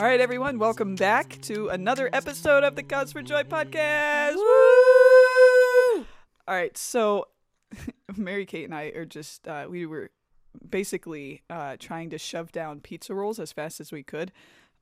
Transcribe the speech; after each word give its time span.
All 0.00 0.06
right, 0.06 0.18
everyone, 0.18 0.58
welcome 0.58 0.94
back 0.94 1.38
to 1.42 1.68
another 1.68 2.08
episode 2.14 2.64
of 2.64 2.74
the 2.74 2.82
Cause 2.82 3.12
for 3.12 3.20
Joy 3.20 3.42
podcast. 3.42 4.36
Woo! 4.36 6.06
All 6.48 6.54
right, 6.54 6.74
so 6.74 7.28
Mary 8.16 8.46
Kate 8.46 8.64
and 8.64 8.74
I 8.74 8.84
are 8.96 9.04
just, 9.04 9.46
uh, 9.46 9.66
we 9.68 9.84
were 9.84 10.10
basically 10.70 11.42
uh, 11.50 11.76
trying 11.78 12.08
to 12.10 12.18
shove 12.18 12.50
down 12.50 12.80
pizza 12.80 13.14
rolls 13.14 13.38
as 13.38 13.52
fast 13.52 13.78
as 13.78 13.92
we 13.92 14.02
could. 14.02 14.32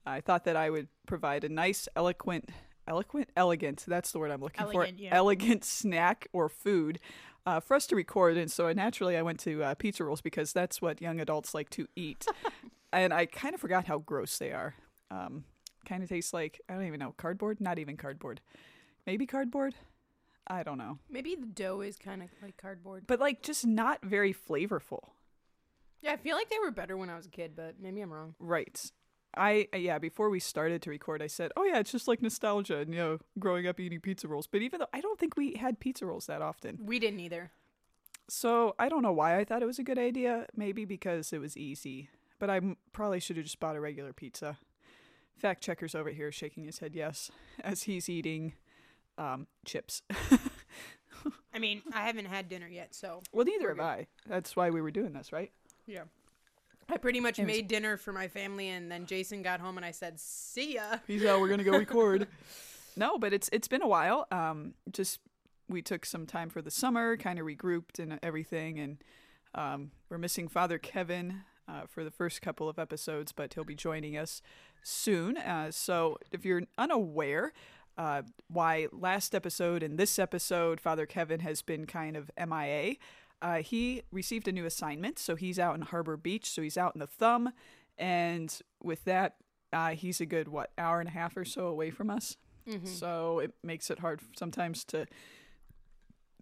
I 0.06 0.20
thought 0.20 0.44
that 0.44 0.54
I 0.54 0.70
would 0.70 0.86
provide 1.08 1.42
a 1.42 1.48
nice, 1.48 1.88
eloquent, 1.96 2.50
eloquent, 2.86 3.28
elegant, 3.36 3.84
that's 3.88 4.12
the 4.12 4.20
word 4.20 4.30
I'm 4.30 4.40
looking 4.40 4.62
Elegant, 4.62 4.98
for, 4.98 5.02
yeah. 5.02 5.10
elegant 5.12 5.64
snack 5.64 6.28
or 6.32 6.48
food. 6.48 7.00
Uh, 7.44 7.58
for 7.58 7.74
us 7.74 7.88
to 7.88 7.96
record, 7.96 8.36
and 8.36 8.52
so 8.52 8.72
naturally 8.72 9.16
I 9.16 9.22
went 9.22 9.40
to 9.40 9.64
uh, 9.64 9.74
pizza 9.74 10.04
rolls 10.04 10.20
because 10.20 10.52
that's 10.52 10.80
what 10.80 11.02
young 11.02 11.18
adults 11.18 11.54
like 11.54 11.70
to 11.70 11.88
eat, 11.96 12.24
and 12.92 13.12
I 13.12 13.26
kind 13.26 13.52
of 13.52 13.60
forgot 13.60 13.86
how 13.86 13.98
gross 13.98 14.38
they 14.38 14.52
are. 14.52 14.76
Um, 15.10 15.44
kind 15.86 16.02
of 16.02 16.08
tastes 16.08 16.32
like 16.34 16.60
I 16.68 16.74
don't 16.74 16.84
even 16.86 17.00
know 17.00 17.14
cardboard, 17.16 17.60
not 17.60 17.78
even 17.78 17.96
cardboard, 17.96 18.40
maybe 19.06 19.26
cardboard. 19.26 19.74
I 20.50 20.62
don't 20.62 20.78
know, 20.78 20.98
Maybe 21.10 21.34
the 21.34 21.44
dough 21.46 21.82
is 21.82 21.96
kind 21.96 22.22
of 22.22 22.30
like 22.42 22.56
cardboard. 22.56 23.04
but 23.06 23.20
like 23.20 23.42
just 23.42 23.66
not 23.66 24.02
very 24.02 24.32
flavorful. 24.32 25.10
Yeah, 26.00 26.12
I 26.12 26.16
feel 26.16 26.36
like 26.36 26.48
they 26.48 26.58
were 26.58 26.70
better 26.70 26.96
when 26.96 27.10
I 27.10 27.16
was 27.16 27.26
a 27.26 27.30
kid, 27.30 27.52
but 27.56 27.74
maybe 27.80 28.00
I'm 28.00 28.12
wrong. 28.12 28.34
Right. 28.38 28.90
I 29.36 29.68
yeah, 29.74 29.98
before 29.98 30.30
we 30.30 30.40
started 30.40 30.80
to 30.82 30.90
record, 30.90 31.20
I 31.22 31.26
said, 31.26 31.52
"Oh 31.56 31.64
yeah, 31.64 31.78
it's 31.78 31.92
just 31.92 32.08
like 32.08 32.22
nostalgia 32.22 32.78
and 32.78 32.94
you 32.94 32.98
know, 33.00 33.18
growing 33.38 33.66
up 33.66 33.78
eating 33.78 34.00
pizza 34.00 34.26
rolls." 34.26 34.46
But 34.46 34.62
even 34.62 34.80
though 34.80 34.86
I 34.94 35.00
don't 35.02 35.18
think 35.20 35.36
we 35.36 35.54
had 35.54 35.80
pizza 35.80 36.06
rolls 36.06 36.26
that 36.26 36.40
often, 36.40 36.78
We 36.82 36.98
didn't 36.98 37.20
either. 37.20 37.50
so 38.28 38.74
I 38.78 38.88
don't 38.88 39.02
know 39.02 39.12
why 39.12 39.38
I 39.38 39.44
thought 39.44 39.62
it 39.62 39.66
was 39.66 39.78
a 39.78 39.82
good 39.84 39.98
idea. 39.98 40.46
Maybe 40.56 40.86
because 40.86 41.32
it 41.34 41.40
was 41.40 41.56
easy, 41.58 42.08
but 42.38 42.48
I 42.48 42.60
probably 42.92 43.20
should 43.20 43.36
have 43.36 43.44
just 43.44 43.60
bought 43.60 43.76
a 43.76 43.80
regular 43.80 44.14
pizza. 44.14 44.58
Fact 45.38 45.62
checker's 45.62 45.94
over 45.94 46.10
here 46.10 46.32
shaking 46.32 46.64
his 46.64 46.78
head 46.80 46.94
yes 46.94 47.30
as 47.62 47.84
he's 47.84 48.08
eating 48.08 48.54
um, 49.16 49.46
chips. 49.64 50.02
I 51.54 51.58
mean, 51.58 51.82
I 51.92 52.02
haven't 52.02 52.26
had 52.26 52.48
dinner 52.48 52.68
yet, 52.68 52.94
so 52.94 53.22
well, 53.32 53.44
neither 53.44 53.68
have 53.68 53.76
good. 53.78 53.82
I. 53.84 54.06
That's 54.28 54.54
why 54.56 54.70
we 54.70 54.80
were 54.80 54.90
doing 54.90 55.12
this, 55.12 55.32
right? 55.32 55.50
yeah. 55.86 56.02
I 56.90 56.96
pretty 56.96 57.20
much 57.20 57.38
made 57.38 57.68
dinner 57.68 57.98
for 57.98 58.14
my 58.14 58.28
family, 58.28 58.70
and 58.70 58.90
then 58.90 59.04
Jason 59.04 59.42
got 59.42 59.60
home, 59.60 59.76
and 59.76 59.84
I 59.84 59.90
said, 59.90 60.18
"See 60.18 60.76
ya." 60.76 60.96
Peace 61.06 61.22
out. 61.26 61.38
We're 61.38 61.48
gonna 61.48 61.62
go 61.64 61.72
record. 61.78 62.26
no, 62.96 63.18
but 63.18 63.34
it's 63.34 63.50
it's 63.52 63.68
been 63.68 63.82
a 63.82 63.86
while. 63.86 64.26
Um, 64.30 64.72
just 64.90 65.20
we 65.68 65.82
took 65.82 66.06
some 66.06 66.24
time 66.24 66.48
for 66.48 66.62
the 66.62 66.70
summer, 66.70 67.18
kind 67.18 67.38
of 67.38 67.44
regrouped 67.44 67.98
and 67.98 68.18
everything, 68.22 68.78
and 68.78 69.04
um, 69.54 69.90
we're 70.08 70.16
missing 70.16 70.48
Father 70.48 70.78
Kevin 70.78 71.42
uh, 71.68 71.82
for 71.86 72.04
the 72.04 72.10
first 72.10 72.42
couple 72.42 72.68
of 72.68 72.78
episodes, 72.78 73.32
but 73.32 73.54
he'll 73.54 73.64
be 73.64 73.74
joining 73.74 74.16
us 74.16 74.42
soon. 74.82 75.36
Uh, 75.36 75.70
so 75.70 76.18
if 76.32 76.44
you're 76.44 76.62
unaware. 76.76 77.52
Uh, 77.96 78.22
why 78.46 78.86
last 78.92 79.34
episode 79.34 79.82
and 79.82 79.98
this 79.98 80.20
episode, 80.20 80.80
Father 80.80 81.04
Kevin 81.04 81.40
has 81.40 81.62
been 81.62 81.84
kind 81.84 82.16
of 82.16 82.30
MIA. 82.38 82.94
Uh, 83.42 83.56
he 83.56 84.02
received 84.12 84.46
a 84.46 84.52
new 84.52 84.64
assignment, 84.64 85.18
so 85.18 85.34
he's 85.34 85.58
out 85.58 85.74
in 85.74 85.82
Harbor 85.82 86.16
Beach, 86.16 86.48
so 86.48 86.62
he's 86.62 86.78
out 86.78 86.94
in 86.94 87.00
the 87.00 87.08
thumb, 87.08 87.50
and 87.96 88.60
with 88.82 89.04
that, 89.04 89.34
uh, 89.72 89.90
he's 89.90 90.20
a 90.20 90.26
good 90.26 90.48
what 90.48 90.70
hour 90.78 91.00
and 91.00 91.08
a 91.08 91.12
half 91.12 91.36
or 91.36 91.44
so 91.44 91.66
away 91.66 91.90
from 91.90 92.10
us. 92.10 92.36
Mm-hmm. 92.68 92.86
So 92.86 93.38
it 93.38 93.52
makes 93.62 93.90
it 93.90 94.00
hard 94.00 94.20
sometimes 94.36 94.84
to 94.86 95.06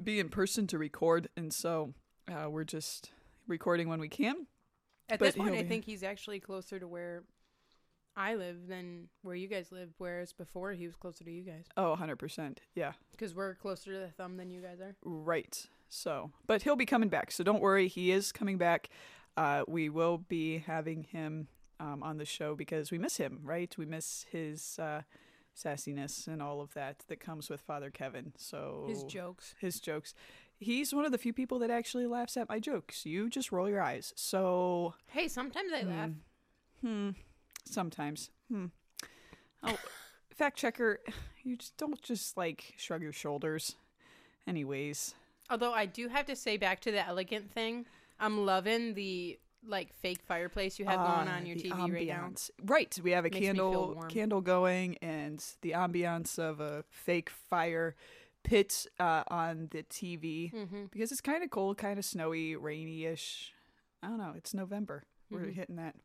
be 0.03 0.21
in 0.21 0.29
person 0.29 0.67
to 0.69 0.79
record, 0.79 1.29
and 1.37 1.53
so 1.53 1.93
uh, 2.31 2.51
we're 2.51 2.65
just 2.65 3.13
recording 3.47 3.89
when 3.89 4.01
we 4.01 4.09
can. 4.09 4.47
At 5.09 5.19
But 5.19 5.27
this 5.27 5.37
point, 5.37 5.55
I 5.55 5.63
think 5.63 5.85
he's 5.85 6.03
actually 6.03 6.41
closer 6.41 6.79
to 6.81 6.87
where 6.89 7.23
I 8.17 8.35
live 8.35 8.67
than 8.67 9.09
where 9.23 9.35
you 9.37 9.47
guys 9.47 9.71
live. 9.71 9.91
Whereas 9.99 10.33
before, 10.33 10.73
he 10.73 10.87
was 10.87 10.97
closer 10.97 11.23
to 11.25 11.31
you 11.31 11.43
guys 11.43 11.67
Oh, 11.77 11.97
100%. 12.01 12.59
Yeah, 12.75 12.93
because 13.13 13.35
we're 13.35 13.55
closer 13.55 13.93
to 13.93 13.99
the 13.99 14.09
thumb 14.09 14.37
than 14.37 14.51
you 14.51 14.61
guys 14.63 14.81
are. 14.81 14.97
right. 15.05 15.67
So, 15.89 16.33
but 16.49 16.63
he'll 16.63 16.75
be 16.77 16.87
coming 16.87 17.09
back. 17.09 17.31
So 17.31 17.45
don't 17.45 17.61
worry, 17.61 17.87
he 17.87 18.11
is 18.11 18.33
coming 18.33 18.59
back. 18.59 18.89
Uh, 19.37 19.63
we 19.69 19.89
will 19.89 20.19
be 20.19 20.59
having 20.59 21.05
him 21.05 21.47
um, 21.79 22.03
on 22.03 22.17
the 22.17 22.25
show 22.25 22.57
because 22.57 22.91
we 22.91 22.99
miss 22.99 23.19
him, 23.19 23.39
right? 23.45 23.73
We 23.79 23.87
miss 23.87 24.27
his 24.33 24.79
uh, 24.81 25.03
sassiness 25.57 26.27
and 26.27 26.43
all 26.43 26.61
of 26.61 26.75
that 26.75 27.05
that 27.09 27.21
comes 27.21 27.49
with 27.49 27.61
Father 27.61 27.91
Kevin. 27.91 28.33
So 28.37 28.87
His 28.89 29.05
jokes. 29.05 29.55
his 29.61 29.79
jokes. 29.79 30.13
He's 30.59 30.95
one 30.95 31.05
of 31.05 31.13
the 31.13 31.19
few 31.19 31.33
people 31.33 31.59
that 31.61 31.71
actually 31.71 32.07
laughs 32.07 32.37
at 32.37 32.49
my 32.49 32.59
jokes. 32.59 33.05
You 33.05 33.29
just 33.29 33.53
roll 33.53 33.69
your 33.69 33.83
eyes. 33.83 34.13
So, 34.17 34.95
Hey, 35.09 35.29
sometimes 35.29 35.71
I 35.73 35.83
laugh. 35.83 36.11
hmm, 36.81 36.87
hmm, 36.87 37.11
sometimes. 37.65 38.31
Hmm. 38.51 38.67
Oh, 39.63 39.77
fact 40.35 40.57
checker, 40.59 41.01
you 41.43 41.57
just 41.57 41.77
don't 41.77 42.01
just 42.03 42.37
like 42.37 42.75
shrug 42.77 43.03
your 43.03 43.13
shoulders. 43.13 43.77
Anyways, 44.47 45.15
Although 45.51 45.73
I 45.73 45.87
do 45.87 46.09
have 46.09 46.27
to 46.27 46.37
say, 46.37 46.57
back 46.57 46.81
to 46.81 46.91
the 46.91 47.07
elegant 47.07 47.53
thing, 47.53 47.87
I'm 48.19 48.45
loving 48.47 48.95
the 48.95 49.39
like 49.67 49.93
fake 49.95 50.21
fireplace 50.27 50.79
you 50.79 50.85
have 50.85 50.97
going 50.99 51.29
Ah, 51.29 51.37
on 51.37 51.47
your 51.47 51.57
TV 51.57 51.93
right 51.93 52.07
now. 52.07 52.31
Right, 52.65 52.99
we 53.03 53.11
have 53.13 53.25
a 53.25 53.31
Makes 53.31 53.45
candle 53.47 53.97
candle 54.09 54.41
going, 54.41 54.97
and 55.03 55.45
the 55.63 55.73
ambiance 55.73 56.39
of 56.39 56.61
a 56.61 56.85
fake 56.91 57.31
fire 57.31 57.95
pit 58.47 58.87
uh, 59.01 59.25
on 59.29 59.69
the 59.73 59.83
TV 59.83 60.53
Mm-hmm. 60.53 60.85
because 60.93 61.11
it's 61.13 61.21
kind 61.21 61.43
of 61.43 61.51
cold, 61.51 61.77
kind 61.79 61.99
of 61.99 62.05
snowy, 62.05 62.55
rainy-ish. 62.57 63.53
I 64.03 64.07
don't 64.09 64.19
know. 64.19 64.35
It's 64.37 64.55
November. 64.55 65.05
We're 65.31 65.41
Mhm. 65.47 65.55
hitting 65.55 65.77
that 65.77 65.97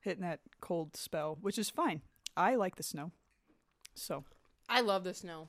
hitting 0.00 0.22
that 0.22 0.40
cold 0.62 0.96
spell, 0.96 1.36
which 1.42 1.58
is 1.58 1.68
fine. 1.68 2.00
I 2.36 2.54
like 2.54 2.76
the 2.76 2.82
snow, 2.82 3.12
so 3.94 4.24
I 4.68 4.80
love 4.80 5.04
the 5.04 5.12
snow. 5.14 5.48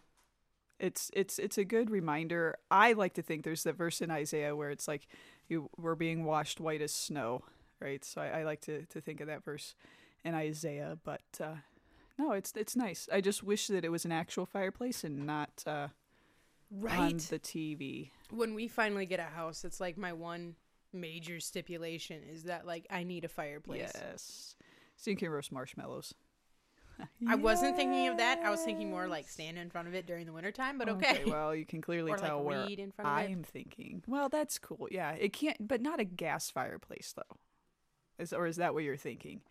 it's 0.80 1.10
it's 1.14 1.40
it's 1.40 1.58
a 1.58 1.64
good 1.64 1.90
reminder. 1.90 2.56
I 2.70 2.94
like 2.94 3.14
to 3.14 3.22
think 3.22 3.44
there's 3.44 3.64
the 3.64 3.72
verse 3.74 4.02
in 4.02 4.12
Isaiah 4.12 4.56
where 4.56 4.72
it's 4.72 4.88
like 4.88 5.08
you 5.48 5.70
we're 5.78 5.96
being 5.96 6.26
washed 6.26 6.60
white 6.60 6.82
as 6.82 6.94
snow, 6.94 7.44
right? 7.80 8.04
So 8.04 8.20
I, 8.22 8.40
I 8.40 8.44
like 8.44 8.62
to 8.62 8.86
to 8.88 9.00
think 9.00 9.22
of 9.22 9.28
that 9.28 9.44
verse 9.46 9.76
in 10.26 10.34
Isaiah, 10.36 10.98
but 11.04 11.22
uh, 11.40 11.58
no, 12.18 12.32
it's 12.34 12.52
it's 12.58 12.76
nice. 12.76 13.08
I 13.12 13.22
just 13.22 13.44
wish 13.44 13.68
that 13.68 13.86
it 13.86 13.90
was 13.92 14.04
an 14.06 14.12
actual 14.12 14.46
fireplace 14.46 15.04
and 15.06 15.26
not 15.26 15.64
uh, 15.66 15.88
on 16.72 16.82
Right. 16.82 17.18
the 17.20 17.40
TV. 17.40 18.12
when 18.30 18.54
we 18.54 18.68
finally 18.68 19.06
get 19.06 19.20
a 19.20 19.24
house, 19.24 19.66
it's 19.66 19.80
like 19.80 19.98
my 19.98 20.14
one 20.14 20.56
major 20.94 21.40
stipulation 21.40 22.22
is 22.24 22.44
that 22.44 22.66
like 22.66 22.86
I 22.90 23.04
need 23.04 23.26
a 23.26 23.30
fireplace. 23.30 23.92
Yes, 23.94 24.56
so 24.98 25.12
you 25.12 25.18
can 25.18 25.30
roast 25.30 25.52
marshmallows. 25.52 26.14
I 27.28 27.36
wasn't 27.36 27.76
thinking 27.76 28.08
of 28.10 28.18
that. 28.18 28.40
I 28.44 28.50
was 28.52 28.62
thinking 28.62 28.90
more 28.90 29.08
like 29.08 29.28
stand 29.28 29.58
in 29.58 29.70
front 29.70 29.88
of 29.88 29.96
it 29.96 30.06
during 30.06 30.26
the 30.26 30.34
wintertime, 30.34 30.78
but 30.78 30.88
okay. 30.90 31.24
Well, 31.26 31.56
you 31.56 31.66
can 31.66 31.82
clearly 31.82 32.12
or 32.12 32.18
tell 32.18 32.38
like 32.44 32.46
where 32.46 32.64
in 32.66 32.92
front 32.92 33.10
of. 33.10 33.18
I'm 33.32 33.44
thinking. 33.44 34.04
Well, 34.08 34.30
that's 34.30 34.60
cool. 34.60 34.88
Yeah, 34.92 35.12
it 35.14 35.34
can't, 35.34 35.68
but 35.68 35.82
not 35.82 36.00
a 36.00 36.04
gas 36.04 36.50
fireplace 36.50 37.14
though. 37.16 37.38
Is 38.20 38.34
or 38.34 38.46
is 38.46 38.58
that 38.58 38.74
what 38.74 38.84
you're 38.84 38.98
thinking? 38.98 39.42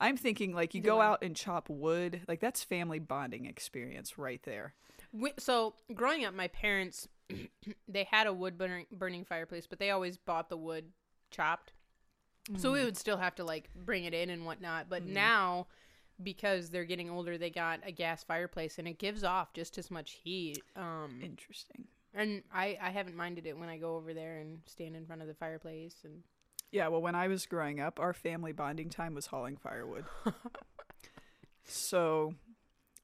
I'm 0.00 0.16
thinking 0.16 0.52
like 0.54 0.74
you 0.74 0.78
Either 0.80 0.86
go 0.88 1.00
out 1.00 1.22
and 1.22 1.34
chop 1.36 1.68
wood. 1.68 2.22
Like 2.28 2.40
that's 2.40 2.64
family 2.64 2.98
bonding 2.98 3.46
experience 3.46 4.18
right 4.18 4.42
there. 4.44 4.74
We, 5.12 5.32
so 5.38 5.74
growing 5.94 6.24
up, 6.24 6.34
my 6.34 6.48
parents 6.48 7.08
they 7.88 8.04
had 8.04 8.26
a 8.26 8.32
wood 8.32 8.56
burning, 8.58 8.86
burning 8.92 9.24
fireplace, 9.24 9.66
but 9.66 9.78
they 9.78 9.90
always 9.90 10.16
bought 10.16 10.48
the 10.48 10.56
wood 10.56 10.86
chopped. 11.30 11.72
So 12.56 12.70
Mm. 12.70 12.72
we 12.72 12.84
would 12.84 12.96
still 12.96 13.18
have 13.18 13.34
to 13.36 13.44
like 13.44 13.68
bring 13.74 14.04
it 14.04 14.14
in 14.14 14.30
and 14.30 14.46
whatnot. 14.46 14.88
But 14.88 15.02
Mhm. 15.04 15.12
now, 15.12 15.66
because 16.22 16.70
they're 16.70 16.84
getting 16.86 17.10
older, 17.10 17.36
they 17.38 17.50
got 17.50 17.80
a 17.84 17.92
gas 17.92 18.24
fireplace 18.24 18.78
and 18.78 18.88
it 18.88 18.98
gives 18.98 19.22
off 19.22 19.52
just 19.52 19.76
as 19.78 19.90
much 19.90 20.12
heat. 20.12 20.62
Um, 20.74 21.20
Interesting. 21.22 21.88
and 22.14 22.42
I 22.52 22.78
I 22.80 22.90
haven't 22.90 23.16
minded 23.16 23.46
it 23.46 23.56
when 23.58 23.68
I 23.68 23.76
go 23.76 23.96
over 23.96 24.14
there 24.14 24.38
and 24.38 24.60
stand 24.66 24.96
in 24.96 25.06
front 25.06 25.20
of 25.22 25.28
the 25.28 25.34
fireplace 25.34 25.96
and 26.04 26.22
Yeah, 26.70 26.88
well, 26.88 27.00
when 27.02 27.14
I 27.14 27.28
was 27.28 27.46
growing 27.46 27.80
up, 27.80 28.00
our 28.00 28.12
family 28.14 28.52
bonding 28.52 28.90
time 28.90 29.14
was 29.14 29.26
hauling 29.26 29.56
firewood. 29.56 30.04
so, 31.64 32.34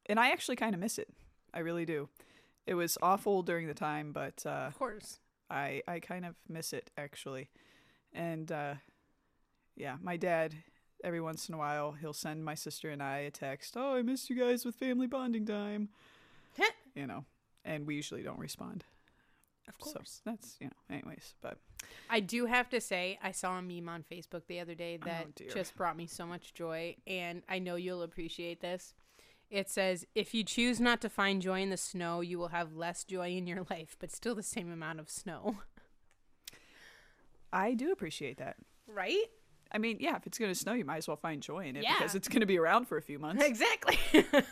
and 0.06 0.18
I 0.18 0.30
actually 0.30 0.56
kind 0.56 0.74
of 0.74 0.80
miss 0.80 0.98
it. 0.98 1.08
I 1.54 1.60
really 1.60 1.86
do. 1.86 2.08
It 2.66 2.74
was 2.74 2.98
awful 3.00 3.42
during 3.42 3.66
the 3.68 3.74
time, 3.74 4.12
but 4.12 4.42
uh, 4.44 4.66
of 4.68 4.78
course. 4.78 5.20
I 5.50 5.82
I 5.86 6.00
kind 6.00 6.24
of 6.26 6.34
miss 6.48 6.72
it 6.72 6.90
actually, 6.98 7.50
and 8.12 8.50
uh, 8.50 8.74
yeah, 9.76 9.96
my 10.02 10.16
dad 10.16 10.54
every 11.02 11.20
once 11.20 11.48
in 11.48 11.54
a 11.54 11.58
while 11.58 11.92
he'll 11.92 12.14
send 12.14 12.44
my 12.44 12.54
sister 12.54 12.88
and 12.90 13.02
I 13.02 13.18
a 13.18 13.30
text. 13.30 13.76
Oh, 13.76 13.94
I 13.94 14.02
missed 14.02 14.30
you 14.30 14.36
guys 14.36 14.64
with 14.64 14.74
family 14.74 15.06
bonding 15.06 15.44
time. 15.46 15.90
You 16.94 17.06
know, 17.06 17.24
and 17.64 17.86
we 17.86 17.96
usually 17.96 18.22
don't 18.22 18.38
respond. 18.38 18.84
Of 19.68 19.74
So 19.80 19.94
course. 19.94 20.22
that's 20.24 20.56
you 20.60 20.68
know, 20.68 20.94
anyways, 20.96 21.34
but 21.42 21.58
I 22.08 22.20
do 22.20 22.46
have 22.46 22.68
to 22.70 22.80
say, 22.80 23.18
I 23.22 23.32
saw 23.32 23.58
a 23.58 23.62
meme 23.62 23.88
on 23.88 24.02
Facebook 24.02 24.42
the 24.46 24.60
other 24.60 24.74
day 24.74 24.96
that 25.04 25.26
Oh, 25.40 25.44
just 25.52 25.76
brought 25.76 25.96
me 25.96 26.06
so 26.06 26.24
much 26.26 26.54
joy, 26.54 26.96
and 27.06 27.42
I 27.48 27.58
know 27.58 27.76
you'll 27.76 28.02
appreciate 28.02 28.60
this. 28.60 28.94
It 29.54 29.70
says, 29.70 30.04
If 30.16 30.34
you 30.34 30.42
choose 30.42 30.80
not 30.80 31.00
to 31.02 31.08
find 31.08 31.40
joy 31.40 31.62
in 31.62 31.70
the 31.70 31.76
snow, 31.76 32.20
you 32.22 32.38
will 32.38 32.48
have 32.48 32.74
less 32.74 33.04
joy 33.04 33.28
in 33.30 33.46
your 33.46 33.64
life, 33.70 33.96
but 34.00 34.10
still 34.10 34.34
the 34.34 34.42
same 34.42 34.70
amount 34.70 34.98
of 34.98 35.08
snow. 35.08 35.58
I 37.52 37.74
do 37.74 37.92
appreciate 37.92 38.38
that. 38.38 38.56
Right? 38.88 39.26
I 39.70 39.78
mean, 39.78 39.98
yeah, 40.00 40.16
if 40.16 40.26
it's 40.26 40.38
going 40.38 40.50
to 40.50 40.58
snow, 40.58 40.72
you 40.72 40.84
might 40.84 40.96
as 40.98 41.06
well 41.08 41.16
find 41.16 41.40
joy 41.40 41.66
in 41.66 41.76
it 41.76 41.84
Yeah. 41.84 41.94
because 41.98 42.14
it's 42.16 42.26
going 42.28 42.40
to 42.40 42.46
be 42.46 42.58
around 42.58 42.86
for 42.86 42.96
a 42.96 43.02
few 43.02 43.18
months. 43.20 43.44
Exactly. 43.46 43.96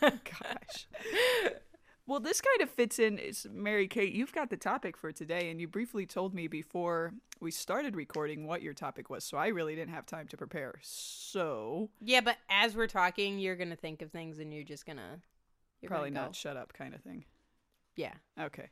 Gosh. 0.01 0.87
Well, 2.07 2.19
this 2.21 2.41
kind 2.41 2.61
of 2.63 2.71
fits 2.71 2.99
in. 2.99 3.19
Is 3.19 3.47
Mary 3.51 3.87
Kate, 3.87 4.13
you've 4.13 4.33
got 4.33 4.51
the 4.51 4.57
topic 4.57 4.97
for 4.97 5.13
today, 5.13 5.51
and 5.51 5.61
you 5.61 5.69
briefly 5.69 6.05
told 6.05 6.35
me 6.35 6.49
before 6.49 7.15
we 7.41 7.51
started 7.51 7.95
recording 7.95 8.47
what 8.47 8.63
your 8.63 8.75
topic 8.75 9.09
was, 9.09 9.25
so 9.25 9.37
I 9.37 9.49
really 9.49 9.77
didn't 9.77 9.95
have 9.95 10.07
time 10.07 10.27
to 10.29 10.37
prepare. 10.37 10.75
So 10.83 11.91
yeah, 12.01 12.21
but 12.21 12.37
as 12.51 12.75
we're 12.75 12.89
talking, 12.89 13.39
you're 13.39 13.57
gonna 13.57 13.77
think 13.77 14.03
of 14.03 14.11
things, 14.11 14.41
and 14.41 14.53
you're 14.53 14.65
just 14.65 14.85
gonna 14.85 15.21
you're 15.81 15.89
probably 15.89 16.11
gonna 16.11 16.23
not 16.23 16.31
go. 16.31 16.35
shut 16.35 16.57
up 16.57 16.73
kind 16.73 16.95
of 16.95 17.01
thing. 17.03 17.25
Yeah. 17.95 18.15
Okay. 18.41 18.69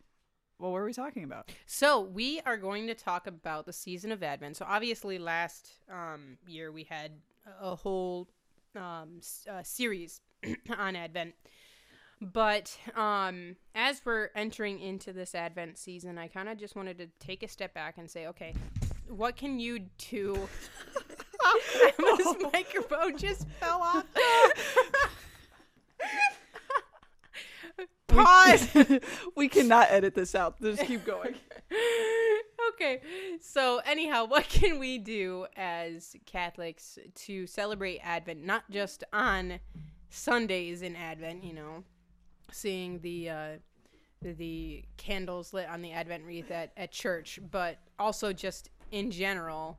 Well, 0.59 0.73
what 0.73 0.79
are 0.79 0.85
we 0.85 0.93
talking 0.93 1.25
about? 1.25 1.50
So 1.67 2.00
we 2.00 2.41
are 2.44 2.59
going 2.59 2.87
to 2.88 2.94
talk 2.94 3.26
about 3.26 3.65
the 3.65 3.73
season 3.73 4.12
of 4.12 4.23
Advent. 4.23 4.56
So 4.56 4.67
obviously, 4.69 5.19
last 5.19 5.71
um, 5.91 6.37
year 6.47 6.71
we 6.71 6.85
had 6.85 7.12
a 7.62 7.75
whole 7.75 8.29
um, 8.76 9.21
uh, 9.50 9.62
series 9.62 10.21
on 10.79 10.97
Advent. 10.97 11.35
But 12.21 12.77
um, 12.95 13.57
as 13.75 14.03
we're 14.05 14.29
entering 14.35 14.79
into 14.79 15.13
this 15.13 15.35
Advent 15.35 15.79
season, 15.79 16.19
I 16.19 16.29
kind 16.29 16.49
of 16.49 16.59
just 16.59 16.77
wanted 16.77 16.99
to 16.99 17.07
take 17.19 17.43
a 17.43 17.49
step 17.49 17.73
back 17.73 17.97
and 17.97 18.11
say, 18.11 18.27
okay, 18.27 18.55
what 19.09 19.37
can 19.37 19.59
you 19.59 19.87
do? 19.97 20.49
Emma's 21.99 22.37
microphone 22.53 23.17
just 23.17 23.49
fell 23.61 23.81
off. 23.81 24.05
Pause. 28.09 29.01
we 29.37 29.49
cannot 29.49 29.87
edit 29.91 30.15
this 30.15 30.35
out. 30.35 30.61
Just 30.61 30.83
keep 30.83 31.05
going. 31.05 31.35
okay. 32.73 33.01
So, 33.41 33.81
anyhow, 33.87 34.27
what 34.27 34.49
can 34.49 34.79
we 34.79 34.99
do 34.99 35.47
as 35.57 36.17
Catholics 36.27 36.99
to 37.15 37.47
celebrate 37.47 38.01
Advent, 38.03 38.45
not 38.45 38.65
just 38.71 39.05
on 39.13 39.61
Sundays 40.09 40.83
in 40.83 40.97
Advent, 40.97 41.45
you 41.45 41.55
know, 41.55 41.85
seeing 42.52 43.00
the 43.00 43.31
uh, 43.31 43.49
the 44.23 44.85
candles 44.97 45.52
lit 45.52 45.69
on 45.69 45.82
the 45.82 45.93
Advent 45.93 46.25
wreath 46.25 46.50
at, 46.50 46.73
at 46.76 46.93
church, 46.93 47.38
but 47.50 47.79
also 47.99 48.32
just 48.32 48.70
in 48.91 49.11
general, 49.11 49.79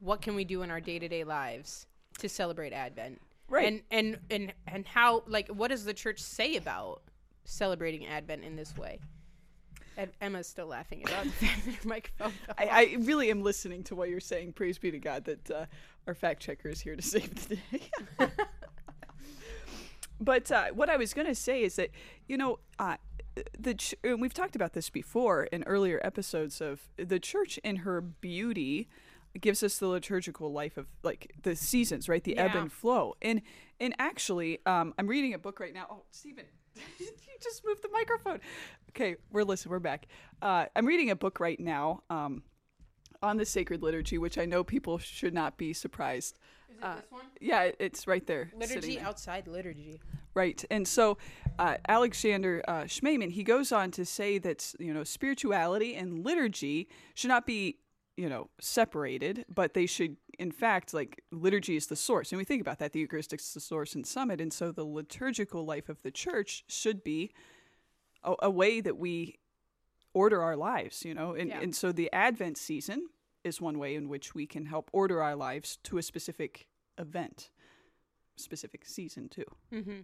what 0.00 0.20
can 0.22 0.34
we 0.34 0.44
do 0.44 0.62
in 0.62 0.70
our 0.70 0.80
day 0.80 0.98
to 0.98 1.08
day 1.08 1.24
lives 1.24 1.86
to 2.18 2.28
celebrate 2.28 2.72
Advent? 2.72 3.20
Right. 3.48 3.66
And 3.66 3.82
and 3.90 4.18
and 4.30 4.52
and 4.66 4.86
how 4.86 5.22
like 5.26 5.48
what 5.48 5.68
does 5.68 5.84
the 5.84 5.94
church 5.94 6.20
say 6.20 6.56
about 6.56 7.02
celebrating 7.44 8.06
Advent 8.06 8.44
in 8.44 8.56
this 8.56 8.76
way? 8.76 8.98
Ed- 9.96 10.12
Emma's 10.20 10.48
still 10.48 10.66
laughing 10.66 11.02
about 11.06 11.24
the 11.24 11.30
fact 11.30 11.64
that 11.64 11.74
her 11.82 11.88
microphone. 11.88 12.32
I, 12.58 12.66
I 12.66 12.96
really 13.00 13.30
am 13.30 13.42
listening 13.42 13.84
to 13.84 13.94
what 13.94 14.08
you're 14.08 14.20
saying. 14.20 14.54
Praise 14.54 14.78
be 14.78 14.90
to 14.90 14.98
God 14.98 15.24
that 15.24 15.50
uh, 15.50 15.66
our 16.06 16.14
fact 16.14 16.42
checker 16.42 16.68
is 16.68 16.80
here 16.80 16.96
to 16.96 17.02
save 17.02 17.48
the 17.48 17.56
day. 17.56 17.90
but 20.20 20.50
uh, 20.50 20.66
what 20.68 20.90
I 20.90 20.96
was 20.96 21.14
going 21.14 21.26
to 21.26 21.34
say 21.34 21.62
is 21.62 21.76
that, 21.76 21.90
you 22.26 22.36
know, 22.36 22.58
uh, 22.78 22.96
the 23.58 23.74
ch- 23.74 23.94
and 24.04 24.20
we've 24.20 24.34
talked 24.34 24.54
about 24.54 24.72
this 24.72 24.90
before 24.90 25.44
in 25.44 25.64
earlier 25.64 26.00
episodes 26.04 26.60
of 26.60 26.88
the 26.96 27.18
church 27.18 27.58
in 27.64 27.76
her 27.76 28.00
beauty 28.00 28.88
gives 29.40 29.62
us 29.62 29.78
the 29.78 29.88
liturgical 29.88 30.52
life 30.52 30.76
of 30.76 30.86
like 31.02 31.32
the 31.42 31.56
seasons, 31.56 32.08
right? 32.08 32.22
The 32.22 32.38
ebb 32.38 32.54
and 32.54 32.72
flow. 32.72 33.14
And 33.20 33.42
and 33.80 33.94
actually, 33.98 34.60
um, 34.66 34.94
I'm 34.98 35.08
reading 35.08 35.34
a 35.34 35.38
book 35.38 35.58
right 35.58 35.74
now. 35.74 35.86
Oh, 35.90 36.02
Stephen, 36.10 36.44
you 36.98 37.08
just 37.42 37.64
moved 37.66 37.82
the 37.82 37.88
microphone. 37.88 38.40
Okay, 38.90 39.16
we're 39.32 39.42
listening. 39.42 39.72
We're 39.72 39.80
back. 39.80 40.06
Uh, 40.40 40.66
I'm 40.76 40.86
reading 40.86 41.10
a 41.10 41.16
book 41.16 41.40
right 41.40 41.58
now 41.58 42.02
um, 42.10 42.44
on 43.22 43.36
the 43.36 43.44
sacred 43.44 43.82
liturgy, 43.82 44.18
which 44.18 44.38
I 44.38 44.44
know 44.44 44.62
people 44.62 44.98
should 44.98 45.34
not 45.34 45.56
be 45.56 45.72
surprised. 45.72 46.38
Is 46.84 46.90
it 46.90 46.92
Uh, 46.92 47.00
this 47.00 47.10
one? 47.10 47.22
Yeah, 47.40 47.70
it's 47.78 48.06
right 48.06 48.26
there. 48.26 48.52
Liturgy 48.56 48.96
there. 48.96 49.06
outside 49.06 49.48
liturgy. 49.48 50.00
Right. 50.34 50.64
And 50.70 50.86
so 50.86 51.18
uh, 51.58 51.76
Alexander 51.88 52.62
uh, 52.66 52.82
Schmemann, 52.84 53.30
he 53.30 53.42
goes 53.42 53.72
on 53.72 53.90
to 53.92 54.04
say 54.04 54.38
that, 54.38 54.74
you 54.78 54.92
know, 54.92 55.04
spirituality 55.04 55.94
and 55.94 56.24
liturgy 56.24 56.88
should 57.14 57.28
not 57.28 57.46
be, 57.46 57.78
you 58.16 58.28
know, 58.28 58.50
separated, 58.60 59.44
but 59.48 59.74
they 59.74 59.86
should, 59.86 60.16
in 60.38 60.50
fact, 60.50 60.92
like 60.92 61.22
liturgy 61.30 61.76
is 61.76 61.86
the 61.86 61.96
source. 61.96 62.32
And 62.32 62.38
we 62.38 62.44
think 62.44 62.60
about 62.60 62.78
that. 62.80 62.92
The 62.92 63.00
Eucharist 63.00 63.32
is 63.32 63.54
the 63.54 63.60
source 63.60 63.94
and 63.94 64.06
summit. 64.06 64.40
And 64.40 64.52
so 64.52 64.72
the 64.72 64.84
liturgical 64.84 65.64
life 65.64 65.88
of 65.88 66.02
the 66.02 66.10
church 66.10 66.64
should 66.68 67.04
be 67.04 67.30
a, 68.22 68.34
a 68.42 68.50
way 68.50 68.80
that 68.80 68.96
we 68.98 69.38
order 70.12 70.42
our 70.42 70.56
lives, 70.56 71.04
you 71.04 71.14
know. 71.14 71.34
And, 71.34 71.48
Yeah. 71.50 71.60
and 71.60 71.74
so 71.74 71.92
the 71.92 72.12
Advent 72.12 72.56
season 72.58 73.08
is 73.44 73.60
one 73.60 73.78
way 73.78 73.94
in 73.94 74.08
which 74.08 74.34
we 74.34 74.46
can 74.46 74.66
help 74.66 74.90
order 74.92 75.22
our 75.22 75.36
lives 75.36 75.76
to 75.84 75.98
a 75.98 76.02
specific 76.02 76.66
event, 76.98 77.50
specific 78.36 78.86
season, 78.86 79.28
too. 79.28 79.44
Mm-hmm. 79.72 80.00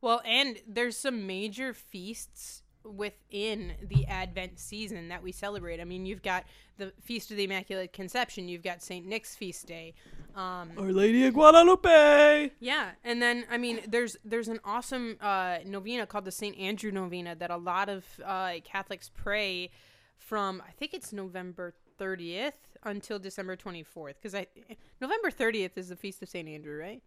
Well, 0.00 0.20
and 0.24 0.58
there's 0.66 0.96
some 0.96 1.26
major 1.26 1.72
feasts 1.74 2.62
within 2.84 3.72
the 3.82 4.06
Advent 4.06 4.58
season 4.58 5.08
that 5.08 5.22
we 5.22 5.32
celebrate. 5.32 5.80
I 5.80 5.84
mean, 5.84 6.06
you've 6.06 6.22
got 6.22 6.44
the 6.76 6.92
Feast 7.02 7.30
of 7.30 7.36
the 7.36 7.44
Immaculate 7.44 7.92
Conception. 7.92 8.48
You've 8.48 8.62
got 8.62 8.82
Saint 8.82 9.06
Nick's 9.06 9.34
feast 9.34 9.66
day. 9.66 9.94
Um, 10.34 10.70
Our 10.78 10.92
Lady 10.92 11.26
of 11.26 11.34
Guadalupe. 11.34 12.52
Yeah, 12.60 12.90
and 13.04 13.20
then 13.20 13.44
I 13.50 13.58
mean, 13.58 13.80
there's 13.88 14.16
there's 14.24 14.48
an 14.48 14.60
awesome 14.64 15.16
uh, 15.20 15.58
novena 15.66 16.06
called 16.06 16.24
the 16.24 16.32
Saint 16.32 16.56
Andrew 16.58 16.92
Novena 16.92 17.34
that 17.34 17.50
a 17.50 17.56
lot 17.56 17.88
of 17.88 18.04
uh, 18.24 18.54
Catholics 18.64 19.10
pray 19.14 19.70
from. 20.16 20.62
I 20.66 20.70
think 20.72 20.94
it's 20.94 21.12
November 21.12 21.74
30th 22.00 22.52
until 22.84 23.18
December 23.18 23.56
24th 23.56 24.14
because 24.14 24.34
I 24.34 24.46
November 25.00 25.30
30th 25.30 25.76
is 25.76 25.88
the 25.88 25.96
feast 25.96 26.22
of 26.22 26.28
Saint 26.28 26.48
Andrew, 26.48 26.78
right? 26.78 27.02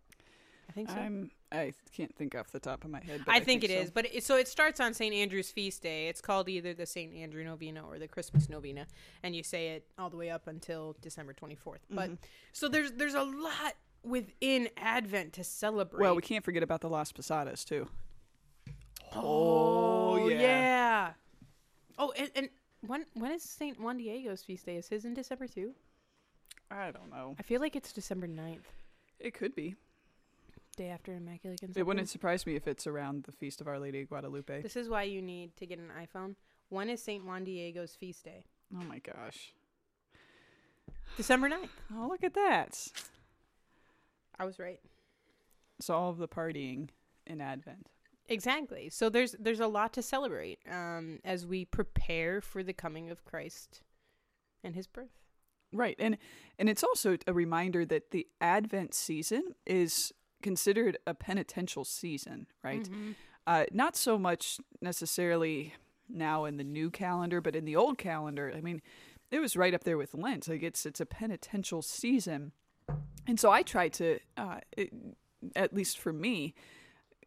I 0.70 0.74
think 0.74 0.90
so. 0.90 0.96
I'm 0.96 1.32
I 1.52 1.74
can't 1.94 2.16
think 2.16 2.34
off 2.34 2.52
the 2.52 2.60
top 2.62 2.86
of 2.86 2.90
my 2.90 3.02
head. 3.02 3.24
But 3.26 3.34
I, 3.34 3.38
I, 3.38 3.40
think, 3.42 3.66
it 3.66 3.72
is, 3.72 3.88
so. 3.88 3.92
but 3.94 4.06
it, 4.06 4.24
so 4.24 4.38
it 4.38 4.48
starts 4.48 4.80
on 4.80 4.94
St. 4.94 5.14
Andrew's 5.14 5.52
feast 5.52 5.84
day. 5.84 6.08
It's 6.08 6.22
called 6.22 6.48
either 6.48 6.74
the 6.74 6.86
St. 6.86 7.14
Andrew 7.14 7.44
Novena 7.44 7.84
or 7.86 8.00
the 8.00 8.08
Christmas 8.08 8.48
Novena, 8.48 8.88
and 9.22 9.36
you 9.36 9.44
say 9.44 9.70
it 9.72 9.86
all 10.00 10.10
the 10.10 10.16
way 10.16 10.30
up 10.30 10.48
until 10.48 10.96
December 11.02 11.34
24th. 11.34 11.80
But 11.90 12.06
Mm-hmm. 12.12 12.14
so 12.54 12.70
there's 12.70 12.94
there's 12.94 13.16
a 13.16 13.24
lot 13.24 13.74
within 14.04 14.70
Advent 14.78 15.34
to 15.34 15.44
celebrate. 15.44 16.00
Well, 16.02 16.16
we 16.16 16.22
can't 16.22 16.46
forget 16.46 16.64
about 16.64 16.80
the 16.80 16.90
Las 16.90 17.12
Posadas 17.12 17.66
too. 17.66 17.90
Oh, 19.14 20.22
Oh, 20.22 20.28
yeah. 20.30 20.40
yeah. 20.40 21.12
Oh, 21.98 22.14
and, 22.18 22.32
and 22.36 22.50
when 22.86 23.06
when 23.14 23.32
is 23.32 23.44
Saint 23.44 23.80
Juan 23.80 23.98
Diego's 23.98 24.42
feast 24.44 24.66
day? 24.66 24.78
Is 24.78 24.88
his 24.90 25.06
in 25.06 25.14
December 25.14 25.48
too? 25.48 25.74
I 26.70 26.92
don't 26.92 27.10
know. 27.10 27.36
I 27.38 27.44
feel 27.44 27.60
like 27.60 27.76
it's 27.76 27.92
December 27.92 28.28
9th, 28.28 28.64
It 29.20 29.34
could 29.34 29.54
be. 29.56 29.76
day 30.78 30.88
after 30.88 31.14
Immaculate 31.14 31.60
Conception. 31.60 31.80
It 31.82 31.86
wouldn't 31.86 32.08
surprise 32.10 32.46
me 32.46 32.56
if 32.56 32.66
it's 32.66 32.88
around 32.88 33.24
the 33.26 33.32
feast 33.34 33.60
of 33.60 33.68
Our 33.68 33.78
Lady 33.78 34.02
of 34.04 34.08
Guadalupe. 34.10 34.62
This 34.62 34.78
is 34.78 34.88
why 34.88 35.04
you 35.04 35.22
need 35.22 35.56
to 35.58 35.66
get 35.66 35.80
an 35.80 35.92
iPhone. 36.00 36.36
When 36.70 36.90
is 36.90 37.04
Saint 37.04 37.26
Juan 37.26 37.44
Diego's 37.44 37.94
feast 37.94 38.24
day? 38.24 38.46
Oh 38.74 38.84
my 38.86 39.00
gosh. 39.00 39.52
December 41.18 41.50
9th. 41.50 41.68
Oh, 41.94 42.08
look 42.08 42.24
at 42.24 42.34
that. 42.36 42.88
I 44.40 44.46
was 44.46 44.58
right. 44.58 44.80
So 45.82 45.94
all 45.94 46.10
of 46.10 46.18
the 46.18 46.28
partying 46.30 46.88
in 47.28 47.42
Advent. 47.42 47.90
Exactly. 48.32 48.90
So 48.90 49.10
there's 49.10 49.36
there's 49.40 49.60
a 49.60 49.68
lot 49.68 49.94
to 49.94 50.02
celebrate 50.02 50.60
um, 50.70 51.20
as 51.24 51.46
we 51.46 51.66
prepare 51.66 52.42
for 52.42 52.64
the 52.64 52.74
coming 52.74 53.10
of 53.10 53.26
Christ 53.26 53.82
and 54.64 54.76
His 54.76 54.88
birth. 54.88 55.20
Right. 55.74 55.96
And 56.00 56.18
and 56.58 56.70
it's 56.70 56.84
also 56.84 57.18
a 57.28 57.34
reminder 57.34 57.86
that 57.86 58.12
the 58.12 58.28
Advent 58.40 58.94
season 58.94 59.56
is 59.66 60.12
considered 60.42 60.98
a 61.06 61.14
penitential 61.14 61.86
season, 61.86 62.48
right? 62.64 62.84
Mhm. 62.84 63.16
Uh, 63.48 63.66
not 63.72 63.96
so 63.96 64.18
much 64.18 64.60
necessarily 64.82 65.74
now 66.08 66.46
in 66.46 66.58
the 66.58 66.64
new 66.64 66.90
calendar, 66.90 67.42
but 67.42 67.56
in 67.56 67.66
the 67.66 67.76
old 67.76 67.98
calendar, 67.98 68.52
I 68.56 68.62
mean, 68.62 68.82
it 69.32 69.40
was 69.40 69.56
right 69.56 69.74
up 69.74 69.84
there 69.84 69.98
with 69.98 70.14
Lent. 70.14 70.48
Like 70.48 70.64
it's 70.64 70.86
it's 70.86 71.00
a 71.00 71.06
penitential 71.06 71.82
season, 71.82 72.52
and 73.28 73.40
so 73.40 73.52
I 73.52 73.64
try 73.64 73.90
to, 73.90 74.20
uh, 74.38 74.60
it, 74.76 74.92
at 75.56 75.74
least 75.74 75.98
for 75.98 76.12
me, 76.14 76.54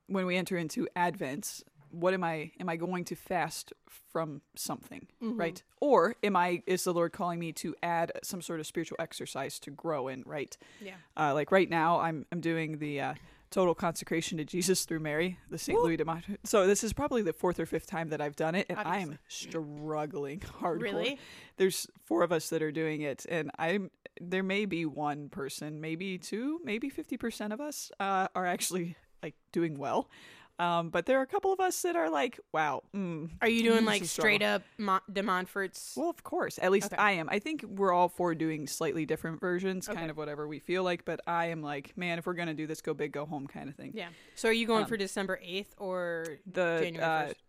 when 0.06 0.26
we 0.26 0.36
enter 0.36 0.56
into 0.56 0.88
Advent, 0.96 1.62
what 1.90 2.12
am 2.14 2.24
I 2.24 2.50
am 2.60 2.68
I 2.68 2.76
going 2.76 3.04
to 3.06 3.14
fast 3.14 3.72
from 4.12 4.42
something, 4.56 5.06
right? 5.20 5.62
Or 5.80 6.16
am 6.22 6.36
I 6.36 6.62
is 6.66 6.84
the 6.84 6.92
Lord 6.92 7.12
calling 7.12 7.38
me 7.38 7.52
to 7.54 7.74
add 7.82 8.12
some 8.22 8.42
sort 8.42 8.60
of 8.60 8.66
spiritual 8.66 8.96
exercise 9.00 9.58
to 9.60 9.70
grow 9.70 10.08
in, 10.08 10.22
right? 10.26 10.56
Yeah. 10.80 10.94
Uh, 11.16 11.34
like 11.34 11.52
right 11.52 11.70
now, 11.70 12.00
I'm 12.00 12.26
I'm 12.32 12.40
doing 12.40 12.78
the 12.78 13.00
uh, 13.00 13.14
total 13.50 13.74
consecration 13.74 14.38
to 14.38 14.44
Jesus 14.44 14.84
through 14.84 14.98
Mary, 14.98 15.38
the 15.48 15.58
Saint 15.58 15.80
Louis 15.80 15.96
de 15.96 16.04
Mont. 16.04 16.24
So 16.42 16.66
this 16.66 16.82
is 16.82 16.92
probably 16.92 17.22
the 17.22 17.32
fourth 17.32 17.60
or 17.60 17.66
fifth 17.66 17.86
time 17.86 18.08
that 18.08 18.20
I've 18.20 18.36
done 18.36 18.56
it, 18.56 18.66
and 18.68 18.78
I 18.80 18.98
am 18.98 19.18
struggling 19.28 20.40
hardcore. 20.60 20.82
Really? 20.82 21.18
There's 21.56 21.86
four 22.04 22.22
of 22.22 22.32
us 22.32 22.48
that 22.48 22.62
are 22.62 22.72
doing 22.72 23.02
it, 23.02 23.24
and 23.28 23.50
I'm 23.58 23.90
there 24.20 24.42
may 24.42 24.64
be 24.64 24.84
one 24.86 25.28
person, 25.28 25.80
maybe 25.80 26.18
two, 26.18 26.60
maybe 26.64 26.88
fifty 26.88 27.16
percent 27.16 27.52
of 27.52 27.60
us 27.60 27.92
uh, 28.00 28.26
are 28.34 28.46
actually 28.46 28.96
like 29.24 29.34
doing 29.52 29.78
well. 29.78 30.08
Um, 30.56 30.90
but 30.90 31.06
there 31.06 31.18
are 31.18 31.22
a 31.22 31.26
couple 31.26 31.52
of 31.52 31.58
us 31.58 31.82
that 31.82 31.96
are 31.96 32.08
like, 32.08 32.38
wow. 32.52 32.82
Mm, 32.94 33.28
Are 33.42 33.48
you 33.48 33.64
doing 33.64 33.84
like 33.84 34.04
straight 34.04 34.40
up 34.42 34.62
Mo- 34.78 35.00
De 35.12 35.20
Montfort's? 35.20 35.94
Well, 35.96 36.08
of 36.10 36.22
course. 36.22 36.60
At 36.62 36.70
least 36.70 36.92
Okay. 36.92 36.96
I 36.96 37.10
am. 37.12 37.28
I 37.28 37.40
think 37.40 37.64
we're 37.66 37.92
all 37.92 38.08
for 38.08 38.36
doing 38.36 38.68
slightly 38.68 39.04
different 39.04 39.40
versions, 39.40 39.88
Okay. 39.88 39.98
kind 39.98 40.12
of 40.12 40.16
whatever 40.16 40.46
we 40.46 40.60
feel 40.60 40.84
like. 40.84 41.04
But 41.04 41.20
I 41.26 41.46
am 41.46 41.60
like, 41.60 41.96
man, 41.96 42.18
if 42.18 42.26
we're 42.26 42.34
gonna 42.34 42.54
do 42.54 42.68
this, 42.68 42.80
go 42.82 42.94
big, 42.94 43.10
go 43.10 43.26
home, 43.26 43.48
kind 43.48 43.68
of 43.68 43.74
thing. 43.74 43.92
yeah. 43.96 44.10
So 44.36 44.48
are 44.48 44.52
you 44.52 44.66
going 44.68 44.82
Um, 44.84 44.88
for 44.88 44.96
December 44.96 45.40
eighth 45.42 45.74
or 45.78 46.24
The 46.46 46.78
January 46.82 47.04
uh, 47.04 47.26
first? 47.28 47.40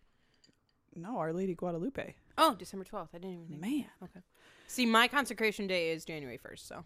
no, 0.96 1.18
Our 1.20 1.32
Lady 1.32 1.54
Guadalupe. 1.54 2.16
oh, 2.40 2.56
December 2.56 2.86
twelfth. 2.86 3.14
I 3.14 3.20
didn't 3.20 3.34
even 3.36 3.48
think. 3.50 3.62
Man, 3.62 3.86
Okay. 4.02 4.22
See, 4.68 4.88
my 4.88 5.08
consecration 5.08 5.68
day 5.68 5.92
is 5.92 6.06
January 6.06 6.38
first. 6.38 6.68
So 6.68 6.84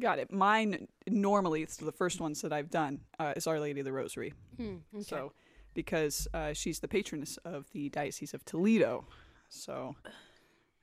got 0.00 0.18
it. 0.18 0.32
Mine 0.32 0.88
normally, 1.06 1.62
it's 1.62 1.76
the 1.76 1.92
first 1.92 2.20
ones 2.20 2.40
that 2.42 2.52
I've 2.52 2.70
done 2.70 3.00
uh, 3.18 3.34
is 3.36 3.46
Our 3.46 3.60
Lady 3.60 3.80
of 3.80 3.84
the 3.84 3.92
Rosary. 3.92 4.34
Hmm, 4.56 4.76
okay. 4.94 5.04
So, 5.04 5.32
because 5.74 6.28
uh, 6.34 6.52
she's 6.52 6.80
the 6.80 6.88
patroness 6.88 7.38
of 7.44 7.70
the 7.72 7.88
Diocese 7.88 8.34
of 8.34 8.44
Toledo, 8.44 9.06
so 9.48 9.96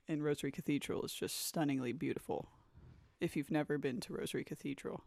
and 0.08 0.24
Rosary 0.24 0.50
Cathedral 0.50 1.02
is 1.02 1.12
just 1.12 1.46
stunningly 1.46 1.92
beautiful. 1.92 2.48
If 3.20 3.36
you've 3.36 3.50
never 3.50 3.78
been 3.78 4.00
to 4.00 4.14
Rosary 4.14 4.44
Cathedral, 4.44 5.04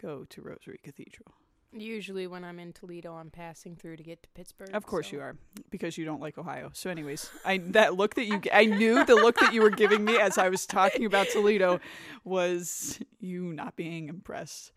go 0.00 0.24
to 0.24 0.42
Rosary 0.42 0.80
Cathedral. 0.82 1.34
Usually 1.72 2.26
when 2.26 2.44
I'm 2.44 2.58
in 2.58 2.72
Toledo, 2.72 3.14
I'm 3.14 3.30
passing 3.30 3.76
through 3.76 3.96
to 3.96 4.02
get 4.02 4.22
to 4.22 4.28
Pittsburgh. 4.30 4.70
Of 4.72 4.86
course 4.86 5.08
so- 5.10 5.16
you 5.16 5.22
are, 5.22 5.36
because 5.70 5.96
you 5.96 6.04
don't 6.04 6.20
like 6.20 6.38
Ohio. 6.38 6.70
So, 6.72 6.90
anyways, 6.90 7.30
I 7.44 7.58
that 7.68 7.94
look 7.96 8.14
that 8.14 8.26
you 8.26 8.40
I 8.52 8.64
knew 8.80 9.04
the 9.04 9.14
look 9.14 9.38
that 9.40 9.52
you 9.54 9.62
were 9.62 9.70
giving 9.70 10.04
me 10.04 10.18
as 10.18 10.38
I 10.38 10.48
was 10.48 10.66
talking 10.66 11.04
about 11.04 11.28
Toledo 11.28 11.80
was 12.24 12.98
you 13.18 13.52
not 13.52 13.76
being 13.76 14.08
impressed. 14.08 14.72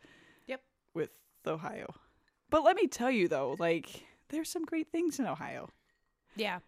Yep. 0.48 0.62
With 0.94 1.10
Ohio, 1.48 1.94
but 2.50 2.64
let 2.64 2.76
me 2.76 2.88
tell 2.88 3.12
you 3.12 3.28
though, 3.28 3.56
like 3.60 4.04
there's 4.30 4.50
some 4.50 4.66
great 4.66 4.92
things 4.92 5.20
in 5.20 5.26
Ohio. 5.28 5.70
Yeah, 6.36 6.60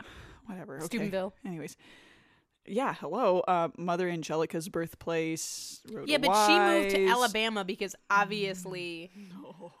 Whatever. 0.46 0.76
Okay. 0.76 0.86
Steubenville. 0.86 1.34
Anyways. 1.44 1.76
Yeah, 2.68 2.94
hello. 2.94 3.40
Uh, 3.40 3.68
Mother 3.76 4.08
Angelica's 4.08 4.68
birthplace. 4.68 5.80
Road 5.90 6.08
Yeah, 6.08 6.18
but 6.18 6.46
she 6.46 6.58
moved 6.58 6.90
to 6.90 7.06
Alabama 7.06 7.64
because 7.64 7.94
obviously. 8.10 9.10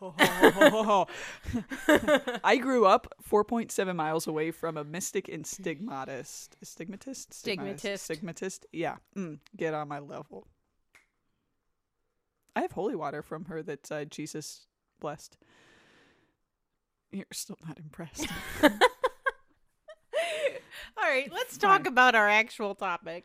I 2.44 2.56
grew 2.60 2.86
up 2.86 3.12
4.7 3.28 3.96
miles 3.96 4.26
away 4.26 4.50
from 4.50 4.76
a 4.76 4.84
mystic 4.84 5.28
and 5.28 5.46
stigmatist. 5.46 6.56
Stigmatist? 6.62 7.34
Stigmatist. 7.34 8.04
Stigmatist. 8.04 8.66
Yeah. 8.72 8.96
Mm, 9.16 9.38
get 9.56 9.74
on 9.74 9.88
my 9.88 9.98
level. 9.98 10.46
I 12.54 12.60
have 12.62 12.72
holy 12.72 12.94
water 12.94 13.22
from 13.22 13.46
her 13.46 13.62
that 13.62 13.92
uh, 13.92 14.04
Jesus 14.06 14.66
blessed. 15.00 15.36
You're 17.12 17.26
still 17.32 17.58
not 17.66 17.78
impressed. 17.78 18.26
All 20.98 21.04
right, 21.10 21.30
let's 21.32 21.56
talk 21.58 21.82
Fine. 21.82 21.86
about 21.92 22.14
our 22.14 22.28
actual 22.28 22.74
topic. 22.74 23.24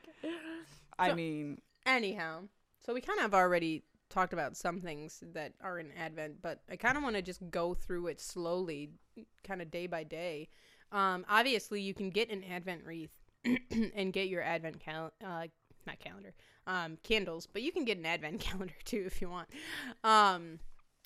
I 0.99 1.09
So- 1.09 1.15
mean, 1.15 1.61
Anyhow, 1.85 2.43
so 2.85 2.93
we 2.93 3.01
kind 3.01 3.19
of 3.21 3.33
already 3.33 3.83
talked 4.09 4.33
about 4.33 4.55
some 4.55 4.79
things 4.79 5.23
that 5.33 5.53
are 5.61 5.79
in 5.79 5.91
Advent, 5.93 6.39
but 6.41 6.61
I 6.69 6.75
kind 6.75 6.95
of 6.95 7.01
want 7.03 7.15
to 7.15 7.23
just 7.23 7.41
go 7.49 7.73
through 7.73 8.05
it 8.07 8.21
slowly, 8.21 8.91
kind 9.43 9.63
of 9.63 9.71
day 9.71 9.87
by 9.87 10.03
day. 10.03 10.49
Um, 10.91 11.25
obviously, 11.27 11.81
you 11.81 11.95
can 11.95 12.11
get 12.11 12.29
an 12.29 12.43
Advent 12.43 12.85
wreath 12.85 13.09
and 13.95 14.13
get 14.13 14.27
your 14.27 14.43
Advent 14.43 14.79
cal- 14.79 15.11
uh, 15.25 15.47
not 15.87 15.97
calendar, 15.99 16.33
um, 16.67 16.97
candles, 17.01 17.47
but 17.47 17.63
you 17.63 17.71
can 17.71 17.83
get 17.83 17.97
an 17.97 18.05
Advent 18.05 18.39
calendar 18.41 18.75
too 18.85 19.03
if 19.07 19.19
you 19.21 19.29
want. 19.29 19.49
Um, 20.03 20.59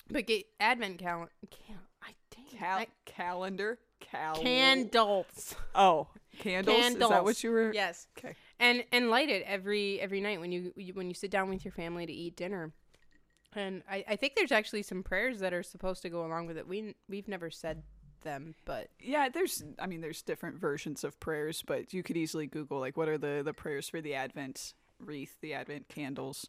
but 0.09 0.27
get 0.27 0.45
Advent 0.59 0.97
calendar. 0.99 1.31
Cal- 1.49 1.77
I 2.03 2.11
dang, 2.31 2.59
cal- 2.59 2.79
I- 2.79 2.87
calendar. 3.05 3.79
Cal- 4.11 4.35
candles. 4.35 5.55
Oh, 5.73 6.07
candles? 6.39 6.85
Is 6.85 6.95
that 6.97 7.23
what 7.23 7.43
you 7.43 7.51
were? 7.51 7.73
Yes. 7.73 8.07
Okay. 8.17 8.35
and 8.59 8.83
and 8.91 9.09
light 9.09 9.29
it 9.29 9.43
every 9.47 9.99
every 9.99 10.21
night 10.21 10.39
when 10.39 10.51
you, 10.51 10.71
you 10.75 10.93
when 10.93 11.07
you 11.07 11.13
sit 11.13 11.31
down 11.31 11.49
with 11.49 11.65
your 11.65 11.71
family 11.71 12.05
to 12.05 12.13
eat 12.13 12.35
dinner 12.35 12.71
and 13.53 13.83
I, 13.89 14.03
I 14.09 14.15
think 14.17 14.35
there's 14.35 14.51
actually 14.51 14.83
some 14.83 15.01
prayers 15.03 15.39
that 15.39 15.53
are 15.53 15.63
supposed 15.63 16.01
to 16.03 16.09
go 16.09 16.25
along 16.25 16.47
with 16.47 16.57
it 16.57 16.67
we 16.67 16.95
we've 17.09 17.27
never 17.27 17.49
said 17.49 17.83
them 18.23 18.55
but 18.65 18.89
Yeah, 18.99 19.29
there's 19.29 19.63
I 19.79 19.87
mean 19.87 20.01
there's 20.01 20.21
different 20.21 20.59
versions 20.59 21.03
of 21.03 21.19
prayers, 21.19 21.63
but 21.65 21.93
you 21.93 22.01
could 22.03 22.17
easily 22.17 22.47
Google 22.47 22.79
like 22.79 22.97
what 22.97 23.07
are 23.07 23.17
the 23.17 23.41
the 23.43 23.53
prayers 23.53 23.87
for 23.89 24.01
the 24.01 24.15
Advent 24.15 24.73
wreath, 24.99 25.37
the 25.41 25.53
Advent 25.53 25.87
candles. 25.89 26.47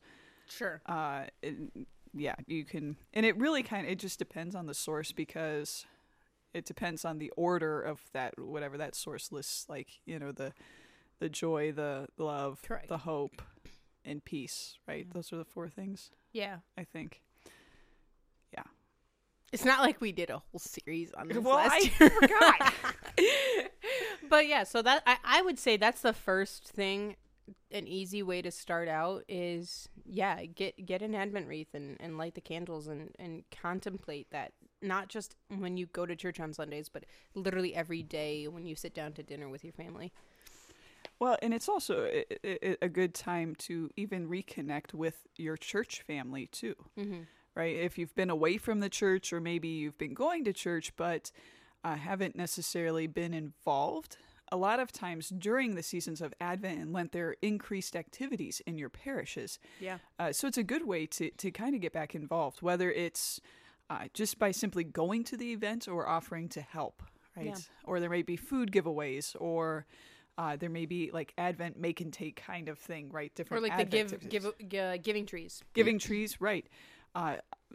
sure 0.49 0.81
Uh 0.87 1.25
and, 1.43 1.87
yeah, 2.15 2.35
you 2.47 2.65
can 2.65 2.97
and 3.13 3.27
it 3.27 3.37
really 3.37 3.63
kind 3.63 3.85
of 3.87 3.93
it 3.93 3.99
just 3.99 4.19
depends 4.19 4.55
on 4.55 4.67
the 4.67 4.75
source 4.75 5.13
because 5.13 5.85
it 6.55 6.65
depends 6.65 7.05
on 7.05 7.19
the 7.19 7.31
order 7.37 7.81
of 7.81 8.01
that 8.13 8.39
whatever 8.39 8.77
that 8.79 8.95
source 8.95 9.31
lists 9.33 9.67
like, 9.69 9.89
you 10.05 10.19
know, 10.19 10.33
the 10.33 10.53
the 11.19 11.29
joy, 11.29 11.73
the 11.73 12.09
love, 12.19 12.61
Correct. 12.63 12.89
the 12.89 12.99
hope 12.99 13.41
and 14.05 14.25
peace, 14.25 14.79
right? 14.87 15.05
Mm-hmm. 15.09 15.17
Those 15.19 15.33
are 15.33 15.37
the 15.37 15.45
four 15.45 15.69
things, 15.69 16.11
yeah 16.33 16.59
I 16.77 16.85
think. 16.85 17.23
Yeah 18.53 18.63
it's 19.53 19.65
not 19.65 19.81
like 19.81 20.01
we 20.01 20.13
did 20.13 20.29
a 20.29 20.39
whole 20.39 20.59
series 20.59 21.13
on 21.13 21.29
this 21.29 21.39
Well, 21.41 21.55
last 21.57 21.73
I 21.73 21.79
year. 21.79 22.11
forgot. 22.11 22.75
but 24.29 24.47
yeah 24.49 24.65
so 24.65 24.83
that 24.83 25.03
I, 25.07 25.17
I 25.25 25.43
would 25.43 25.59
say 25.59 25.77
that's 25.77 26.03
the 26.03 26.13
first 26.13 26.65
thing 26.65 27.17
an 27.71 27.87
easy 27.87 28.23
way 28.23 28.43
to 28.43 28.51
start 28.51 28.89
out 28.89 29.25
is 29.29 29.89
yeah 30.05 30.45
get 30.45 30.85
get 30.85 31.03
an 31.03 31.15
advent 31.15 31.47
wreath 31.47 31.75
and, 31.75 31.97
and 32.01 32.19
light 32.19 32.35
the 32.35 32.41
candles 32.41 32.87
and, 32.89 33.11
and 33.19 33.45
contemplate 33.51 34.31
that 34.31 34.53
not 34.83 35.09
just 35.09 35.37
when 35.59 35.77
you 35.77 35.87
go 35.87 36.07
to 36.07 36.17
church 36.17 36.41
on 36.41 36.53
sundays 36.53 36.89
but 36.89 37.05
literally 37.35 37.75
every 37.75 38.03
day 38.03 38.47
when 38.49 38.67
you 38.67 38.75
sit 38.75 38.95
down 38.95 39.13
to 39.13 39.23
dinner 39.23 39.49
with 39.49 39.65
your 39.65 39.73
family 39.73 40.13
Well, 41.19 41.39
and 41.41 41.55
it's 41.55 41.69
also 41.69 42.05
a, 42.05 42.85
a, 42.85 42.89
good 42.89 43.15
time 43.15 43.55
to 43.61 43.89
even 43.97 44.29
reconnect 44.29 44.93
with 44.93 45.27
your 45.37 45.57
church 45.57 46.03
family 46.03 46.47
too, 46.47 46.75
mm-hmm. 46.99 47.21
right? 47.55 47.75
If 47.75 47.97
you've 47.97 48.15
been 48.15 48.29
away 48.29 48.59
from 48.59 48.81
the 48.81 48.91
church, 48.91 49.33
or 49.33 49.41
maybe 49.41 49.69
you've 49.69 49.97
been 49.97 50.13
going 50.13 50.45
to 50.45 50.53
church 50.53 50.93
but 50.97 51.31
uh, 51.85 51.95
haven't 51.95 52.37
necessarily 52.37 53.07
been 53.07 53.33
involved. 53.33 54.17
A 54.53 54.57
lot 54.57 54.81
of 54.81 54.93
times 54.93 55.31
during 55.31 55.75
the 55.75 55.83
seasons 55.83 56.21
of 56.21 56.33
Advent 56.41 56.81
and 56.81 56.93
Lent, 56.93 57.13
there 57.13 57.29
are 57.29 57.37
increased 57.43 57.97
activities 57.97 58.63
in 58.67 58.79
your 58.79 58.89
parishes. 58.89 59.59
yeah 59.81 59.99
Uh, 60.19 60.33
so 60.33 60.47
it's 60.47 60.59
a 60.59 60.65
good 60.65 60.87
way 60.87 61.07
to, 61.07 61.31
to 61.31 61.51
kind 61.51 61.75
of 61.75 61.81
get 61.81 61.93
back 61.93 62.15
involved, 62.15 62.63
whether 62.63 62.91
it's 62.91 63.41
uh, 63.91 64.05
just 64.15 64.39
by 64.39 64.51
simply 64.51 64.85
going 64.85 65.25
to 65.25 65.37
the 65.37 65.53
event 65.53 65.89
or 65.89 66.09
offering 66.09 66.49
to 66.51 66.61
help, 66.61 67.03
right? 67.37 67.47
Yeah. 67.47 67.57
Or 67.85 68.01
there 68.01 68.11
may 68.11 68.23
be 68.23 68.37
food 68.37 68.73
giveaways, 68.73 69.37
or 69.39 69.87
uh, 70.39 70.57
there 70.57 70.71
may 70.71 70.87
be 70.87 71.11
like 71.13 71.33
Advent 71.39 71.79
make 71.79 72.01
and 72.01 72.13
take 72.13 72.37
kind 72.37 72.69
of 72.69 72.79
thing, 72.79 73.11
right? 73.11 73.35
Different 73.35 73.65
or 73.65 73.69
like 73.69 73.77
the 73.77 73.99
Advent 73.99 74.29
give 74.29 74.59
give 74.61 74.75
uh, 74.81 74.97
giving 74.99 75.27
trees 75.27 75.63
giving 75.73 75.99
trees, 75.99 76.41
right? 76.41 76.67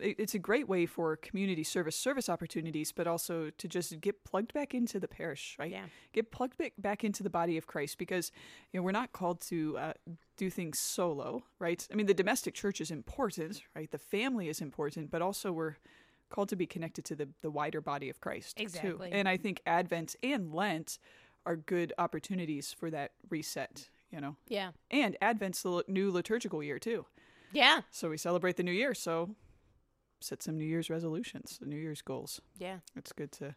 It- 0.02 0.20
it's 0.20 0.34
a 0.36 0.40
great 0.40 0.68
way 0.68 0.86
for 0.86 1.16
community 1.16 1.64
service 1.64 1.96
service 1.96 2.28
opportunities, 2.30 2.92
but 2.92 3.08
also 3.08 3.50
to 3.52 3.68
just 3.68 4.00
get 4.02 4.24
plugged 4.24 4.54
back 4.54 4.74
into 4.74 5.00
the 5.00 5.08
parish, 5.08 5.56
right? 5.60 5.72
yeah 5.72 5.86
get 6.14 6.32
plugged 6.32 6.58
back, 6.58 6.74
back 6.78 7.04
into 7.04 7.24
the 7.24 7.30
body 7.30 7.58
of 7.58 7.68
Christ 7.68 7.98
because 7.98 8.32
you 8.72 8.80
know 8.80 8.84
we're 8.84 8.92
not 8.92 9.12
called 9.14 9.40
to 9.42 9.78
uh, 9.78 9.94
do 10.38 10.50
things 10.50 10.78
solo, 10.80 11.44
right? 11.60 11.88
I 11.92 11.96
mean, 11.96 12.08
the 12.08 12.14
domestic 12.14 12.54
church 12.54 12.82
is 12.82 12.92
important, 12.92 13.64
right? 13.76 13.90
The 13.92 13.98
family 13.98 14.50
is 14.50 14.60
important, 14.62 15.10
but 15.12 15.22
also 15.22 15.52
we're 15.54 15.76
called 16.30 16.50
to 16.50 16.56
be 16.56 16.66
connected 16.66 17.06
to 17.06 17.16
the 17.16 17.30
the 17.42 17.52
wider 17.52 17.82
body 17.82 18.10
of 18.10 18.20
Christ 18.20 18.60
too. 18.82 18.98
And 19.14 19.28
I 19.30 19.38
think 19.38 19.62
Advent 19.66 20.16
and 20.24 20.54
Lent 20.54 20.98
are 21.46 21.56
good 21.56 21.92
opportunities 21.98 22.72
for 22.74 22.90
that 22.92 23.12
reset, 23.30 23.90
you 24.12 24.20
know. 24.22 24.36
yeah 24.48 24.72
And 24.90 25.18
Advent's 25.22 25.62
the 25.64 25.84
new 25.88 26.12
liturgical 26.12 26.62
year 26.64 26.80
too, 26.80 27.06
yeah 27.52 27.82
so 27.92 28.10
we 28.10 28.18
celebrate 28.18 28.56
the 28.58 28.64
new 28.64 28.72
year. 28.72 28.94
So 28.94 29.36
set 30.22 30.42
some 30.44 30.58
New 30.58 30.66
Year's 30.66 30.90
resolutions, 30.90 31.60
New 31.62 31.78
Year's 31.78 32.02
goals. 32.02 32.42
yeah 32.58 32.78
It's 32.96 33.12
good 33.12 33.32
to 33.34 33.56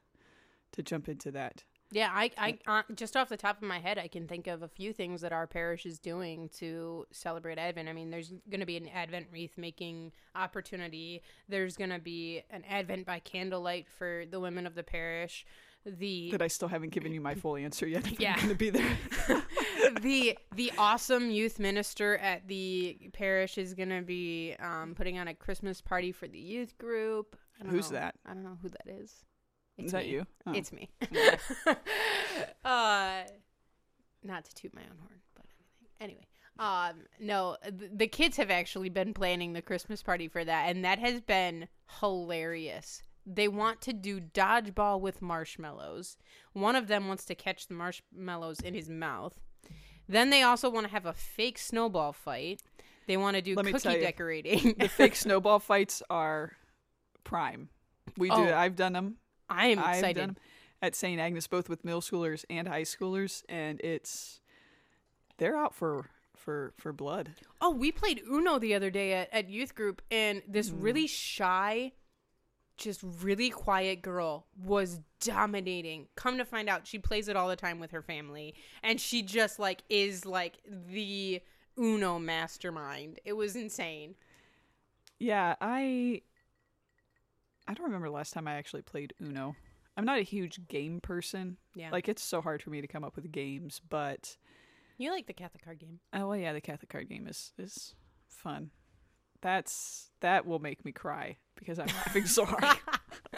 to 0.73 0.83
jump 0.83 1.09
into 1.09 1.31
that. 1.31 1.63
Yeah, 1.95 2.11
I, 2.13 2.31
I 2.37 2.59
uh, 2.67 2.83
just 2.97 3.17
off 3.17 3.29
the 3.29 3.37
top 3.37 3.59
of 3.59 3.69
my 3.69 3.79
head, 3.79 3.99
I 3.99 4.09
can 4.09 4.27
think 4.27 4.49
of 4.49 4.63
a 4.63 4.69
few 4.69 4.93
things 4.93 5.21
that 5.21 5.33
our 5.33 5.47
parish 5.47 5.87
is 5.87 6.01
doing 6.01 6.49
to 6.59 7.07
celebrate 7.13 7.57
Advent. 7.57 7.89
I 7.89 7.93
mean, 7.93 8.11
there's 8.11 8.33
going 8.51 8.59
to 8.61 8.67
be 8.67 8.77
an 8.77 8.89
Advent 8.89 9.27
wreath 9.31 9.57
making 9.57 10.11
opportunity. 10.35 11.23
There's 11.49 11.77
going 11.77 11.91
to 11.91 12.01
be 12.01 12.43
an 12.51 12.65
Advent 12.69 13.07
by 13.07 13.21
candlelight 13.21 13.89
for 13.89 14.25
the 14.29 14.41
women 14.41 14.67
of 14.67 14.75
the 14.75 14.83
parish. 14.83 15.47
The 15.87 16.31
that 16.33 16.43
I 16.43 16.49
still 16.49 16.69
haven't 16.69 16.91
given 16.91 17.13
you 17.13 17.21
my 17.21 17.35
full 17.37 17.57
answer 17.57 17.87
yet. 17.87 18.07
If 18.11 18.19
Yeah. 18.19 18.37
Going 18.37 18.49
to 18.49 18.55
be 18.57 18.71
there. 18.71 18.97
the 20.03 20.39
the 20.55 20.73
awesome 20.79 21.31
youth 21.31 21.59
minister 21.59 22.17
at 22.19 22.47
the 22.49 23.11
parish 23.13 23.59
is 23.59 23.75
going 23.75 23.91
to 23.91 24.03
be 24.03 24.55
um, 24.61 24.95
putting 24.95 25.19
on 25.19 25.29
a 25.29 25.35
Christmas 25.35 25.81
party 25.81 26.13
for 26.13 26.29
the 26.29 26.39
youth 26.39 26.77
group. 26.79 27.37
Who's 27.67 27.91
know. 27.91 27.99
that? 27.99 28.15
I 28.27 28.35
don't 28.35 28.43
know 28.45 28.59
who 28.63 28.69
that 28.69 28.87
is. 28.89 29.11
Is 29.79 29.85
It's 29.87 29.93
that 29.93 30.05
me. 30.05 30.11
you? 30.11 30.27
Oh. 30.47 30.53
It's 30.53 30.73
me. 30.73 30.91
uh, 32.65 33.23
not 34.23 34.45
to 34.45 34.55
toot 34.55 34.75
my 34.75 34.83
own 34.83 34.97
horn, 34.99 35.21
but 35.35 35.45
anyway. 36.01 36.27
Um, 36.59 37.07
no, 37.19 37.57
th- 37.63 37.91
the 37.95 38.07
kids 38.07 38.37
have 38.37 38.51
actually 38.51 38.89
been 38.89 39.13
planning 39.13 39.53
the 39.53 39.63
Christmas 39.63 40.03
party 40.03 40.29
for 40.29 40.45
that, 40.45 40.69
and 40.69 40.85
that 40.85 40.99
has 41.01 41.21
been 41.21 41.67
hilarious. 42.01 43.03
they 43.27 43.49
want 43.49 43.81
to 43.81 43.93
do 43.93 44.21
dodgeball 44.21 45.01
with 45.01 45.21
marshmallows. 45.23 46.17
One 46.53 46.77
of 46.77 46.87
them 46.89 47.09
wants 47.09 47.25
to 47.27 47.35
catch 47.35 47.67
the 47.67 47.75
marshmallows 47.75 48.61
in 48.61 48.75
his 48.75 48.89
mouth. 48.89 49.41
Then 50.09 50.31
they 50.31 50.43
also 50.43 50.69
want 50.71 50.87
to 50.87 50.93
have 50.93 51.07
a 51.07 51.13
fake 51.15 51.59
snowball 51.59 52.13
fight. 52.13 52.61
They 53.07 53.17
want 53.17 53.37
to 53.37 53.43
do 53.43 53.55
Let 53.55 53.67
cookie 53.67 53.93
you, 53.95 54.01
decorating. 54.01 54.75
The 54.79 54.89
fake 54.89 55.17
snowball 55.25 55.59
fights 55.59 56.03
are 56.09 56.53
prime. 57.23 57.69
We 58.17 58.29
do. 58.31 58.37
Oh. 58.37 58.55
I've 58.55 58.77
done 58.77 58.93
them. 58.93 59.17
I 59.49 59.67
am 59.69 59.79
I've 59.79 59.97
excited. 59.97 60.21
done 60.21 60.29
'em 60.31 60.37
at 60.83 60.95
St. 60.95 61.21
Agnes, 61.21 61.47
both 61.47 61.69
with 61.69 61.85
middle 61.85 62.01
schoolers 62.01 62.45
and 62.51 62.69
high 62.69 62.83
schoolers, 62.83 63.43
and 63.49 63.81
it's 63.83 64.41
they're 65.39 65.57
out 65.57 65.75
for 65.75 66.07
for 66.37 66.73
for 66.79 66.93
blood. 66.93 67.31
Oh, 67.61 67.71
we 67.71 67.91
played 67.93 68.23
Uno 68.31 68.59
the 68.59 68.75
other 68.75 68.91
day 68.91 69.13
at, 69.15 69.33
at 69.33 69.49
youth 69.49 69.75
group, 69.75 70.01
and 70.11 70.43
this 70.49 70.71
Mm. 70.71 70.77
really 70.83 71.07
shy, 71.07 71.93
just 72.77 73.01
really 73.23 73.51
quiet 73.51 74.03
girl 74.03 74.47
was 74.63 75.01
dominating. 75.21 76.09
Come 76.17 76.39
to 76.39 76.45
find 76.45 76.69
out, 76.69 76.87
she 76.87 76.99
plays 76.99 77.29
it 77.29 77.37
all 77.37 77.49
the 77.49 77.57
time 77.57 77.79
with 77.81 77.91
her 77.93 78.03
family, 78.03 78.55
and 78.83 79.01
she 79.01 79.23
just 79.23 79.59
like 79.59 79.83
is 79.89 80.27
like 80.27 80.59
the 80.91 81.41
Uno 81.79 82.19
mastermind. 82.19 83.21
It 83.25 83.35
was 83.35 83.57
insane. 83.57 84.15
Yeah, 85.19 85.55
I 85.61 86.23
I 87.67 87.75
don't 87.75 87.87
remember 87.87 88.11
last 88.11 88.33
time 88.33 88.47
I 88.47 88.55
actually 88.55 88.83
played 88.83 89.15
Uno. 89.21 89.55
I'm 89.97 90.05
not 90.05 90.19
a 90.19 90.23
huge 90.23 90.67
game 90.67 91.01
person. 91.01 91.57
Yeah, 91.75 91.91
Like 91.91 92.09
it's 92.09 92.23
so 92.23 92.41
hard 92.43 92.63
for 92.63 92.71
me 92.71 92.81
to 92.81 92.89
come 92.89 93.05
up 93.05 93.15
with 93.15 93.31
games, 93.31 93.81
but 93.89 94.37
you 94.99 95.11
like 95.13 95.27
the 95.27 95.33
Catholic 95.33 95.65
card 95.65 95.79
game. 95.79 96.01
oh 96.13 96.29
well, 96.29 96.37
yeah, 96.37 96.53
the 96.53 96.61
Catholic 96.61 96.91
card 96.91 97.09
game 97.09 97.27
is 97.29 97.53
is 97.59 97.95
fun. 98.29 98.71
That's 99.45 100.09
that 100.21 100.47
will 100.47 100.59
make 100.59 100.87
me 100.87 100.93
cry 100.93 101.37
because 101.55 101.79
I'm 101.79 101.89
laughing 101.89 102.25
so 102.25 102.47
hard. 102.47 102.79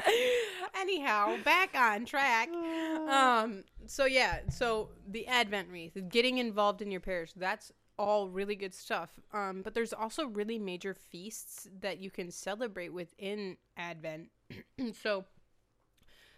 Anyhow, 0.80 1.36
back 1.44 1.74
on 1.74 2.04
track. 2.06 2.48
Um. 3.06 3.64
So 3.86 4.04
yeah. 4.04 4.40
So 4.50 4.90
the 5.08 5.26
Advent 5.26 5.68
wreath, 5.68 5.96
getting 6.08 6.38
involved 6.38 6.80
in 6.80 6.90
your 6.92 7.00
parish. 7.00 7.32
That's 7.34 7.72
all 7.98 8.28
really 8.28 8.54
good 8.54 8.72
stuff. 8.72 9.18
Um. 9.32 9.62
But 9.62 9.74
there's 9.74 9.92
also 9.92 10.26
really 10.26 10.60
major 10.60 10.94
feasts 10.94 11.68
that 11.80 11.98
you 11.98 12.12
can 12.12 12.30
celebrate 12.30 12.92
within 12.92 13.56
Advent. 13.76 14.28
so, 15.02 15.24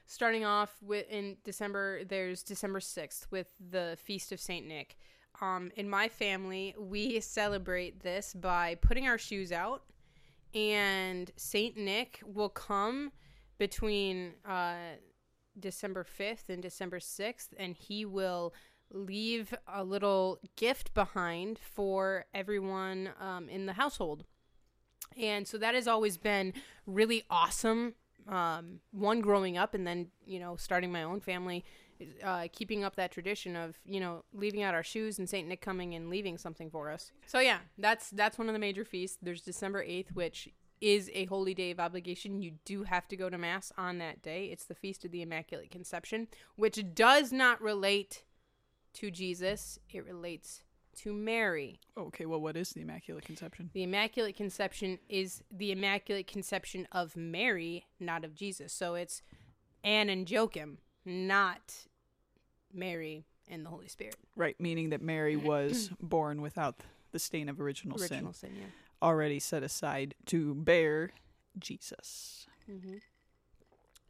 starting 0.06 0.46
off 0.46 0.74
with 0.82 1.06
in 1.10 1.36
December, 1.44 2.04
there's 2.04 2.42
December 2.42 2.80
sixth 2.80 3.26
with 3.30 3.48
the 3.70 3.98
feast 4.02 4.32
of 4.32 4.40
Saint 4.40 4.66
Nick. 4.66 4.96
Um. 5.40 5.70
In 5.76 5.88
my 5.88 6.08
family, 6.08 6.74
we 6.78 7.20
celebrate 7.20 8.02
this 8.02 8.34
by 8.34 8.76
putting 8.76 9.06
our 9.06 9.18
shoes 9.18 9.52
out, 9.52 9.84
and 10.54 11.30
Saint 11.36 11.76
Nick 11.76 12.20
will 12.24 12.48
come 12.48 13.12
between 13.58 14.34
uh, 14.44 14.96
December 15.58 16.04
5th 16.04 16.48
and 16.48 16.62
December 16.62 16.98
6th, 16.98 17.48
and 17.56 17.76
he 17.76 18.04
will 18.04 18.54
leave 18.90 19.52
a 19.66 19.84
little 19.84 20.38
gift 20.56 20.94
behind 20.94 21.58
for 21.58 22.24
everyone 22.32 23.10
um, 23.20 23.48
in 23.48 23.66
the 23.66 23.74
household. 23.74 24.24
And 25.16 25.46
so 25.46 25.58
that 25.58 25.74
has 25.74 25.86
always 25.86 26.16
been 26.16 26.54
really 26.86 27.24
awesome. 27.28 27.94
Um, 28.26 28.80
one, 28.90 29.20
growing 29.20 29.56
up, 29.56 29.74
and 29.74 29.86
then, 29.86 30.08
you 30.24 30.38
know, 30.38 30.56
starting 30.56 30.92
my 30.92 31.02
own 31.02 31.20
family, 31.20 31.64
uh, 32.22 32.48
keeping 32.52 32.84
up 32.84 32.96
that 32.96 33.12
tradition 33.12 33.56
of, 33.56 33.78
you 33.84 34.00
know, 34.00 34.24
leaving 34.32 34.62
out 34.62 34.74
our 34.74 34.82
shoes 34.82 35.18
and 35.18 35.28
St. 35.28 35.48
Nick 35.48 35.60
coming 35.60 35.94
and 35.94 36.08
leaving 36.08 36.38
something 36.38 36.70
for 36.70 36.90
us. 36.90 37.12
So, 37.26 37.40
yeah, 37.40 37.58
that's 37.76 38.10
that's 38.10 38.38
one 38.38 38.48
of 38.48 38.52
the 38.52 38.58
major 38.58 38.84
feasts. 38.84 39.18
There's 39.20 39.42
December 39.42 39.84
8th, 39.84 40.12
which 40.14 40.48
is 40.80 41.10
a 41.12 41.24
holy 41.26 41.54
day 41.54 41.70
of 41.70 41.80
obligation. 41.80 42.40
You 42.40 42.52
do 42.64 42.84
have 42.84 43.08
to 43.08 43.16
go 43.16 43.28
to 43.28 43.38
Mass 43.38 43.72
on 43.76 43.98
that 43.98 44.22
day. 44.22 44.46
It's 44.46 44.64
the 44.64 44.74
Feast 44.74 45.04
of 45.04 45.10
the 45.10 45.22
Immaculate 45.22 45.70
Conception, 45.70 46.28
which 46.56 46.94
does 46.94 47.32
not 47.32 47.60
relate 47.60 48.22
to 48.94 49.10
Jesus, 49.10 49.78
it 49.90 50.04
relates 50.04 50.62
to 50.96 51.12
Mary. 51.12 51.80
okay, 51.96 52.26
well, 52.26 52.40
what 52.40 52.56
is 52.56 52.70
the 52.70 52.80
Immaculate 52.80 53.24
Conception? 53.24 53.70
The 53.72 53.84
Immaculate 53.84 54.36
Conception 54.36 54.98
is 55.08 55.44
the 55.50 55.70
Immaculate 55.70 56.26
Conception 56.26 56.88
of 56.90 57.16
Mary, 57.16 57.86
not 58.00 58.24
of 58.24 58.34
Jesus. 58.34 58.72
So 58.72 58.94
it's 58.94 59.22
Anne 59.84 60.08
and 60.08 60.28
Joachim, 60.28 60.78
not 61.04 61.86
Mary 62.72 63.24
and 63.48 63.64
the 63.64 63.70
Holy 63.70 63.88
Spirit. 63.88 64.16
Right, 64.36 64.56
meaning 64.60 64.90
that 64.90 65.02
Mary 65.02 65.36
was 65.36 65.90
born 66.00 66.40
without 66.40 66.76
the 67.12 67.18
stain 67.18 67.48
of 67.48 67.60
original, 67.60 68.00
Original 68.00 68.32
sin, 68.32 68.50
sin, 68.50 68.58
yeah. 68.60 68.66
already 69.02 69.38
set 69.38 69.62
aside 69.62 70.14
to 70.26 70.54
bear 70.54 71.10
Jesus. 71.58 72.46
Mm-hmm. 72.70 72.96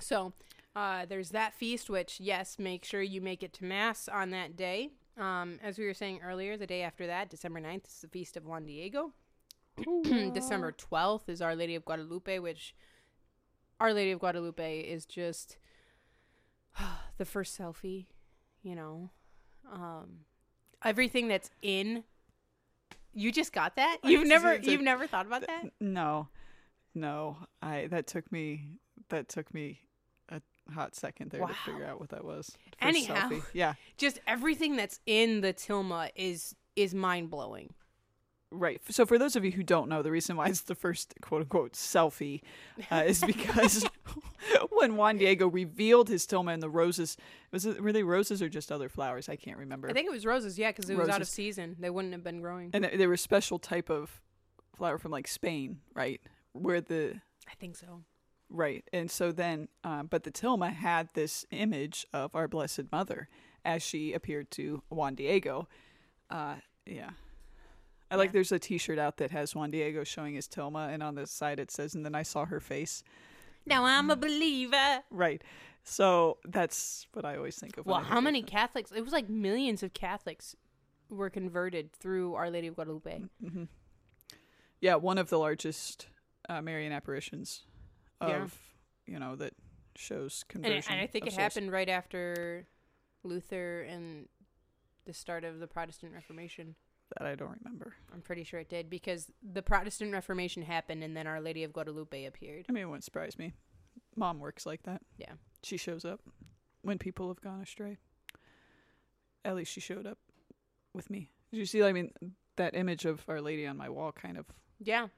So 0.01 0.33
uh, 0.75 1.07
there's 1.07 1.31
that 1.31 1.55
feast, 1.55 1.90
which, 1.90 2.21
yes, 2.21 2.59
make 2.59 2.85
sure 2.85 3.03
you 3.03 3.21
make 3.21 3.42
it 3.42 3.53
to 3.55 3.64
Mass 3.64 4.09
on 4.09 4.31
that 4.31 4.57
day. 4.57 4.90
Um, 5.18 5.59
as 5.62 5.79
we 5.79 5.87
were 5.87 5.94
saying 5.94 6.21
earlier, 6.25 6.57
the 6.57 6.66
day 6.66 6.83
after 6.83 7.07
that, 7.07 7.29
December 7.29 7.61
9th, 7.61 7.88
is 7.88 8.01
the 8.01 8.09
Feast 8.09 8.37
of 8.37 8.47
Juan 8.47 8.64
Diego. 8.64 9.12
December 10.35 10.73
12th 10.73 11.29
is 11.29 11.42
Our 11.42 11.57
Lady 11.57 11.75
of 11.75 11.85
Guadalupe, 11.85 12.38
which 12.38 12.75
Our 13.81 13.92
Lady 13.92 14.12
of 14.12 14.21
Guadalupe 14.21 14.81
is 14.81 15.05
just 15.05 15.59
the 17.18 17.25
first 17.25 17.59
selfie, 17.59 18.07
you 18.62 18.75
know. 18.75 19.11
Um, 19.73 20.21
everything 20.85 21.29
that's 21.29 21.51
in. 21.62 22.05
You 23.14 23.33
just 23.33 23.53
got 23.53 23.77
that? 23.77 23.99
You've 24.05 24.27
never 24.27 24.57
you've 24.57 24.81
never 24.83 25.07
thought 25.07 25.27
about 25.27 25.47
that? 25.47 25.62
Th- 25.62 25.73
No, 25.81 26.29
no. 26.94 27.37
I 27.62 27.88
that 27.90 28.07
took 28.07 28.31
me 28.31 28.64
that 29.09 29.29
took 29.29 29.53
me 29.53 29.81
a 30.31 30.40
hot 30.73 30.94
second 30.94 31.31
there 31.31 31.40
to 31.47 31.55
figure 31.64 31.85
out 31.85 32.01
what 32.01 32.11
that 32.11 32.25
was. 32.25 32.57
Anyhow. 32.81 33.29
selfie. 33.29 33.42
yeah, 33.53 33.75
just 33.97 34.21
everything 34.27 34.77
that's 34.77 35.01
in 35.07 35.40
the 35.40 35.53
tilma 35.53 36.11
is 36.14 36.55
is 36.77 36.94
mind 36.94 37.31
blowing. 37.31 37.75
Right. 38.50 38.80
So 38.90 39.04
for 39.06 39.18
those 39.18 39.37
of 39.37 39.44
you 39.44 39.52
who 39.52 39.62
don't 39.62 39.88
know, 39.88 40.02
the 40.02 40.11
reason 40.11 40.37
why 40.37 40.46
it's 40.48 40.62
the 40.62 40.74
first 40.74 41.14
quote 41.20 41.42
unquote 41.42 41.72
selfie 41.72 42.40
uh, 42.90 43.04
is 43.06 43.22
because 43.22 43.84
when 44.70 44.96
Juan 44.96 45.18
Diego 45.18 45.48
revealed 45.48 46.08
his 46.08 46.26
tilma 46.26 46.52
and 46.54 46.62
the 46.62 46.70
roses, 46.70 47.16
was 47.52 47.66
it 47.66 47.82
were 47.82 47.92
they 47.92 48.02
roses 48.02 48.40
or 48.42 48.48
just 48.48 48.70
other 48.72 48.88
flowers? 48.88 49.28
I 49.28 49.37
can't 49.37 49.58
remember. 49.58 49.88
I 49.88 49.92
think 49.92 50.06
it 50.06 50.12
was 50.12 50.24
roses, 50.26 50.58
yeah, 50.58 50.70
because 50.70 50.88
it 50.90 50.96
was 50.96 51.08
out 51.08 51.20
of 51.20 51.28
season. 51.28 51.76
They 51.78 51.90
wouldn't 51.90 52.12
have 52.14 52.24
been 52.24 52.40
growing. 52.40 52.70
and 52.72 52.84
they- 52.84 52.96
they 52.96 53.06
were 53.06 53.14
a 53.14 53.18
special 53.18 53.58
type 53.58 53.90
of 53.90 54.20
flower 54.76 54.98
from 54.98 55.11
like 55.12 55.28
Spain, 55.28 55.80
right? 55.94 56.20
Where 56.52 56.80
the 56.80 57.20
I 57.50 57.54
think 57.58 57.76
so. 57.76 58.02
Right. 58.50 58.82
And 58.94 59.11
so 59.11 59.30
then, 59.30 59.68
um, 59.84 60.06
but 60.06 60.22
the 60.22 60.30
Tilma 60.30 60.72
had 60.72 61.11
this 61.12 61.44
image 61.50 62.06
of 62.14 62.34
our 62.34 62.48
Blessed 62.48 62.90
Mother 62.90 63.28
as 63.64 63.82
she 63.82 64.14
appeared 64.14 64.50
to 64.52 64.82
Juan 64.88 65.14
Diego. 65.14 65.68
Uh, 66.30 66.56
yeah. 66.87 67.11
I 68.11 68.16
like 68.16 68.33
there's 68.33 68.53
a 68.53 68.59
t 68.59 68.79
shirt 68.79 68.99
out 68.99 69.18
that 69.18 69.31
has 69.33 69.55
Juan 69.55 69.71
Diego 69.71 70.03
showing 70.05 70.35
his 70.35 70.49
Tilma, 70.49 70.92
and 70.92 71.03
on 71.03 71.14
the 71.14 71.27
side 71.27 71.59
it 71.61 71.71
says, 71.71 71.94
and 71.94 72.05
then 72.05 72.14
I 72.14 72.23
saw 72.23 72.44
her 72.47 72.61
face. 72.61 73.03
Now 73.66 73.85
I'm 73.85 74.11
a 74.11 74.16
believer. 74.16 75.03
Right. 75.11 75.42
So 75.85 76.38
that's 76.47 77.07
what 77.12 77.25
I 77.25 77.37
always 77.37 77.57
think 77.59 77.77
of. 77.77 77.87
Well, 77.87 78.01
how 78.01 78.21
many. 78.21 78.42
Catholics? 78.42 78.92
It 78.92 79.03
was 79.03 79.12
like 79.12 79.29
millions 79.29 79.83
of 79.83 79.92
Catholics 79.92 80.57
were 81.11 81.31
converted 81.31 81.92
through 81.92 82.35
Our 82.35 82.51
Lady 82.51 82.66
of 82.66 82.75
Guadalupe. 82.77 83.23
hmm 83.42 83.64
Yeah, 84.81 84.94
one 84.97 85.18
of 85.18 85.29
the 85.31 85.38
largest 85.38 86.09
uh, 86.49 86.62
Marian 86.62 86.92
apparitions 86.92 87.64
of, 88.21 88.29
Yeah. 89.07 89.14
you 89.14 89.18
know, 89.18 89.37
that 89.37 89.55
shows 89.97 90.44
conversion. 90.49 90.79
it- 90.79 90.90
and 90.90 91.01
I 91.01 91.07
think 91.07 91.27
it 91.27 91.33
happened 91.35 91.73
right 91.73 91.88
after 91.88 92.66
Luther 93.25 93.83
and 93.83 94.29
the 95.05 95.12
start 95.12 95.44
of 95.44 95.59
the 95.61 95.66
Protestant 95.66 96.12
Reformation. 96.14 96.75
That 97.16 97.27
I 97.27 97.35
don't 97.35 97.57
remember. 97.64 97.94
I'm 98.12 98.21
pretty 98.21 98.44
sure 98.44 98.61
it 98.61 98.68
did 98.68 98.90
because 98.90 99.31
the 99.42 99.62
Protestant 99.62 100.12
Reformation 100.12 100.62
happened 100.62 101.03
and 101.03 101.16
then 101.16 101.27
Our 101.27 101.40
Lady 101.40 101.64
of 101.64 101.73
Guadalupe 101.73 102.25
appeared. 102.27 102.66
I 102.68 102.73
mean, 102.73 102.83
it 102.83 102.87
wouldn't 102.87 103.05
surprise 103.05 103.38
me. 103.38 103.55
Mom 104.14 104.38
works 104.40 104.66
like 104.66 104.83
that. 104.83 105.01
Yeah. 105.16 105.33
She 105.62 105.77
shows 105.79 106.05
up 106.05 106.21
when 106.83 106.99
people 106.99 107.29
have 107.29 107.40
gone 107.40 107.61
astray. 107.62 107.97
At 109.44 109.57
least 109.57 109.73
she 109.73 109.81
showed 109.81 110.07
up 110.07 110.18
with 110.92 111.09
me. 111.11 111.31
Did 111.51 111.59
you 111.59 111.66
see? 111.66 111.83
I 111.83 111.92
mean, 111.92 112.12
that 112.57 112.75
image 112.75 113.05
of 113.05 113.25
Our 113.29 113.40
Lady 113.40 113.66
on 113.66 113.77
my 113.77 113.88
wall 113.88 114.12
kind 114.12 114.37
of. 114.37 114.47
Yeah. 114.81 115.09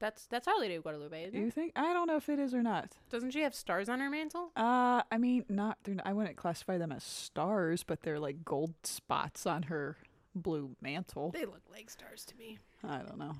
That's 0.00 0.26
that's 0.26 0.46
Our 0.48 0.58
Lady 0.60 0.74
of 0.74 0.82
Guadalupe, 0.82 1.24
isn't 1.28 1.40
You 1.40 1.46
it? 1.46 1.52
think? 1.54 1.72
I 1.76 1.92
don't 1.92 2.06
know 2.06 2.16
if 2.16 2.28
it 2.28 2.38
is 2.38 2.52
or 2.54 2.62
not. 2.62 2.96
Doesn't 3.08 3.30
she 3.30 3.40
have 3.42 3.54
stars 3.54 3.88
on 3.88 4.00
her 4.00 4.10
mantle? 4.10 4.50
Uh, 4.56 5.02
I 5.10 5.16
mean, 5.18 5.44
not. 5.48 5.78
They're, 5.84 5.94
not- 5.94 6.06
I 6.06 6.12
wouldn't 6.12 6.36
classify 6.36 6.76
them 6.76 6.92
as 6.92 7.04
stars, 7.04 7.82
but 7.84 8.02
they're 8.02 8.18
like 8.20 8.44
gold 8.44 8.74
spots 8.82 9.46
on 9.46 9.64
her 9.64 9.96
blue 10.36 10.76
mantle. 10.80 11.30
They 11.32 11.44
look 11.44 11.62
like 11.70 11.90
stars 11.90 12.24
to 12.26 12.36
me. 12.36 12.58
I 12.84 12.98
don't 12.98 13.18
know. 13.18 13.32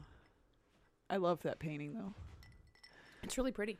I 1.09 1.19
love 1.19 1.43
that 1.43 1.59
painting 1.59 1.95
though. 1.95 2.15
It's 3.23 3.39
really 3.39 3.53
pretty. 3.53 3.79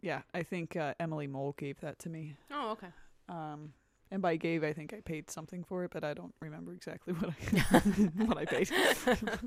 Yeah, 0.00 0.22
I 0.32 0.42
think 0.42 0.76
uh, 0.76 0.94
Emily 1.00 1.26
Mole 1.26 1.54
gave 1.58 1.80
that 1.80 1.98
to 2.00 2.08
me. 2.08 2.36
Oh, 2.52 2.70
okay. 2.72 2.86
Um, 3.28 3.72
and 4.10 4.22
by 4.22 4.36
gave, 4.36 4.64
I 4.64 4.72
think 4.72 4.94
I 4.94 5.00
paid 5.00 5.30
something 5.30 5.64
for 5.64 5.84
it, 5.84 5.90
but 5.92 6.04
I 6.04 6.14
don't 6.14 6.34
remember 6.40 6.72
exactly 6.72 7.12
what 7.14 7.30
I 7.30 7.80
what 8.24 8.38
I 8.38 8.44
paid. 8.44 8.70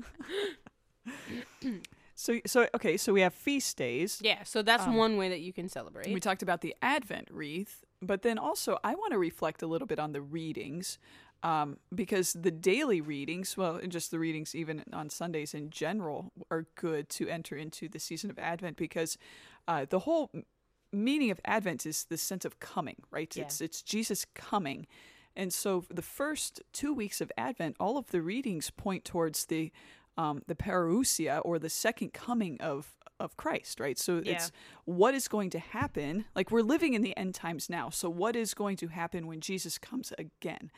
So 2.14 2.38
so 2.46 2.68
okay, 2.74 2.96
so 2.98 3.12
we 3.12 3.22
have 3.22 3.32
feast 3.34 3.76
days. 3.78 4.20
Yeah, 4.22 4.42
so 4.44 4.62
that's 4.62 4.86
Um, 4.86 4.94
one 4.96 5.16
way 5.16 5.28
that 5.30 5.40
you 5.40 5.52
can 5.52 5.68
celebrate. 5.68 6.12
We 6.12 6.20
talked 6.20 6.42
about 6.42 6.60
the 6.60 6.74
Advent 6.82 7.28
wreath, 7.30 7.82
but 8.02 8.22
then 8.22 8.38
also 8.38 8.78
I 8.84 8.94
want 8.94 9.12
to 9.12 9.18
reflect 9.18 9.62
a 9.62 9.66
little 9.66 9.86
bit 9.86 9.98
on 9.98 10.12
the 10.12 10.20
readings. 10.20 10.98
Um, 11.44 11.78
because 11.92 12.34
the 12.34 12.52
daily 12.52 13.00
readings, 13.00 13.56
well, 13.56 13.74
and 13.76 13.90
just 13.90 14.12
the 14.12 14.18
readings 14.20 14.54
even 14.54 14.84
on 14.92 15.10
Sundays 15.10 15.54
in 15.54 15.70
general, 15.70 16.30
are 16.50 16.66
good 16.76 17.08
to 17.10 17.28
enter 17.28 17.56
into 17.56 17.88
the 17.88 17.98
season 17.98 18.30
of 18.30 18.38
Advent 18.38 18.76
because 18.76 19.18
uh, 19.66 19.86
the 19.88 20.00
whole 20.00 20.30
meaning 20.92 21.30
of 21.30 21.40
Advent 21.44 21.84
is 21.84 22.04
the 22.04 22.16
sense 22.16 22.44
of 22.44 22.60
coming, 22.60 22.96
right? 23.10 23.34
Yeah. 23.36 23.42
It's 23.44 23.60
it's 23.60 23.82
Jesus 23.82 24.24
coming, 24.34 24.86
and 25.34 25.52
so 25.52 25.84
the 25.90 26.02
first 26.02 26.62
two 26.72 26.94
weeks 26.94 27.20
of 27.20 27.32
Advent, 27.36 27.76
all 27.80 27.98
of 27.98 28.06
the 28.12 28.22
readings 28.22 28.70
point 28.70 29.04
towards 29.04 29.46
the 29.46 29.72
um, 30.16 30.42
the 30.46 30.54
parousia 30.54 31.40
or 31.44 31.58
the 31.58 31.70
second 31.70 32.12
coming 32.12 32.60
of 32.60 32.94
of 33.18 33.36
Christ, 33.36 33.80
right? 33.80 33.98
So 33.98 34.20
Yeah. 34.24 34.32
it's 34.32 34.52
what 34.84 35.14
is 35.14 35.28
going 35.28 35.50
to 35.50 35.58
happen. 35.58 36.24
Like 36.34 36.50
we're 36.50 36.62
living 36.62 36.94
in 36.94 37.02
the 37.02 37.16
end 37.16 37.34
times 37.34 37.70
now. 37.70 37.88
So 37.90 38.10
what 38.10 38.36
is 38.36 38.52
going 38.54 38.76
to 38.78 38.88
happen 38.88 39.26
when 39.26 39.40
Jesus 39.40 39.78
comes 39.78 40.12
again? 40.18 40.70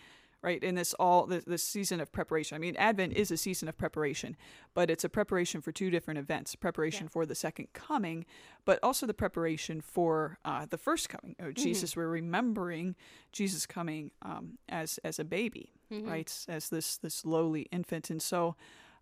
Right 0.44 0.62
in 0.62 0.74
this 0.74 0.92
all 0.94 1.24
this, 1.26 1.44
this 1.44 1.62
season 1.62 2.00
of 2.00 2.12
preparation. 2.12 2.54
I 2.54 2.58
mean, 2.58 2.76
Advent 2.76 3.14
is 3.14 3.30
a 3.30 3.36
season 3.38 3.66
of 3.66 3.78
preparation, 3.78 4.36
but 4.74 4.90
it's 4.90 5.02
a 5.02 5.08
preparation 5.08 5.62
for 5.62 5.72
two 5.72 5.88
different 5.90 6.18
events: 6.18 6.54
preparation 6.54 7.04
Yeah. 7.06 7.10
for 7.12 7.24
the 7.24 7.34
second 7.34 7.68
coming, 7.72 8.26
but 8.66 8.78
also 8.82 9.06
the 9.06 9.14
preparation 9.14 9.80
for 9.80 10.36
uh, 10.44 10.66
the 10.66 10.76
first 10.76 11.08
coming 11.08 11.34
of 11.38 11.54
Jesus. 11.54 11.96
We're 11.96 12.08
remembering 12.08 12.94
Jesus 13.32 13.64
coming 13.64 14.10
um, 14.20 14.58
as 14.68 14.98
as 15.02 15.18
a 15.18 15.24
baby, 15.24 15.72
Mhm. 15.90 16.06
right? 16.06 16.44
As 16.46 16.68
this 16.68 16.98
this 16.98 17.24
lowly 17.24 17.62
infant, 17.72 18.10
and 18.10 18.20
so 18.20 18.54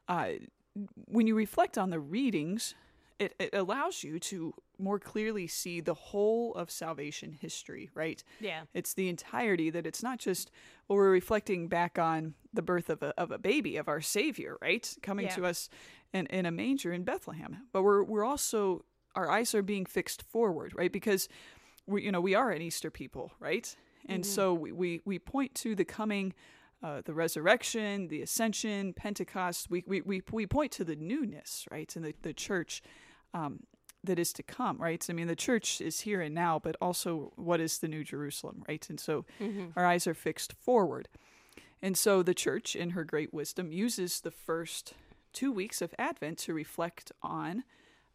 uh, 0.08 0.34
when 1.06 1.26
you 1.26 1.34
reflect 1.34 1.76
on 1.76 1.90
the 1.90 1.98
readings, 1.98 2.74
it, 3.22 3.34
it 3.38 3.54
allows 3.54 4.02
you 4.02 4.18
to 4.18 4.54
more 4.78 4.98
clearly 4.98 5.46
see 5.46 5.80
the 5.80 5.94
whole 5.94 6.54
of 6.54 6.70
salvation 6.70 7.32
history, 7.40 7.90
right? 7.94 8.22
Yeah. 8.40 8.62
It's 8.74 8.94
the 8.94 9.08
entirety 9.08 9.70
that 9.70 9.86
it's 9.86 10.02
not 10.02 10.18
just, 10.18 10.50
well, 10.88 10.96
we're 10.96 11.10
reflecting 11.10 11.68
back 11.68 11.98
on 11.98 12.34
the 12.52 12.62
birth 12.62 12.90
of 12.90 13.02
a, 13.02 13.14
of 13.18 13.30
a 13.30 13.38
baby, 13.38 13.76
of 13.76 13.88
our 13.88 14.00
Savior, 14.00 14.56
right? 14.60 14.96
Coming 15.02 15.26
Yeah. 15.26 15.34
to 15.36 15.46
us 15.46 15.68
in, 16.12 16.26
in 16.26 16.46
a 16.46 16.50
manger 16.50 16.92
in 16.92 17.04
Bethlehem. 17.04 17.58
But 17.72 17.82
we're, 17.82 18.02
we're 18.02 18.24
also, 18.24 18.84
our 19.14 19.30
eyes 19.30 19.54
are 19.54 19.62
being 19.62 19.86
fixed 19.86 20.22
forward, 20.22 20.72
right? 20.74 20.92
Because 20.92 21.28
we, 21.86 22.04
you 22.04 22.12
know, 22.12 22.20
we 22.20 22.34
are 22.34 22.50
an 22.50 22.62
Easter 22.62 22.90
people, 22.90 23.32
right? 23.40 23.74
And 24.08 24.26
so 24.26 24.52
we, 24.52 24.72
we, 24.72 25.00
we 25.04 25.18
point 25.20 25.54
to 25.56 25.76
the 25.76 25.84
coming, 25.84 26.34
uh, 26.82 27.02
the 27.04 27.14
resurrection, 27.14 28.08
the 28.08 28.20
ascension, 28.22 28.92
Pentecost. 28.94 29.70
We, 29.70 29.84
we, 29.86 30.00
we, 30.00 30.22
we 30.32 30.46
point 30.46 30.72
to 30.72 30.84
the 30.84 30.96
newness, 30.96 31.66
right? 31.70 31.94
And 31.94 32.04
the, 32.04 32.12
the 32.22 32.32
church 32.32 32.82
um, 33.34 33.60
that 34.04 34.18
is 34.18 34.32
to 34.34 34.42
come, 34.42 34.78
right? 34.78 35.04
I 35.08 35.12
mean, 35.12 35.28
the 35.28 35.36
church 35.36 35.80
is 35.80 36.00
here 36.00 36.20
and 36.20 36.34
now, 36.34 36.58
but 36.58 36.76
also 36.80 37.32
what 37.36 37.60
is 37.60 37.78
the 37.78 37.88
New 37.88 38.02
Jerusalem, 38.04 38.64
right? 38.68 38.88
And 38.90 38.98
so 38.98 39.24
Mhm. 39.40 39.72
our 39.76 39.86
eyes 39.86 40.06
are 40.06 40.14
fixed 40.14 40.52
forward. 40.54 41.08
And 41.80 41.96
so 41.96 42.22
the 42.22 42.34
church, 42.34 42.74
in 42.76 42.90
her 42.90 43.04
great 43.04 43.32
wisdom, 43.32 43.72
uses 43.72 44.20
the 44.20 44.30
first 44.30 44.94
two 45.32 45.50
weeks 45.52 45.80
of 45.82 45.94
Advent 45.98 46.38
to 46.38 46.54
reflect 46.54 47.12
on 47.22 47.64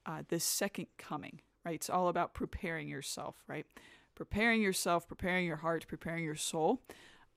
uh, 0.06 0.24
this 0.30 0.46
second 0.46 0.88
coming, 0.98 1.42
right? 1.66 1.76
It's 1.76 1.90
all 1.90 2.08
about 2.08 2.34
preparing 2.34 2.88
yourself, 2.88 3.44
right? 3.46 3.66
Preparing 4.16 4.62
yourself, 4.62 5.06
preparing 5.06 5.46
your 5.46 5.58
heart, 5.58 5.86
preparing 5.88 6.24
your 6.24 6.36
soul 6.36 6.82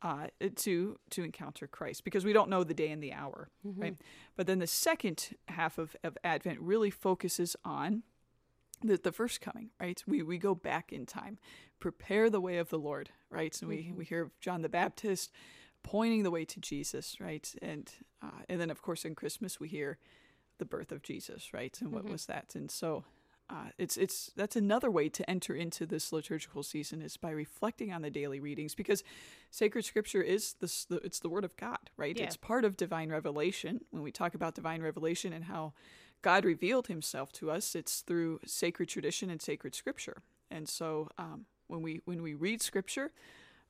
uh, 0.02 0.28
to 0.56 0.98
to 1.10 1.22
encounter 1.22 1.66
Christ, 1.66 2.04
because 2.04 2.24
we 2.24 2.32
don't 2.32 2.48
know 2.48 2.64
the 2.64 2.74
day 2.74 2.90
and 2.90 3.02
the 3.02 3.12
hour, 3.12 3.48
right? 3.82 3.96
But 4.36 4.46
then 4.46 4.58
the 4.58 4.66
second 4.66 5.36
half 5.48 5.78
of, 5.78 5.94
of 6.02 6.16
Advent 6.24 6.60
really 6.60 6.90
focuses 6.90 7.56
on 7.64 8.02
the, 8.82 8.96
the 8.96 9.12
first 9.12 9.40
coming, 9.40 9.70
right? 9.80 10.02
We 10.06 10.22
we 10.22 10.38
go 10.38 10.54
back 10.54 10.92
in 10.92 11.06
time, 11.06 11.38
prepare 11.78 12.30
the 12.30 12.40
way 12.40 12.58
of 12.58 12.70
the 12.70 12.78
Lord, 12.78 13.10
right? 13.30 13.56
And 13.60 13.68
we, 13.68 13.92
we 13.96 14.04
hear 14.04 14.22
of 14.22 14.40
John 14.40 14.62
the 14.62 14.68
Baptist 14.68 15.30
pointing 15.82 16.22
the 16.22 16.30
way 16.30 16.44
to 16.44 16.60
Jesus, 16.60 17.16
right? 17.20 17.54
And 17.60 17.90
uh, 18.22 18.42
and 18.48 18.60
then 18.60 18.70
of 18.70 18.80
course 18.82 19.04
in 19.04 19.14
Christmas 19.14 19.60
we 19.60 19.68
hear 19.68 19.98
the 20.58 20.64
birth 20.64 20.92
of 20.92 21.02
Jesus, 21.02 21.52
right? 21.52 21.76
And 21.80 21.92
what 21.92 22.04
was 22.04 22.26
that? 22.26 22.54
And 22.54 22.70
so 22.70 23.04
uh, 23.50 23.70
it's 23.78 23.96
it's 23.96 24.30
that's 24.36 24.54
another 24.54 24.90
way 24.90 25.08
to 25.08 25.28
enter 25.28 25.54
into 25.54 25.84
this 25.84 26.12
liturgical 26.12 26.62
season 26.62 27.02
is 27.02 27.16
by 27.16 27.30
reflecting 27.30 27.92
on 27.92 28.00
the 28.00 28.10
daily 28.10 28.38
readings 28.38 28.76
because 28.76 29.02
sacred 29.50 29.84
scripture 29.84 30.22
is 30.22 30.54
this 30.60 30.84
the, 30.84 30.96
it's 30.98 31.18
the 31.18 31.28
word 31.28 31.44
of 31.44 31.56
God, 31.56 31.90
right? 31.96 32.16
Yeah. 32.16 32.24
It's 32.24 32.36
part 32.36 32.64
of 32.64 32.76
divine 32.76 33.10
revelation. 33.10 33.80
When 33.90 34.04
we 34.04 34.12
talk 34.12 34.34
about 34.34 34.54
divine 34.54 34.82
revelation 34.82 35.32
and 35.32 35.46
how 35.46 35.72
God 36.22 36.44
revealed 36.44 36.86
Himself 36.86 37.32
to 37.32 37.50
us, 37.50 37.74
it's 37.74 38.02
through 38.02 38.40
sacred 38.46 38.88
tradition 38.88 39.30
and 39.30 39.42
sacred 39.42 39.74
scripture. 39.74 40.22
And 40.48 40.68
so 40.68 41.08
um, 41.18 41.46
when 41.66 41.82
we 41.82 42.02
when 42.04 42.22
we 42.22 42.34
read 42.34 42.62
scripture, 42.62 43.10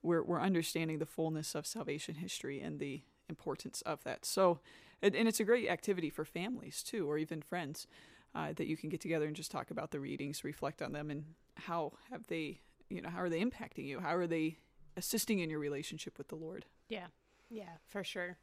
we're 0.03 0.23
we're 0.23 0.43
understanding 0.43 0.99
the 0.99 1.07
fullness 1.07 1.55
of 1.55 1.66
salvation 1.66 2.16
history 2.16 2.61
and 2.61 2.81
the 2.81 3.03
importance 3.31 3.81
of 3.83 4.05
that. 4.05 4.27
So, 4.27 4.61
and, 5.01 5.16
and 5.16 5.27
it's 5.27 5.40
a 5.40 5.45
great 5.45 5.71
activity 5.71 6.11
for 6.11 6.27
families 6.27 6.83
too, 6.83 7.09
or 7.09 7.16
even 7.16 7.40
friends 7.40 7.87
uh, 8.35 8.53
that 8.55 8.66
you 8.66 8.77
can 8.77 8.88
get 8.88 9.01
together 9.01 9.27
and 9.27 9.37
just 9.37 9.51
talk 9.51 9.71
about 9.71 9.90
the 9.90 10.01
readings, 10.01 10.45
reflect 10.45 10.83
on 10.83 10.93
them, 10.93 11.11
and 11.11 11.25
how 11.57 11.93
have 12.11 12.27
they, 12.29 12.61
you 12.88 13.01
know, 13.01 13.09
how 13.09 13.21
are 13.21 13.29
they 13.29 13.43
impacting 13.43 13.87
you? 13.87 14.01
How 14.01 14.14
are 14.14 14.27
they 14.27 14.59
assisting 14.97 15.40
in 15.40 15.51
your 15.51 15.59
relationship 15.59 16.19
with 16.19 16.29
the 16.29 16.37
Lord? 16.37 16.66
Yeah, 16.88 17.07
yeah, 17.49 17.79
for 17.88 18.05
sure. 18.05 18.38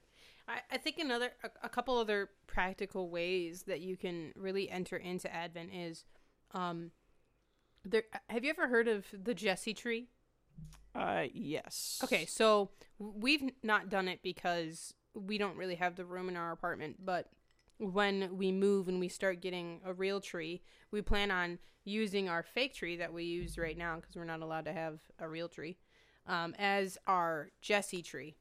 I, 0.47 0.59
I 0.71 0.77
think 0.77 0.97
another, 0.97 1.31
a, 1.43 1.49
a 1.63 1.69
couple 1.69 1.97
other 1.97 2.29
practical 2.47 3.09
ways 3.09 3.63
that 3.63 3.81
you 3.81 3.97
can 3.97 4.33
really 4.35 4.69
enter 4.69 4.97
into 4.97 5.33
Advent 5.33 5.73
is, 5.73 6.05
um, 6.51 6.91
there. 7.83 8.03
Have 8.29 8.43
you 8.43 8.49
ever 8.49 8.67
heard 8.67 8.87
of 8.87 9.05
the 9.13 9.33
Jesse 9.33 9.73
tree? 9.73 10.07
Uh, 10.95 11.25
yes. 11.33 12.01
Okay, 12.03 12.25
so 12.25 12.71
we've 12.97 13.43
not 13.63 13.89
done 13.89 14.07
it 14.07 14.19
because 14.23 14.93
we 15.13 15.37
don't 15.37 15.55
really 15.57 15.75
have 15.75 15.95
the 15.95 16.05
room 16.05 16.27
in 16.29 16.35
our 16.35 16.51
apartment, 16.51 16.97
but 17.03 17.29
when 17.79 18.37
we 18.37 18.51
move 18.51 18.87
and 18.87 18.99
we 18.99 19.07
start 19.07 19.41
getting 19.41 19.81
a 19.85 19.93
real 19.93 20.19
tree, 20.19 20.61
we 20.91 21.01
plan 21.01 21.31
on 21.31 21.59
using 21.83 22.27
our 22.27 22.43
fake 22.43 22.73
tree 22.73 22.97
that 22.97 23.13
we 23.13 23.23
use 23.23 23.57
right 23.57 23.77
now 23.77 23.95
because 23.95 24.15
we're 24.15 24.25
not 24.25 24.41
allowed 24.41 24.65
to 24.65 24.73
have 24.73 24.99
a 25.19 25.27
real 25.27 25.47
tree 25.47 25.77
um, 26.27 26.53
as 26.59 26.97
our 27.07 27.49
Jesse 27.61 28.01
tree. 28.01 28.35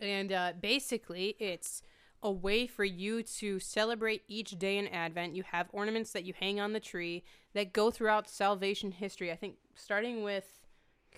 And 0.00 0.32
uh, 0.32 0.52
basically, 0.60 1.36
it's 1.38 1.82
a 2.22 2.30
way 2.30 2.66
for 2.66 2.84
you 2.84 3.22
to 3.22 3.58
celebrate 3.58 4.22
each 4.28 4.58
day 4.58 4.78
in 4.78 4.86
Advent. 4.88 5.34
You 5.36 5.42
have 5.50 5.68
ornaments 5.72 6.12
that 6.12 6.24
you 6.24 6.32
hang 6.38 6.60
on 6.60 6.72
the 6.72 6.80
tree 6.80 7.24
that 7.52 7.72
go 7.72 7.90
throughout 7.90 8.28
salvation 8.28 8.92
history. 8.92 9.30
I 9.30 9.36
think 9.36 9.56
starting 9.74 10.22
with 10.22 10.60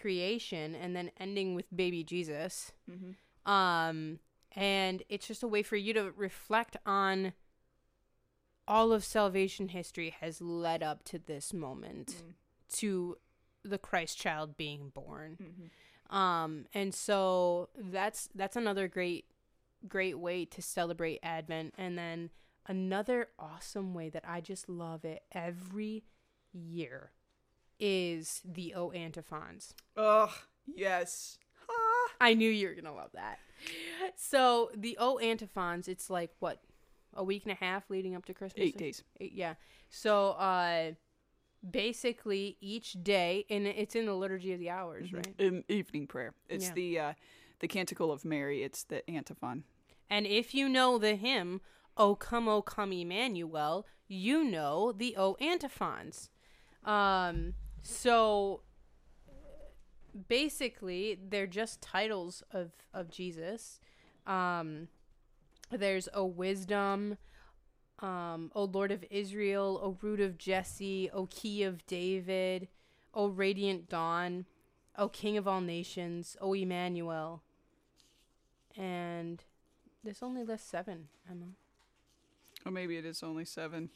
creation 0.01 0.75
and 0.75 0.97
then 0.97 1.11
ending 1.19 1.55
with 1.55 1.67
baby 1.75 2.03
Jesus. 2.03 2.73
Mhm. 2.91 3.15
Um, 3.51 4.19
and 4.55 5.03
it's 5.09 5.27
just 5.27 5.43
a 5.43 5.49
way 5.49 5.63
for 5.63 5.77
you 5.77 5.93
to 5.95 6.13
reflect 6.17 6.77
on 6.87 7.33
all 8.67 8.93
of 8.93 9.05
salvation 9.05 9.69
history 9.69 10.15
has 10.21 10.41
led 10.41 10.83
up 10.83 11.05
to 11.05 11.19
this 11.19 11.53
moment 11.53 12.23
to 12.73 13.17
the 13.63 13.79
Christ 13.79 14.19
child 14.19 14.57
being 14.57 14.89
born. 14.91 15.37
Mhm. 16.11 16.15
Um, 16.15 16.67
and 16.73 16.95
so 16.95 17.71
that's 17.77 18.29
that's 18.35 18.57
another 18.57 18.89
great 18.89 19.27
great 19.87 20.19
way 20.19 20.45
to 20.47 20.63
celebrate 20.63 21.19
Advent. 21.23 21.75
And 21.77 21.99
then 21.99 22.31
another 22.67 23.29
awesome 23.39 23.93
way 23.93 24.09
that 24.11 24.25
I 24.27 24.41
just 24.41 24.69
love 24.69 25.05
it 25.05 25.25
every 25.33 26.05
year 26.53 27.13
is 27.79 28.41
the 28.45 28.75
O 28.75 28.91
antiphons. 28.93 29.75
Oh, 29.97 30.35
yes. 30.67 31.39
Ah. 31.69 32.11
I 32.21 32.35
knew 32.35 32.49
you 32.51 32.69
were 32.69 32.75
gonna 32.75 32.95
love 32.95 33.13
that. 33.13 33.39
So 34.17 34.71
the 34.77 34.97
O 35.01 35.19
antiphons, 35.19 35.89
it's 35.89 36.11
like 36.11 36.31
what 36.41 36.61
a 37.15 37.25
week 37.25 37.45
and 37.45 37.53
a 37.53 37.65
half 37.65 37.89
leading 37.91 38.15
up 38.15 38.25
to 38.27 38.35
Christmas. 38.35 38.67
Eight 38.67 38.77
days. 38.77 39.03
Eight- 39.21 39.33
yeah. 39.33 39.55
So 39.89 40.31
uh, 40.31 40.93
basically 41.69 42.57
each 42.61 42.97
day, 43.03 43.47
and 43.51 43.67
it's 43.67 43.95
in 43.95 44.07
the 44.07 44.15
liturgy 44.15 44.53
of 44.53 44.61
the 44.61 44.71
hours, 44.71 45.13
right? 45.13 45.35
Um, 45.41 45.65
evening 45.69 46.07
prayer. 46.07 46.35
It's 46.49 46.67
Yeah. 46.69 46.75
the 46.75 46.99
uh, 46.99 47.13
the 47.61 47.69
Canticle 47.69 48.13
of 48.13 48.25
Mary. 48.25 48.63
It's 48.63 48.85
the 48.85 49.09
antiphon. 49.11 49.65
And 50.11 50.27
if 50.27 50.55
you 50.55 50.69
know 50.69 50.99
the 50.99 51.17
hymn, 51.17 51.61
O 51.97 52.15
come, 52.15 52.49
O 52.49 52.61
come, 52.63 52.93
Emmanuel, 52.93 53.87
you 54.07 54.45
know 54.45 54.93
the 54.93 55.17
O 55.17 55.35
antiphons. 55.41 56.31
Um, 56.85 57.55
so 57.83 58.63
basically, 60.29 61.19
they're 61.29 61.47
just 61.47 61.81
titles 61.81 62.43
of, 62.51 62.73
of 62.93 63.11
Jesus. 63.11 63.81
Um, 64.27 64.89
there's 65.71 66.09
O 66.15 66.25
wisdom, 66.25 67.19
um, 68.01 68.51
O 68.55 68.65
Lord 68.65 68.91
of 68.91 69.05
Israel, 69.11 69.81
O 69.83 69.97
root 70.01 70.21
of 70.21 70.39
Jesse, 70.39 71.11
O 71.13 71.27
key 71.27 71.63
of 71.63 71.85
David, 71.87 72.69
O 73.13 73.29
radiant 73.29 73.89
dawn, 73.89 74.47
O 74.97 75.09
King 75.09 75.37
of 75.37 75.49
all 75.49 75.61
nations, 75.61 76.37
O 76.41 76.55
Emmanuel. 76.55 77.43
And 78.77 79.43
this 80.03 80.23
only 80.23 80.45
lists 80.45 80.69
seven, 80.69 81.09
Emma. 81.31 81.47
Or 82.67 82.73
maybe 82.73 82.97
it 82.97 83.05
is 83.05 83.23
only 83.23 83.45
seven. 83.45 83.91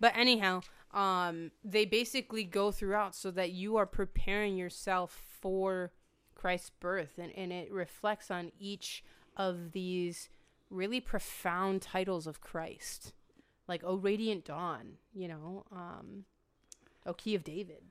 But 0.00 0.16
anyhow, 0.16 0.60
um, 0.92 1.50
they 1.64 1.84
basically 1.84 2.44
go 2.44 2.70
throughout 2.70 3.14
so 3.14 3.30
that 3.32 3.50
you 3.50 3.76
are 3.76 3.86
preparing 3.86 4.56
yourself 4.56 5.10
for 5.40 5.92
Christ's 6.34 6.70
birth, 6.80 7.18
and, 7.18 7.32
and 7.36 7.52
it 7.52 7.70
reflects 7.72 8.30
on 8.30 8.52
each 8.58 9.04
of 9.36 9.72
these 9.72 10.28
really 10.70 11.00
profound 11.00 11.82
titles 11.82 12.26
of 12.26 12.40
Christ, 12.40 13.12
like 13.66 13.82
"O 13.84 13.96
Radiant 13.96 14.44
Dawn," 14.44 14.94
you 15.12 15.28
know, 15.28 15.64
um, 15.72 16.24
"O 17.04 17.12
Key 17.12 17.34
of 17.34 17.44
David." 17.44 17.82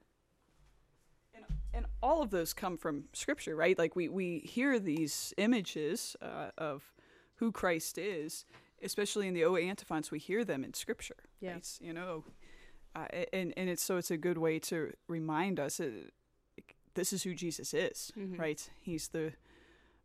And, 1.34 1.46
and 1.74 1.86
all 2.02 2.22
of 2.22 2.30
those 2.30 2.54
come 2.54 2.78
from 2.78 3.06
Scripture, 3.14 3.56
right? 3.56 3.78
Like 3.78 3.96
we 3.96 4.08
we 4.08 4.40
hear 4.40 4.80
these 4.80 5.34
images 5.38 6.16
uh, 6.22 6.50
of 6.58 6.94
who 7.36 7.52
Christ 7.52 7.98
is, 7.98 8.46
especially 8.82 9.28
in 9.28 9.34
the 9.34 9.44
O 9.44 9.56
antiphons. 9.56 10.10
We 10.10 10.20
hear 10.20 10.44
them 10.44 10.64
in 10.64 10.74
Scripture. 10.74 11.18
Yeah. 11.40 11.54
right? 11.54 11.78
you 11.82 11.94
know, 11.94 12.24
uh, 12.96 13.08
and 13.34 13.54
and 13.58 13.70
it's 13.70 13.84
so 13.84 13.98
it's 13.98 14.12
a 14.12 14.18
good 14.18 14.38
way 14.38 14.60
to 14.60 14.94
remind 15.08 15.60
us 15.60 15.80
uh, 15.80 15.90
this 16.98 17.14
is 17.14 17.24
who 17.24 17.34
Jesus 17.34 17.74
is, 17.74 18.12
Mhm. 18.18 18.38
right? 18.38 18.70
He's 18.82 19.08
the 19.10 19.34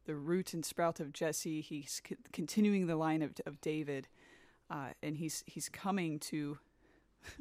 the 0.04 0.14
root 0.16 0.52
and 0.52 0.64
sprout 0.64 0.98
of 1.00 1.12
Jesse. 1.12 1.60
He's 1.60 2.00
c- 2.06 2.16
continuing 2.32 2.86
the 2.86 2.96
line 2.96 3.22
of 3.22 3.34
of 3.46 3.60
David, 3.60 4.06
uh, 4.70 4.90
and 5.02 5.16
he's 5.16 5.42
he's 5.46 5.68
coming 5.68 6.18
to 6.30 6.58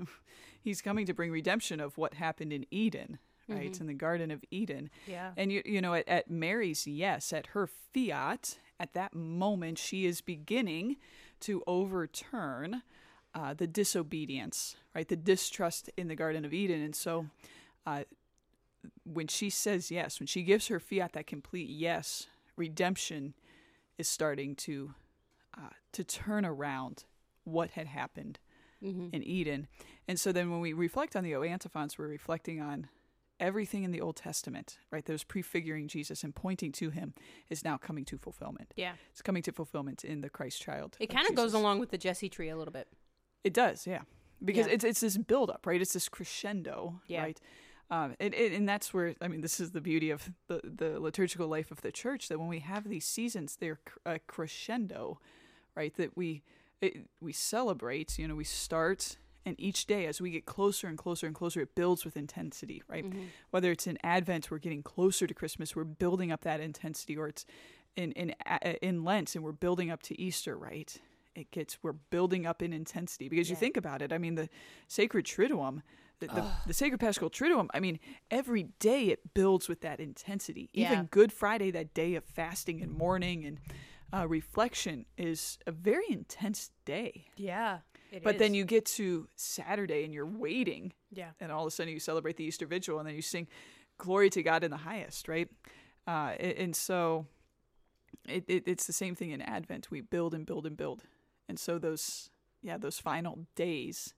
he's 0.61 0.81
coming 0.81 1.05
to 1.05 1.13
bring 1.13 1.31
redemption 1.31 1.79
of 1.79 1.97
what 1.97 2.13
happened 2.15 2.53
in 2.53 2.65
Eden, 2.71 3.19
right? 3.47 3.71
Mhm. 3.71 3.81
In 3.81 3.87
the 3.87 3.93
Garden 3.93 4.31
of 4.31 4.43
Eden. 4.51 4.89
Yeah. 5.07 5.33
And 5.37 5.51
you 5.51 5.61
you 5.65 5.81
know 5.81 5.93
at, 5.93 6.07
at 6.07 6.29
Mary's 6.29 6.87
yes, 6.87 7.33
at 7.33 7.47
her 7.47 7.67
fiat, 7.67 8.59
at 8.79 8.93
that 8.93 9.13
moment 9.15 9.77
she 9.77 10.05
is 10.05 10.21
beginning 10.21 10.97
to 11.41 11.63
overturn 11.67 12.83
uh, 13.33 13.53
the 13.53 13.65
disobedience, 13.67 14.75
right? 14.93 15.07
The 15.07 15.15
distrust 15.15 15.89
in 15.97 16.09
the 16.09 16.15
Garden 16.15 16.43
of 16.45 16.53
Eden, 16.53 16.81
and 16.81 16.95
so 16.95 17.27
uh, 17.85 18.03
when 19.03 19.27
she 19.27 19.49
says 19.49 19.91
yes, 19.91 20.19
when 20.19 20.27
she 20.27 20.43
gives 20.43 20.67
her 20.67 20.79
fiat 20.79 21.13
that 21.13 21.27
complete 21.27 21.69
yes, 21.69 22.27
redemption 22.55 23.33
is 23.97 24.07
starting 24.07 24.55
to 24.55 24.93
uh, 25.57 25.69
to 25.91 26.03
turn 26.03 26.45
around 26.45 27.05
what 27.43 27.71
had 27.71 27.87
happened 27.87 28.39
hmm 28.79 29.09
in 29.11 29.21
Eden. 29.23 29.67
And 30.07 30.19
so 30.19 30.31
then 30.31 30.49
when 30.49 30.59
we 30.59 30.73
reflect 30.73 31.15
on 31.15 31.23
the 31.23 31.35
O 31.35 31.43
antiphons, 31.43 31.97
we're 31.97 32.07
reflecting 32.07 32.59
on 32.61 32.87
everything 33.39 33.83
in 33.83 33.91
the 33.91 34.01
Old 34.01 34.15
Testament, 34.15 34.77
right? 34.91 35.03
That 35.05 35.11
was 35.13 35.23
prefiguring 35.23 35.87
Jesus 35.87 36.23
and 36.23 36.33
pointing 36.33 36.71
to 36.73 36.89
him 36.91 37.13
is 37.49 37.63
now 37.63 37.77
coming 37.77 38.05
to 38.05 38.17
fulfillment. 38.17 38.73
Yeah. 38.75 38.93
It's 39.11 39.21
coming 39.21 39.43
to 39.43 39.51
fulfillment 39.51 40.03
in 40.03 40.21
the 40.21 40.29
Christ 40.29 40.61
child. 40.61 40.95
It 40.99 41.09
kind 41.09 41.27
of 41.27 41.35
goes 41.35 41.53
along 41.53 41.79
with 41.79 41.89
the 41.91 41.97
Jesse 41.97 42.29
tree 42.29 42.49
a 42.49 42.57
little 42.57 42.71
bit. 42.71 42.87
It 43.43 43.53
does, 43.53 43.85
yeah. 43.87 44.01
Because 44.43 44.67
Yeah. 44.67 44.73
it's 44.73 44.83
it's 44.83 44.99
this 45.01 45.17
build 45.17 45.49
up, 45.51 45.65
right? 45.67 45.81
It's 45.81 45.93
this 45.93 46.07
crescendo, 46.09 47.01
Yeah. 47.07 47.21
right? 47.23 47.39
Um, 47.91 48.15
and, 48.21 48.33
and 48.33 48.53
and 48.53 48.69
that's 48.69 48.93
where 48.93 49.15
I 49.21 49.27
mean, 49.27 49.41
this 49.41 49.59
is 49.59 49.71
the 49.71 49.81
beauty 49.81 50.09
of 50.11 50.31
the 50.47 50.61
the 50.63 50.99
liturgical 50.99 51.47
life 51.47 51.71
of 51.71 51.81
the 51.81 51.91
church. 51.91 52.29
That 52.29 52.39
when 52.39 52.47
we 52.47 52.59
have 52.59 52.87
these 52.87 53.05
seasons, 53.05 53.57
they're 53.59 53.79
a 54.05 54.17
crescendo, 54.19 55.19
right? 55.75 55.93
That 55.97 56.15
we 56.15 56.41
it, 56.79 57.05
we 57.19 57.33
celebrate. 57.33 58.17
You 58.17 58.29
know, 58.29 58.35
we 58.35 58.45
start, 58.45 59.17
and 59.45 59.59
each 59.59 59.87
day 59.87 60.05
as 60.05 60.21
we 60.21 60.31
get 60.31 60.45
closer 60.45 60.87
and 60.87 60.97
closer 60.97 61.27
and 61.27 61.35
closer, 61.35 61.59
it 61.59 61.75
builds 61.75 62.05
with 62.05 62.15
intensity, 62.15 62.81
right? 62.87 63.05
Mhm. 63.05 63.27
Whether 63.49 63.71
it's 63.71 63.85
in 63.87 63.97
Advent, 64.05 64.49
we're 64.49 64.57
getting 64.59 64.83
closer 64.83 65.27
to 65.27 65.33
Christmas, 65.33 65.75
we're 65.75 65.83
building 65.83 66.31
up 66.31 66.41
that 66.41 66.61
intensity, 66.61 67.17
or 67.17 67.27
it's 67.27 67.45
in 67.97 68.13
in 68.13 68.33
in 68.81 69.03
Lent, 69.03 69.35
and 69.35 69.43
we're 69.43 69.51
building 69.51 69.91
up 69.91 70.01
to 70.03 70.19
Easter, 70.19 70.57
right? 70.57 70.97
It 71.35 71.51
gets 71.51 71.77
we're 71.83 71.91
building 72.09 72.45
up 72.45 72.61
in 72.61 72.71
intensity 72.71 73.27
because 73.27 73.49
you 73.49 73.57
think 73.57 73.75
about 73.75 74.01
it. 74.01 74.13
I 74.13 74.17
mean, 74.17 74.35
the 74.35 74.47
sacred 74.87 75.25
Triduum, 75.25 75.81
the, 76.21 76.27
the, 76.27 76.45
the 76.67 76.73
sacred 76.73 76.99
Paschal 76.99 77.29
Triduum. 77.29 77.67
I 77.73 77.79
mean, 77.81 77.99
every 78.29 78.63
day 78.79 79.07
it 79.07 79.33
builds 79.33 79.67
with 79.67 79.81
that 79.81 79.99
intensity. 79.99 80.69
Yeah. 80.73 80.93
Even 80.93 81.05
Good 81.07 81.33
Friday, 81.33 81.71
that 81.71 81.93
day 81.93 82.15
of 82.15 82.23
fasting 82.23 82.81
and 82.81 82.91
mourning 82.91 83.43
and 83.45 83.59
uh, 84.13 84.27
reflection, 84.27 85.05
is 85.17 85.57
a 85.67 85.71
very 85.71 86.05
intense 86.09 86.71
day. 86.85 87.25
Yeah. 87.35 87.79
it 88.11 88.23
but 88.23 88.37
then 88.39 88.53
you 88.53 88.63
get 88.65 88.85
to 88.85 89.27
Saturday 89.35 90.03
and 90.05 90.13
you're 90.13 90.25
waiting 90.25 90.93
Yeah. 91.11 91.31
and 91.39 91.51
all 91.51 91.63
of 91.63 91.67
a 91.67 91.71
sudden 91.71 91.91
you 91.93 91.99
celebrate 91.99 92.37
the 92.37 92.43
Easter 92.45 92.65
Vigil, 92.67 92.99
and 92.99 93.07
then 93.07 93.15
you 93.15 93.21
sing 93.21 93.47
"Glory 93.97 94.29
to 94.31 94.43
God 94.43 94.63
in 94.63 94.71
the 94.71 94.77
highest," 94.77 95.27
right? 95.27 95.49
Uh, 96.07 96.33
and 96.39 96.75
so 96.75 97.25
it, 98.27 98.43
it 98.47 98.63
it's 98.67 98.85
the 98.87 98.93
same 98.93 99.15
thing 99.15 99.31
in 99.31 99.41
Advent. 99.41 99.89
We 99.91 100.01
build 100.01 100.33
and 100.33 100.45
build 100.45 100.65
and 100.65 100.75
build, 100.77 101.03
and 101.49 101.57
so 101.59 101.77
those 101.79 102.29
yeah 102.61 102.77
those 102.77 102.99
final 102.99 103.45
days 103.55 104.13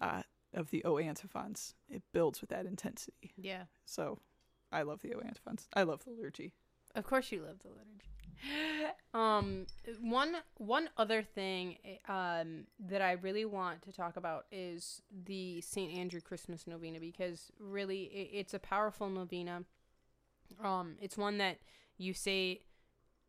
uh, 0.00 0.22
of 0.58 0.70
the 0.70 0.84
O 0.84 0.98
antiphons 0.98 1.74
it 1.88 2.02
builds 2.12 2.40
with 2.40 2.50
that 2.50 2.66
intensity. 2.66 3.32
Yeah. 3.36 3.64
So 3.84 4.18
I 4.70 4.82
love 4.82 5.00
the 5.00 5.14
O 5.14 5.20
antiphons. 5.20 5.68
I 5.72 5.84
love 5.84 6.04
the 6.04 6.10
liturgy. 6.10 6.52
Of 6.94 7.06
course 7.06 7.30
you 7.32 7.42
love 7.42 7.60
the 7.60 7.68
liturgy. 7.68 8.12
Um 9.14 9.66
one 10.02 10.36
one 10.58 10.90
other 10.98 11.22
thing 11.22 11.78
eh, 11.82 12.12
um 12.12 12.64
that 12.78 13.00
I 13.00 13.12
really 13.12 13.46
want 13.46 13.80
to 13.82 13.92
talk 13.92 14.16
about 14.16 14.44
is 14.52 15.02
the 15.24 15.62
St. 15.62 15.92
Andrew 15.96 16.20
Christmas 16.20 16.66
novena 16.66 17.00
because 17.00 17.50
really 17.58 18.02
it, 18.02 18.28
it's 18.32 18.54
a 18.54 18.58
powerful 18.58 19.08
novena. 19.08 19.64
Um 20.62 20.96
it's 21.00 21.16
one 21.16 21.38
that 21.38 21.58
you 21.96 22.12
say 22.12 22.60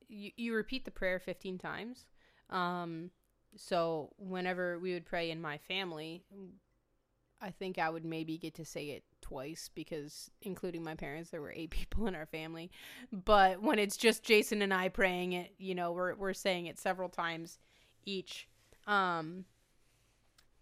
you, 0.10 0.32
you 0.36 0.54
repeat 0.54 0.84
the 0.84 0.92
prayer 0.92 1.18
15 1.18 1.58
times. 1.58 2.06
Um 2.50 3.12
so 3.56 4.14
whenever 4.18 4.78
we 4.80 4.94
would 4.94 5.06
pray 5.06 5.32
in 5.32 5.42
my 5.42 5.58
family, 5.58 6.24
I 7.42 7.52
think 7.52 7.78
I 7.78 7.90
would 7.90 8.06
maybe 8.06 8.38
get 8.38 8.56
to 8.56 8.66
say 8.66 8.90
it 8.90 9.04
twice 9.22 9.70
because, 9.74 10.30
including 10.42 10.84
my 10.84 10.96
parents, 10.96 11.30
there 11.30 11.42
were 11.42 11.54
eight 11.56 11.70
people 11.72 12.08
in 12.08 12.16
our 12.16 12.26
family. 12.26 12.72
But 13.12 13.62
when 13.62 13.80
it's 13.80 13.98
just 13.98 14.24
Jason 14.24 14.62
and 14.62 14.74
I 14.74 14.90
praying 14.90 15.34
it, 15.34 15.54
you 15.58 15.76
know, 15.76 15.92
we're 15.92 16.16
we're 16.16 16.34
saying 16.34 16.66
it 16.66 16.78
several 16.78 17.10
times 17.10 17.58
each. 18.06 18.48
Um, 18.88 19.46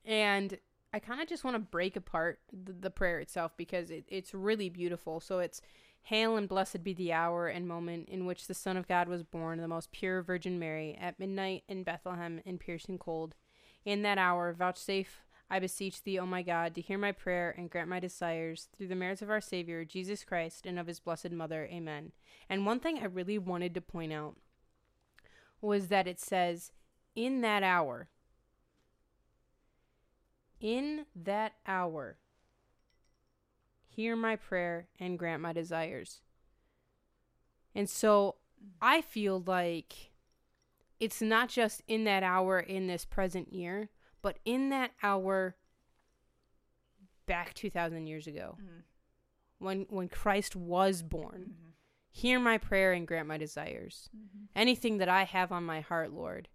and 0.06 0.58
I 0.94 1.00
kind 1.00 1.22
of 1.22 1.28
just 1.28 1.44
want 1.44 1.56
to 1.56 1.60
break 1.60 1.96
apart 1.96 2.40
the, 2.52 2.74
the 2.74 2.90
prayer 2.90 3.20
itself 3.20 3.54
because 3.58 3.92
it, 3.92 4.06
it's 4.08 4.34
really 4.34 4.70
beautiful. 4.70 5.20
So 5.20 5.40
it's 5.40 5.62
Hail 6.08 6.38
and 6.38 6.48
blessed 6.48 6.86
be 6.86 6.94
the 6.94 7.12
hour 7.12 7.48
and 7.50 7.68
moment 7.68 8.08
in 8.08 8.26
which 8.26 8.48
the 8.48 8.54
Son 8.54 8.78
of 8.78 8.88
God 8.88 9.10
was 9.10 9.24
born, 9.24 9.60
the 9.60 9.68
most 9.68 9.92
pure 9.92 10.22
Virgin 10.22 10.58
Mary, 10.58 10.98
at 11.02 11.20
midnight 11.20 11.66
in 11.68 11.84
Bethlehem 11.84 12.40
in 12.46 12.58
piercing 12.58 12.98
cold. 12.98 13.36
In 13.84 14.04
that 14.04 14.18
hour, 14.18 14.54
vouchsafe, 14.54 15.20
I 15.50 15.60
beseech 15.60 16.04
thee, 16.04 16.20
O 16.20 16.26
my 16.26 16.42
God, 16.42 16.76
to 16.76 16.82
hear 16.82 16.98
my 16.98 17.12
prayer 17.12 17.54
and 17.58 17.70
grant 17.70 17.90
my 17.90 18.00
desires 18.00 18.68
through 18.78 18.90
the 18.90 18.96
merits 18.96 19.22
of 19.22 19.30
our 19.30 19.40
Savior, 19.40 19.86
Jesus 19.86 20.24
Christ, 20.24 20.66
and 20.66 20.78
of 20.78 20.88
his 20.88 21.00
blessed 21.00 21.32
Mother. 21.32 21.68
Amen. 21.72 22.12
And 22.50 22.66
one 22.66 22.80
thing 22.80 23.00
I 23.00 23.06
really 23.06 23.38
wanted 23.38 23.74
to 23.76 23.82
point 23.82 24.12
out 24.12 24.36
was 25.62 25.88
that 25.88 26.08
it 26.08 26.20
says, 26.20 26.72
in 27.16 27.42
that 27.42 27.64
hour. 27.64 28.10
In 30.60 31.06
that 31.16 31.54
hour, 31.66 32.18
hear 33.88 34.16
my 34.16 34.36
prayer 34.36 34.88
and 35.00 35.18
grant 35.18 35.42
my 35.42 35.54
desires. 35.54 36.22
And 37.74 37.90
so 37.90 38.36
I 38.82 39.02
feel 39.02 39.44
like 39.46 40.12
it's 41.00 41.22
not 41.22 41.50
just 41.50 41.84
in 41.88 42.04
that 42.06 42.24
hour 42.24 42.60
in 42.60 42.88
this 42.88 43.06
present 43.06 43.54
year, 43.54 43.90
but 44.22 44.40
in 44.46 44.70
that 44.70 44.92
hour 45.04 45.56
back 47.26 47.54
2000 47.54 48.08
years 48.08 48.28
ago 48.28 48.58
mm-hmm. 48.58 48.80
when 49.60 49.86
when 49.90 50.10
Christ 50.10 50.56
was 50.56 51.02
born. 51.04 51.52
Mm-hmm. 51.52 51.70
Hear 52.10 52.40
my 52.40 52.58
prayer 52.58 52.94
and 52.94 53.06
grant 53.06 53.28
my 53.28 53.38
desires. 53.38 54.10
Mm-hmm. 54.16 54.46
Anything 54.56 54.98
that 54.98 55.10
I 55.10 55.24
have 55.24 55.52
on 55.52 55.64
my 55.64 55.82
heart, 55.82 56.12
Lord, 56.12 56.48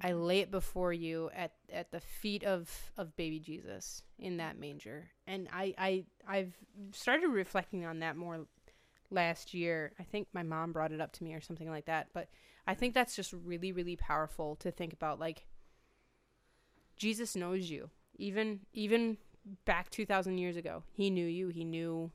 I 0.00 0.12
lay 0.12 0.40
it 0.40 0.50
before 0.50 0.92
you 0.92 1.30
at, 1.34 1.52
at 1.72 1.90
the 1.92 2.00
feet 2.00 2.44
of, 2.44 2.70
of 2.96 3.16
baby 3.16 3.38
Jesus 3.38 4.02
in 4.18 4.38
that 4.38 4.58
manger. 4.58 5.10
And 5.26 5.48
I, 5.52 5.74
I 5.78 6.04
I've 6.26 6.54
started 6.92 7.28
reflecting 7.28 7.84
on 7.84 8.00
that 8.00 8.16
more 8.16 8.46
last 9.10 9.54
year. 9.54 9.92
I 9.98 10.02
think 10.02 10.28
my 10.32 10.42
mom 10.42 10.72
brought 10.72 10.92
it 10.92 11.00
up 11.00 11.12
to 11.12 11.24
me 11.24 11.34
or 11.34 11.40
something 11.40 11.68
like 11.68 11.86
that. 11.86 12.08
But 12.12 12.28
I 12.66 12.74
think 12.74 12.94
that's 12.94 13.14
just 13.14 13.32
really, 13.32 13.72
really 13.72 13.96
powerful 13.96 14.56
to 14.56 14.70
think 14.70 14.92
about. 14.92 15.20
Like 15.20 15.46
Jesus 16.96 17.34
knows 17.36 17.70
you. 17.70 17.90
Even 18.16 18.60
even 18.72 19.18
back 19.64 19.90
two 19.90 20.06
thousand 20.06 20.38
years 20.38 20.56
ago. 20.56 20.84
He 20.92 21.10
knew 21.10 21.26
you. 21.26 21.48
He 21.48 21.64
knew 21.64 22.10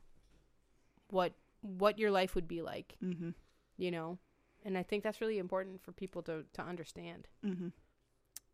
what 1.09 1.33
what 1.61 1.99
your 1.99 2.11
life 2.11 2.35
would 2.35 2.47
be 2.47 2.61
like, 2.61 2.95
Mm-hmm. 3.03 3.31
you 3.77 3.91
know? 3.91 4.17
And 4.63 4.77
I 4.77 4.83
think 4.83 5.03
that's 5.03 5.21
really 5.21 5.37
important 5.39 5.81
for 5.81 5.91
people 5.91 6.21
to, 6.23 6.43
to 6.53 6.61
understand. 6.61 7.27
Mm-hmm. 7.45 7.69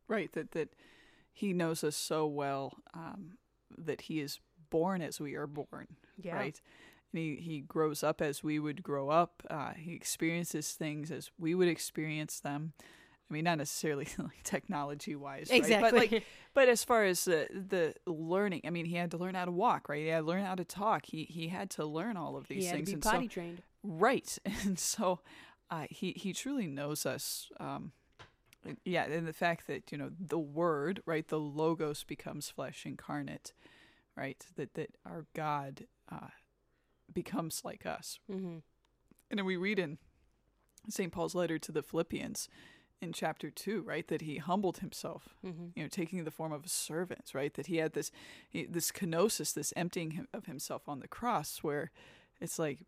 Right. 0.08 0.32
That 0.34 0.52
that 0.52 0.70
he 1.32 1.54
knows 1.54 1.84
us 1.84 1.96
so 1.96 2.26
well 2.26 2.78
um, 2.94 3.38
that 3.78 4.02
he 4.02 4.20
is 4.20 4.40
born 4.70 5.02
as 5.02 5.20
we 5.20 5.36
are 5.36 5.48
born. 5.48 5.88
Right. 6.24 6.60
And 7.12 7.22
he, 7.22 7.36
he 7.36 7.60
grows 7.62 8.04
up 8.04 8.22
as 8.22 8.44
we 8.44 8.60
would 8.60 8.84
grow 8.84 9.10
up. 9.10 9.44
Uh, 9.50 9.74
he 9.74 9.94
experiences 9.94 10.72
things 10.74 11.12
as 11.12 11.32
we 11.38 11.54
would 11.56 11.68
experience 11.68 12.40
them. 12.40 12.74
I 13.30 13.34
mean, 13.34 13.44
not 13.46 13.58
necessarily 13.58 14.08
like 14.20 14.44
technology 14.44 15.16
wise, 15.16 15.50
Exactly. 15.50 15.90
But 15.92 15.94
like, 16.12 16.24
but 16.54 16.70
as 16.70 16.84
far 16.84 17.04
as 17.06 17.26
the 17.26 17.48
the 17.52 17.96
learning, 18.12 18.62
I 18.66 18.70
mean, 18.70 18.86
he 18.86 18.96
had 18.96 19.12
to 19.12 19.18
learn 19.18 19.34
how 19.36 19.46
to 19.46 19.52
walk, 19.52 19.90
right? 19.90 20.02
He 20.04 20.08
had 20.10 20.20
to 20.20 20.26
learn 20.26 20.46
how 20.46 20.56
to 20.56 20.64
talk. 20.66 21.06
He 21.08 21.24
he 21.24 21.48
had 21.48 21.70
to 21.72 21.86
learn 21.86 22.18
all 22.18 22.38
of 22.38 22.48
these 22.48 22.70
things, 22.70 22.92
and 22.94 23.02
potty 23.02 23.26
so 23.28 23.34
trained. 23.34 23.62
right, 23.84 24.38
and 24.64 24.78
so 24.78 25.22
uh, 25.72 25.86
he 25.90 26.12
he 26.12 26.34
truly 26.34 26.68
knows 26.68 27.06
us. 27.06 27.50
Um, 27.60 27.92
yeah, 28.84 29.04
and 29.06 29.28
the 29.28 29.34
fact 29.34 29.68
that 29.68 29.92
you 29.92 29.98
know 29.98 30.12
the 30.20 30.40
word, 30.40 31.02
right, 31.06 31.28
the 31.28 31.40
logos 31.40 32.04
becomes 32.04 32.50
flesh 32.50 32.86
incarnate, 32.86 33.54
right? 34.16 34.46
That 34.56 34.76
that 34.76 34.98
our 35.06 35.26
God 35.34 35.86
uh, 36.12 36.30
becomes 37.12 37.62
like 37.64 37.86
us, 37.86 38.20
Mm-hmm. 38.32 38.58
and 39.30 39.40
then 39.40 39.46
we 39.46 39.56
read 39.58 39.80
in 39.80 39.98
St. 40.90 41.12
Paul's 41.12 41.36
letter 41.36 41.58
to 41.60 41.72
the 41.72 41.82
Philippians 41.84 42.48
in 43.02 43.14
chapter 43.14 43.50
2, 43.50 43.82
right, 43.82 44.08
that 44.08 44.22
he 44.22 44.38
humbled 44.38 44.78
himself, 44.80 45.36
Mm-hmm. 45.46 45.68
you 45.76 45.84
know, 45.84 45.90
taking 45.90 46.24
the 46.24 46.32
form 46.32 46.52
of 46.52 46.66
a 46.66 46.70
servant, 46.70 47.32
right? 47.34 47.54
That 47.54 47.68
he 47.68 47.78
had 47.78 47.94
this 47.94 48.12
he, 48.50 48.66
this 48.66 48.92
kenosis, 48.92 49.54
this 49.54 49.74
emptying 49.76 50.28
of 50.34 50.46
himself 50.46 50.88
on 50.88 51.00
the 51.00 51.08
cross 51.08 51.60
where 51.62 51.92
it's 52.42 52.58
like 52.60 52.80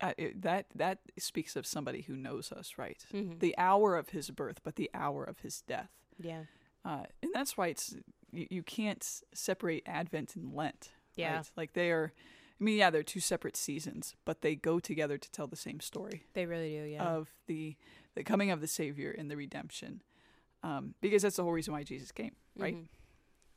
uh, 0.00 0.12
it, 0.18 0.42
that 0.42 0.66
that 0.74 0.98
speaks 1.18 1.54
of 1.56 1.66
somebody 1.66 2.02
who 2.02 2.16
knows 2.16 2.50
us, 2.52 2.72
right? 2.78 3.04
Mm-hmm. 3.12 3.38
The 3.38 3.54
hour 3.58 3.96
of 3.96 4.10
his 4.10 4.30
birth, 4.30 4.60
but 4.64 4.76
the 4.76 4.90
hour 4.94 5.24
of 5.24 5.40
his 5.40 5.62
death. 5.62 5.90
yeah. 6.18 6.44
Uh, 6.84 7.04
and 7.22 7.30
that's 7.32 7.56
why 7.56 7.68
it's 7.68 7.94
you, 8.32 8.46
you 8.50 8.62
can't 8.64 9.06
separate 9.32 9.84
Advent 9.86 10.34
and 10.34 10.52
Lent. 10.52 10.90
Yeah. 11.14 11.36
right? 11.36 11.50
Like 11.56 11.72
they 11.74 11.90
are 11.92 12.12
I 12.60 12.64
mean, 12.64 12.78
yeah, 12.78 12.90
they're 12.90 13.02
two 13.04 13.20
separate 13.20 13.56
seasons, 13.56 14.14
but 14.24 14.40
they 14.42 14.54
go 14.56 14.78
together 14.80 15.18
to 15.18 15.30
tell 15.30 15.46
the 15.48 15.56
same 15.56 15.78
story 15.80 16.24
They 16.34 16.46
really 16.46 16.70
do. 16.76 16.84
Yeah. 16.84 17.04
of 17.04 17.28
the 17.46 17.76
the 18.14 18.22
coming 18.24 18.50
of 18.50 18.60
the 18.60 18.66
Savior 18.66 19.10
and 19.16 19.30
the 19.30 19.36
redemption. 19.36 20.02
Um, 20.62 20.94
because 21.00 21.22
that's 21.22 21.36
the 21.36 21.42
whole 21.42 21.52
reason 21.52 21.72
why 21.72 21.82
Jesus 21.82 22.12
came, 22.12 22.32
right? 22.56 22.76
Mhm. 22.76 22.86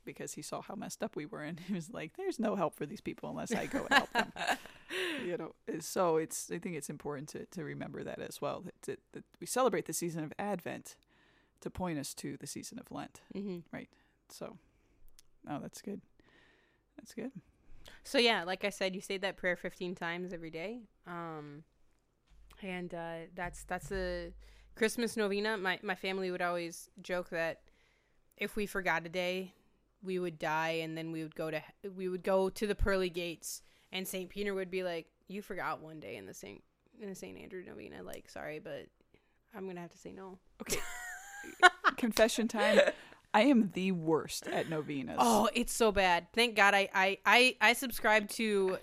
Because 0.04 0.34
he 0.34 0.42
saw 0.42 0.60
how 0.60 0.74
messed 0.74 1.02
up 1.02 1.14
we 1.16 1.26
were, 1.26 1.42
and 1.42 1.58
he 1.68 1.72
was 1.72 1.90
like, 1.90 2.16
"There's 2.16 2.38
no 2.38 2.56
help 2.56 2.74
for 2.74 2.86
these 2.86 3.00
people 3.00 3.30
unless 3.30 3.52
I 3.52 3.66
go 3.66 3.86
and 3.90 3.92
help 3.94 4.12
them." 4.12 4.32
you 5.24 5.36
know, 5.36 5.54
so 5.80 6.16
it's 6.16 6.50
I 6.50 6.58
think 6.58 6.76
it's 6.76 6.90
important 6.90 7.28
to 7.30 7.46
to 7.46 7.64
remember 7.64 8.02
that 8.04 8.20
as 8.20 8.40
well. 8.40 8.60
That, 8.62 8.82
that, 8.82 8.98
that 9.12 9.24
we 9.40 9.46
celebrate 9.46 9.86
the 9.86 9.92
season 9.92 10.24
of 10.24 10.32
Advent 10.38 10.96
to 11.60 11.70
point 11.70 11.98
us 11.98 12.12
to 12.14 12.36
the 12.36 12.46
season 12.46 12.78
of 12.78 12.90
Lent. 12.90 13.20
Mhm. 13.34 13.62
So, 14.28 14.58
oh, 15.48 15.58
that's 15.60 15.80
good. 15.80 16.00
That's 16.96 17.14
good. 17.14 17.30
So 18.02 18.18
yeah, 18.18 18.42
like 18.44 18.64
I 18.64 18.70
said, 18.70 18.94
you 18.94 19.00
say 19.00 19.16
that 19.18 19.36
prayer 19.36 19.56
15 19.56 19.94
times 19.94 20.32
every 20.32 20.50
day. 20.50 20.80
Um, 21.06 21.62
and 22.62 22.92
uh, 22.94 23.14
that's 23.34 23.64
that's 23.64 23.88
the 23.88 24.32
Christmas 24.74 25.16
novena. 25.16 25.56
My 25.56 25.78
my 25.82 25.94
family 25.94 26.30
would 26.30 26.42
always 26.42 26.88
joke 27.02 27.30
that 27.30 27.60
if 28.36 28.56
we 28.56 28.66
forgot 28.66 29.06
a 29.06 29.08
day, 29.08 29.54
we 30.02 30.18
would 30.18 30.38
die, 30.38 30.80
and 30.82 30.96
then 30.96 31.12
we 31.12 31.22
would 31.22 31.34
go 31.34 31.50
to 31.50 31.62
we 31.96 32.08
would 32.08 32.22
go 32.22 32.48
to 32.48 32.66
the 32.66 32.74
pearly 32.74 33.10
gates, 33.10 33.62
and 33.92 34.06
Saint 34.06 34.30
Peter 34.30 34.54
would 34.54 34.70
be 34.70 34.82
like, 34.82 35.06
"You 35.28 35.42
forgot 35.42 35.80
one 35.80 36.00
day 36.00 36.16
in 36.16 36.26
the 36.26 36.34
Saint 36.34 36.62
in 37.00 37.08
the 37.08 37.14
Saint 37.14 37.38
Andrew 37.38 37.62
novena. 37.64 38.02
Like, 38.02 38.28
sorry, 38.28 38.58
but 38.58 38.86
I'm 39.54 39.66
gonna 39.66 39.80
have 39.80 39.92
to 39.92 39.98
say 39.98 40.12
no." 40.12 40.38
Okay. 40.60 40.80
Confession 41.96 42.48
time. 42.48 42.80
I 43.32 43.42
am 43.42 43.70
the 43.74 43.92
worst 43.92 44.46
at 44.46 44.70
novenas. 44.70 45.16
Oh, 45.18 45.48
it's 45.52 45.72
so 45.72 45.92
bad. 45.92 46.26
Thank 46.32 46.56
God 46.56 46.74
I 46.74 46.88
I 46.94 47.18
I, 47.26 47.56
I 47.60 47.72
subscribe 47.74 48.28
to 48.30 48.78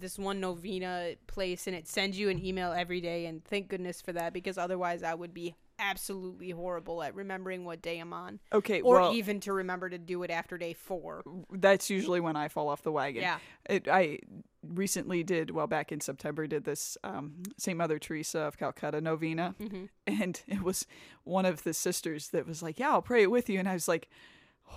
this 0.00 0.18
one 0.18 0.40
novena 0.40 1.14
place 1.26 1.66
and 1.66 1.74
it 1.76 1.88
sends 1.88 2.18
you 2.18 2.28
an 2.28 2.44
email 2.44 2.72
every 2.72 3.00
day 3.00 3.26
and 3.26 3.44
thank 3.44 3.68
goodness 3.68 4.00
for 4.00 4.12
that 4.12 4.32
because 4.32 4.58
otherwise 4.58 5.02
I 5.02 5.14
would 5.14 5.34
be 5.34 5.54
absolutely 5.78 6.50
horrible 6.50 7.02
at 7.02 7.14
remembering 7.14 7.64
what 7.64 7.82
day 7.82 7.98
I'm 7.98 8.12
on 8.12 8.38
okay. 8.52 8.80
or 8.80 9.00
well, 9.00 9.14
even 9.14 9.40
to 9.40 9.52
remember 9.52 9.88
to 9.88 9.98
do 9.98 10.22
it 10.22 10.30
after 10.30 10.56
day 10.56 10.72
4. 10.72 11.24
that's 11.52 11.90
usually 11.90 12.20
when 12.20 12.36
I 12.36 12.48
fall 12.48 12.68
off 12.68 12.82
the 12.82 12.92
wagon. 12.92 13.22
Yeah. 13.22 13.38
It, 13.68 13.88
I 13.88 14.20
recently 14.62 15.22
did, 15.22 15.50
well, 15.50 15.66
back 15.66 15.92
in 15.92 16.00
September, 16.00 16.46
did 16.46 16.64
this 16.64 16.96
um, 17.04 17.42
St. 17.58 17.76
Mother 17.76 17.98
Teresa 17.98 18.40
of 18.40 18.56
Calcutta 18.56 19.00
novena. 19.00 19.54
Mhm. 19.60 19.88
And 20.06 20.42
it 20.46 20.62
was 20.62 20.86
one 21.24 21.44
of 21.44 21.64
the 21.64 21.74
sisters 21.74 22.28
that 22.28 22.46
was 22.46 22.62
like, 22.62 22.78
Yeah, 22.78 22.90
I'll 22.90 23.02
pray 23.02 23.22
it 23.22 23.30
with 23.30 23.48
you. 23.48 23.58
And 23.58 23.68
I 23.68 23.74
was 23.74 23.88
like, 23.88 24.08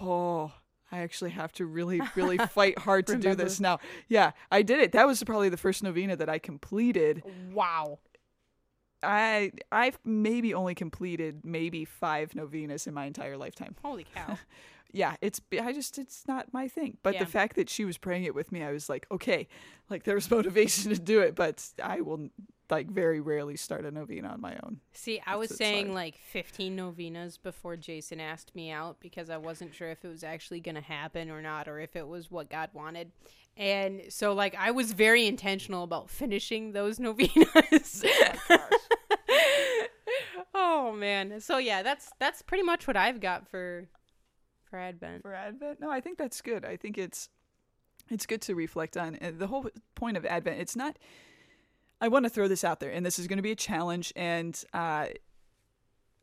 Oh, 0.02 0.27
I 0.98 1.02
actually 1.04 1.32
have 1.32 1.52
to 1.54 1.66
really, 1.66 2.02
really 2.16 2.38
fight 2.50 2.80
hard 2.80 3.08
to 3.08 3.18
do 3.18 3.36
this 3.36 3.60
now. 3.60 3.80
Yeah, 4.08 4.32
I 4.52 4.62
did 4.64 4.80
it. 4.80 4.92
That 4.94 5.06
was 5.08 5.24
probably 5.24 5.50
the 5.50 5.58
first 5.58 5.84
novena 5.84 6.16
that 6.16 6.30
I 6.30 6.40
completed. 6.40 7.24
Wow. 7.54 8.00
I 9.04 9.52
I've 9.72 10.00
maybe 10.04 10.54
only 10.56 10.74
completed 10.74 11.42
maybe 11.46 11.86
five 11.86 12.34
novenas 12.34 12.88
in 12.88 12.94
my 12.96 13.06
entire 13.06 13.38
lifetime. 13.38 13.76
Holy 13.84 14.06
cow. 14.16 14.40
yeah, 14.92 15.16
it's 15.22 15.40
I 15.62 15.72
just 15.72 16.00
it's 16.00 16.28
not 16.28 16.52
my 16.52 16.68
thing. 16.68 16.98
But 17.04 17.14
Yeah. 17.14 17.20
the 17.24 17.30
fact 17.30 17.56
that 17.58 17.70
she 17.70 17.86
was 17.86 17.98
praying 18.00 18.24
it 18.24 18.34
with 18.34 18.52
me, 18.52 18.64
I 18.64 18.72
was 18.72 18.90
like, 18.90 19.06
okay, 19.12 19.48
like 19.90 20.04
there's 20.04 20.30
motivation 20.38 20.92
to 20.92 21.00
do 21.00 21.22
it, 21.22 21.36
but 21.36 21.64
I 21.82 22.02
will 22.02 22.30
like 22.70 22.90
very 22.90 23.20
rarely 23.20 23.56
start 23.56 23.86
a 23.86 23.92
novena 23.92 24.30
on 24.30 24.42
my 24.42 24.58
own. 24.64 24.80
See, 24.94 25.22
I 25.26 25.36
was 25.36 25.56
saying 25.56 25.94
like 25.94 26.18
15 26.18 26.76
novenas 26.76 27.38
before 27.38 27.78
Jason 27.78 28.20
asked 28.20 28.56
me 28.56 28.72
out 28.72 29.00
because 29.00 29.30
I 29.30 29.38
wasn't 29.38 29.74
sure 29.74 29.90
if 29.90 30.04
it 30.04 30.10
was 30.10 30.24
actually 30.24 30.60
going 30.60 30.76
to 30.76 30.82
happen 30.82 31.30
or 31.30 31.42
not, 31.42 31.68
or 31.68 31.80
if 31.80 31.96
it 31.96 32.08
was 32.08 32.30
what 32.30 32.50
God 32.50 32.70
wanted. 32.74 33.12
And 33.56 34.04
so, 34.10 34.34
like, 34.34 34.56
I 34.56 34.72
was 34.72 34.92
very 34.92 35.26
intentional 35.26 35.84
about 35.84 36.10
finishing 36.10 36.74
those 36.74 37.00
novenas. 37.00 38.06
oh 40.54 40.92
man! 40.92 41.40
So 41.42 41.58
yeah, 41.58 41.82
that's 41.82 42.12
that's 42.20 42.42
pretty 42.42 42.64
much 42.64 42.88
what 42.88 42.98
I've 42.98 43.20
got 43.20 43.48
for 43.48 43.88
for 44.70 44.78
Advent. 44.78 45.24
For 45.24 45.34
Advent, 45.34 45.80
no, 45.80 45.90
I 45.90 46.02
think 46.02 46.18
that's 46.18 46.42
good. 46.42 46.66
I 46.66 46.78
think 46.78 46.98
it's 46.98 47.30
it's 48.10 48.26
good 48.26 48.42
to 48.44 48.56
reflect 48.56 48.96
on 48.96 49.18
uh, 49.22 49.32
the 49.36 49.48
whole 49.48 49.68
point 49.96 50.18
of 50.18 50.26
Advent. 50.26 50.60
It's 50.60 50.76
not. 50.76 50.98
I 52.00 52.08
want 52.10 52.26
to 52.26 52.30
throw 52.30 52.48
this 52.48 52.64
out 52.64 52.80
there, 52.80 52.92
and 52.92 53.06
this 53.06 53.18
is 53.20 53.28
going 53.28 53.38
to 53.38 53.44
be 53.44 53.52
a 53.52 53.56
challenge, 53.56 54.14
and 54.16 54.62
uh, 54.74 55.08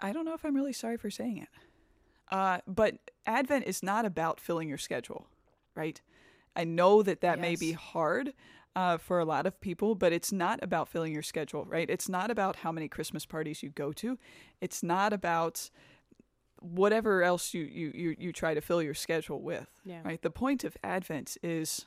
I 0.00 0.12
don't 0.12 0.24
know 0.24 0.34
if 0.34 0.44
I'm 0.44 0.54
really 0.54 0.72
sorry 0.72 0.96
for 0.96 1.10
saying 1.10 1.38
it. 1.38 1.48
Uh, 2.30 2.58
but 2.66 2.94
Advent 3.26 3.66
is 3.66 3.82
not 3.82 4.04
about 4.04 4.40
filling 4.40 4.68
your 4.68 4.78
schedule, 4.78 5.26
right? 5.74 6.00
I 6.56 6.64
know 6.64 7.02
that 7.02 7.20
that 7.22 7.40
may 7.40 7.56
be 7.56 7.72
hard 7.72 8.32
uh, 8.76 8.96
for 8.98 9.18
a 9.18 9.24
lot 9.24 9.46
of 9.46 9.60
people, 9.60 9.94
but 9.94 10.12
it's 10.12 10.32
not 10.32 10.58
about 10.62 10.88
filling 10.88 11.12
your 11.12 11.22
schedule, 11.22 11.64
right? 11.64 11.88
It's 11.90 12.08
not 12.08 12.30
about 12.30 12.56
how 12.56 12.70
many 12.72 12.88
Christmas 12.88 13.26
parties 13.26 13.62
you 13.62 13.70
go 13.70 13.92
to. 13.94 14.18
It's 14.60 14.82
not 14.82 15.12
about 15.12 15.70
whatever 16.60 17.22
else 17.22 17.52
you, 17.52 17.64
you, 17.64 17.92
you, 17.94 18.16
you 18.18 18.32
try 18.32 18.54
to 18.54 18.60
fill 18.60 18.82
your 18.82 18.94
schedule 18.94 19.42
with, 19.42 19.68
Yeah. 19.84 20.00
right? 20.04 20.22
The 20.22 20.30
point 20.30 20.64
of 20.64 20.76
Advent 20.82 21.36
is 21.42 21.84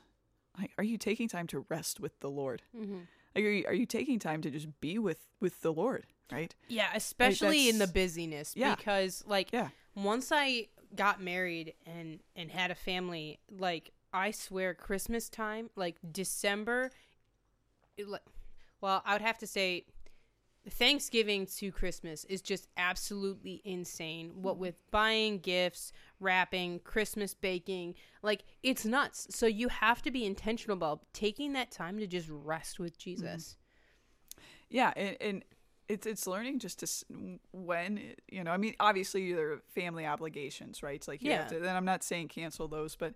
like, 0.58 0.70
are 0.78 0.84
you 0.84 0.98
taking 0.98 1.28
time 1.28 1.46
to 1.48 1.64
rest 1.68 1.98
with 2.00 2.18
the 2.20 2.30
Lord? 2.30 2.62
Mm-hmm. 2.76 2.98
Like, 3.38 3.46
are 3.46 3.50
you, 3.50 3.64
are 3.68 3.74
you 3.74 3.86
taking 3.86 4.18
time 4.18 4.42
to 4.42 4.50
just 4.50 4.80
be 4.80 4.98
with, 4.98 5.28
with 5.40 5.60
the 5.62 5.72
Lord, 5.72 6.06
right? 6.32 6.52
Yeah, 6.66 6.88
especially 6.92 7.68
in 7.68 7.78
the 7.78 7.86
busyness 7.86 8.54
Yeah. 8.56 8.74
because 8.74 9.22
like 9.28 9.52
Yeah. 9.52 9.68
once 9.94 10.32
I 10.32 10.66
got 10.96 11.22
married 11.22 11.74
and 11.86 12.18
and 12.34 12.50
had 12.50 12.72
a 12.72 12.74
family, 12.74 13.38
like 13.48 13.92
I 14.12 14.32
swear 14.32 14.74
Christmas 14.74 15.28
time, 15.28 15.70
like 15.76 15.98
December 16.10 16.90
it, 17.96 18.06
well, 18.80 19.02
I 19.04 19.12
would 19.12 19.22
have 19.22 19.38
to 19.38 19.46
say 19.46 19.84
Thanksgiving 20.68 21.46
to 21.58 21.72
Christmas 21.72 22.24
is 22.24 22.40
just 22.40 22.68
absolutely 22.76 23.60
insane. 23.64 24.32
What 24.42 24.58
with 24.58 24.80
buying 24.90 25.38
gifts, 25.38 25.92
wrapping, 26.20 26.80
Christmas 26.80 27.34
baking, 27.34 27.94
like 28.22 28.44
it's 28.62 28.84
nuts. 28.84 29.28
So 29.30 29.46
you 29.46 29.68
have 29.68 30.02
to 30.02 30.10
be 30.10 30.24
intentional 30.24 30.76
about 30.76 31.02
taking 31.12 31.52
that 31.54 31.70
time 31.70 31.98
to 31.98 32.06
just 32.06 32.28
rest 32.30 32.78
with 32.78 32.98
Jesus. 32.98 33.56
Yeah, 34.68 34.92
and, 34.96 35.16
and 35.20 35.44
it's 35.88 36.06
it's 36.06 36.26
learning 36.26 36.58
just 36.58 36.80
to 36.80 37.38
when 37.52 38.14
you 38.30 38.44
know. 38.44 38.50
I 38.50 38.56
mean, 38.56 38.74
obviously 38.78 39.32
there 39.32 39.52
are 39.52 39.62
family 39.74 40.04
obligations, 40.06 40.82
right? 40.82 40.96
It's 40.96 41.08
like 41.08 41.22
you 41.22 41.32
have 41.32 41.50
Yeah. 41.50 41.58
to. 41.58 41.60
Then 41.60 41.74
I'm 41.76 41.84
not 41.86 42.02
saying 42.02 42.28
cancel 42.28 42.68
those, 42.68 42.94
but 42.94 43.14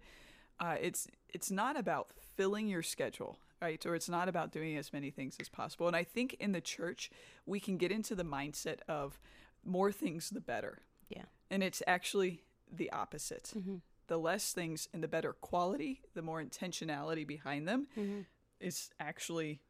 uh, 0.58 0.76
it's 0.80 1.06
it's 1.28 1.50
not 1.50 1.78
about 1.78 2.08
filling 2.36 2.68
your 2.68 2.82
schedule, 2.82 3.38
right? 3.62 3.84
Or 3.86 3.94
it's 3.94 4.08
not 4.08 4.28
about 4.28 4.52
doing 4.52 4.76
as 4.76 4.92
many 4.92 5.10
things 5.10 5.36
as 5.40 5.48
possible. 5.48 5.86
And 5.86 5.96
I 5.96 6.02
think 6.04 6.34
in 6.34 6.52
the 6.52 6.60
church 6.60 7.10
we 7.46 7.60
can 7.60 7.76
get 7.78 7.92
into 7.92 8.14
the 8.14 8.24
mindset 8.24 8.80
of 8.88 9.18
more 9.64 9.92
things 9.92 10.30
the 10.30 10.40
better. 10.40 10.82
Yeah. 11.08 11.24
And 11.50 11.62
it's 11.62 11.82
actually 11.86 12.42
the 12.70 12.90
opposite. 12.90 13.52
Mhm. 13.56 13.80
The 14.08 14.18
less 14.18 14.52
things 14.52 14.88
and 14.92 15.02
the 15.02 15.08
better 15.08 15.32
quality, 15.32 16.02
the 16.14 16.22
more 16.22 16.42
intentionality 16.42 17.24
behind 17.26 17.68
them 17.68 17.86
Mhm. 17.96 18.26
is 18.60 18.90
actually 18.98 19.60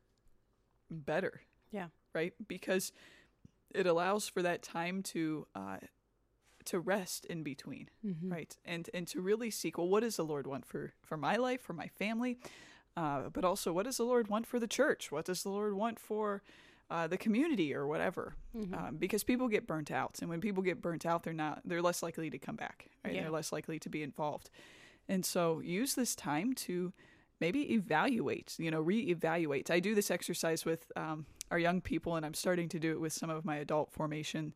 better 0.91 1.43
Yeah. 1.71 1.89
right? 2.15 2.35
Because 2.49 2.93
it 3.75 3.87
allows 3.87 4.29
for 4.29 4.43
that 4.43 4.63
time 4.63 5.03
to 5.05 5.47
uh, 5.55 5.79
to 6.67 6.79
rest 6.79 7.25
in 7.25 7.43
between, 7.43 7.91
Mhm. 8.05 8.31
right? 8.31 8.57
And 8.65 8.89
and 8.95 9.09
to 9.09 9.21
really 9.21 9.51
seek, 9.51 9.77
well, 9.79 9.89
what 9.89 10.01
does 10.01 10.17
the 10.17 10.25
Lord 10.25 10.47
want 10.47 10.65
for 10.65 10.93
for 11.03 11.17
my 11.17 11.37
life, 11.37 11.61
for 11.61 11.73
my 11.73 11.89
family, 11.89 12.39
uh, 12.97 13.29
but 13.33 13.45
also 13.45 13.73
what 13.73 13.85
does 13.85 13.97
the 13.97 14.05
Lord 14.05 14.29
want 14.29 14.47
for 14.47 14.59
the 14.61 14.67
church? 14.67 15.11
What 15.13 15.25
does 15.25 15.43
the 15.43 15.51
Lord 15.51 15.75
want 15.75 15.99
for 15.99 16.43
uh, 16.91 17.07
the 17.07 17.17
community 17.17 17.75
or 17.75 17.87
whatever, 17.87 18.35
Mm-hmm. 18.57 18.75
um, 18.75 18.97
because 18.97 19.25
people 19.25 19.49
get 19.49 19.67
burnt 19.67 19.91
out, 19.91 20.19
and 20.21 20.29
when 20.29 20.41
people 20.43 20.63
get 20.63 20.83
burnt 20.83 21.07
out, 21.07 21.23
they're 21.23 21.33
not 21.33 21.63
they're 21.65 21.81
less 21.81 22.03
likely 22.03 22.29
to 22.31 22.39
come 22.39 22.57
back, 22.57 22.89
right? 23.03 23.15
Yeah. 23.15 23.23
They're 23.23 23.31
less 23.31 23.51
likely 23.51 23.79
to 23.79 23.89
be 23.89 24.03
involved, 24.03 24.51
and 25.09 25.25
so 25.25 25.61
use 25.61 25.95
this 25.95 26.15
time 26.15 26.53
to 26.67 26.93
maybe 27.41 27.73
evaluate, 27.73 28.55
you 28.59 28.71
know, 28.71 28.85
reevaluate. 28.85 29.71
I 29.71 29.81
do 29.81 29.95
this 29.95 30.11
exercise 30.11 30.65
with 30.67 30.93
um, 30.95 31.25
our 31.51 31.59
young 31.59 31.81
people, 31.81 32.15
and 32.17 32.27
I'm 32.27 32.35
starting 32.35 32.69
to 32.69 32.79
do 32.79 32.93
it 32.93 33.01
with 33.01 33.13
some 33.15 33.31
of 33.31 33.45
my 33.45 33.57
adult 33.57 33.91
formation 33.91 34.55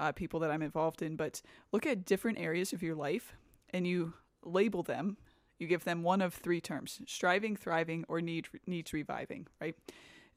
uh, 0.00 0.10
people 0.12 0.40
that 0.40 0.50
I'm 0.50 0.62
involved 0.62 1.02
in. 1.02 1.16
But 1.16 1.42
look 1.70 1.86
at 1.86 2.06
different 2.06 2.38
areas 2.40 2.72
of 2.72 2.82
your 2.82 2.94
life, 2.96 3.36
and 3.70 3.86
you 3.86 4.14
label 4.42 4.82
them. 4.82 5.16
You 5.58 5.66
give 5.66 5.84
them 5.84 6.02
one 6.02 6.20
of 6.20 6.34
three 6.34 6.60
terms: 6.60 7.00
striving, 7.06 7.56
thriving, 7.56 8.04
or 8.08 8.20
need 8.20 8.48
needs 8.66 8.92
reviving. 8.92 9.46
Right? 9.60 9.76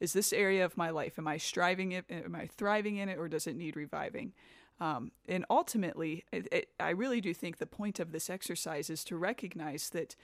Is 0.00 0.12
this 0.12 0.32
area 0.32 0.64
of 0.64 0.76
my 0.76 0.90
life? 0.90 1.18
Am 1.18 1.26
I 1.26 1.38
striving 1.38 1.92
it? 1.92 2.04
Am 2.08 2.34
I 2.34 2.46
thriving 2.46 2.96
in 2.96 3.08
it, 3.08 3.18
or 3.18 3.28
does 3.28 3.46
it 3.46 3.56
need 3.56 3.76
reviving? 3.76 4.32
Um, 4.80 5.10
and 5.28 5.44
ultimately, 5.50 6.24
it, 6.32 6.46
it, 6.52 6.68
I 6.78 6.90
really 6.90 7.20
do 7.20 7.34
think 7.34 7.58
the 7.58 7.66
point 7.66 7.98
of 7.98 8.12
this 8.12 8.30
exercise 8.30 8.90
is 8.90 9.02
to 9.04 9.16
recognize 9.16 9.90
that 9.90 10.14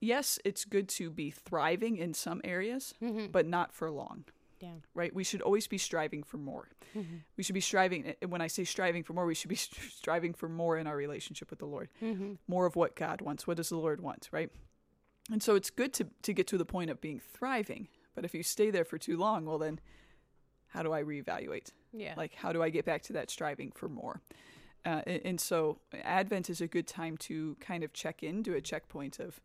yes, 0.00 0.38
it's 0.44 0.64
good 0.64 0.88
to 0.88 1.10
be 1.10 1.30
thriving 1.30 1.96
in 1.96 2.12
some 2.14 2.40
areas, 2.44 2.94
but 3.30 3.46
not 3.46 3.72
for 3.72 3.90
long. 3.90 4.24
Yeah. 4.60 4.74
Right? 4.94 5.14
We 5.14 5.24
should 5.24 5.42
always 5.42 5.66
be 5.66 5.78
striving 5.78 6.22
for 6.22 6.38
more. 6.38 6.68
Mm-hmm. 6.96 7.16
We 7.36 7.42
should 7.42 7.54
be 7.54 7.60
striving. 7.60 8.14
and 8.20 8.30
When 8.30 8.40
I 8.40 8.46
say 8.46 8.64
striving 8.64 9.02
for 9.02 9.12
more, 9.12 9.26
we 9.26 9.34
should 9.34 9.50
be 9.50 9.56
striving 9.56 10.34
for 10.34 10.48
more 10.48 10.76
in 10.78 10.86
our 10.86 10.96
relationship 10.96 11.50
with 11.50 11.58
the 11.58 11.66
Lord. 11.66 11.88
Mm-hmm. 12.02 12.34
More 12.48 12.66
of 12.66 12.76
what 12.76 12.96
God 12.96 13.20
wants. 13.20 13.46
What 13.46 13.56
does 13.56 13.68
the 13.68 13.76
Lord 13.76 14.00
want? 14.00 14.28
Right? 14.32 14.50
And 15.30 15.42
so 15.42 15.54
it's 15.54 15.70
good 15.70 15.92
to, 15.94 16.06
to 16.22 16.32
get 16.32 16.46
to 16.48 16.58
the 16.58 16.64
point 16.64 16.90
of 16.90 17.00
being 17.00 17.20
thriving. 17.20 17.88
But 18.14 18.24
if 18.24 18.34
you 18.34 18.42
stay 18.42 18.70
there 18.70 18.84
for 18.84 18.96
too 18.96 19.16
long, 19.16 19.44
well, 19.44 19.58
then 19.58 19.80
how 20.68 20.82
do 20.82 20.92
I 20.92 21.02
reevaluate? 21.02 21.72
Yeah. 21.92 22.14
Like, 22.16 22.34
how 22.34 22.52
do 22.52 22.62
I 22.62 22.70
get 22.70 22.84
back 22.84 23.02
to 23.04 23.12
that 23.14 23.30
striving 23.30 23.72
for 23.72 23.88
more? 23.88 24.22
Uh, 24.84 25.02
and, 25.06 25.20
and 25.24 25.40
so, 25.40 25.80
Advent 26.04 26.48
is 26.48 26.60
a 26.60 26.68
good 26.68 26.86
time 26.86 27.16
to 27.16 27.56
kind 27.60 27.82
of 27.82 27.92
check 27.92 28.22
in, 28.22 28.42
do 28.42 28.54
a 28.54 28.60
checkpoint 28.60 29.18
of, 29.18 29.40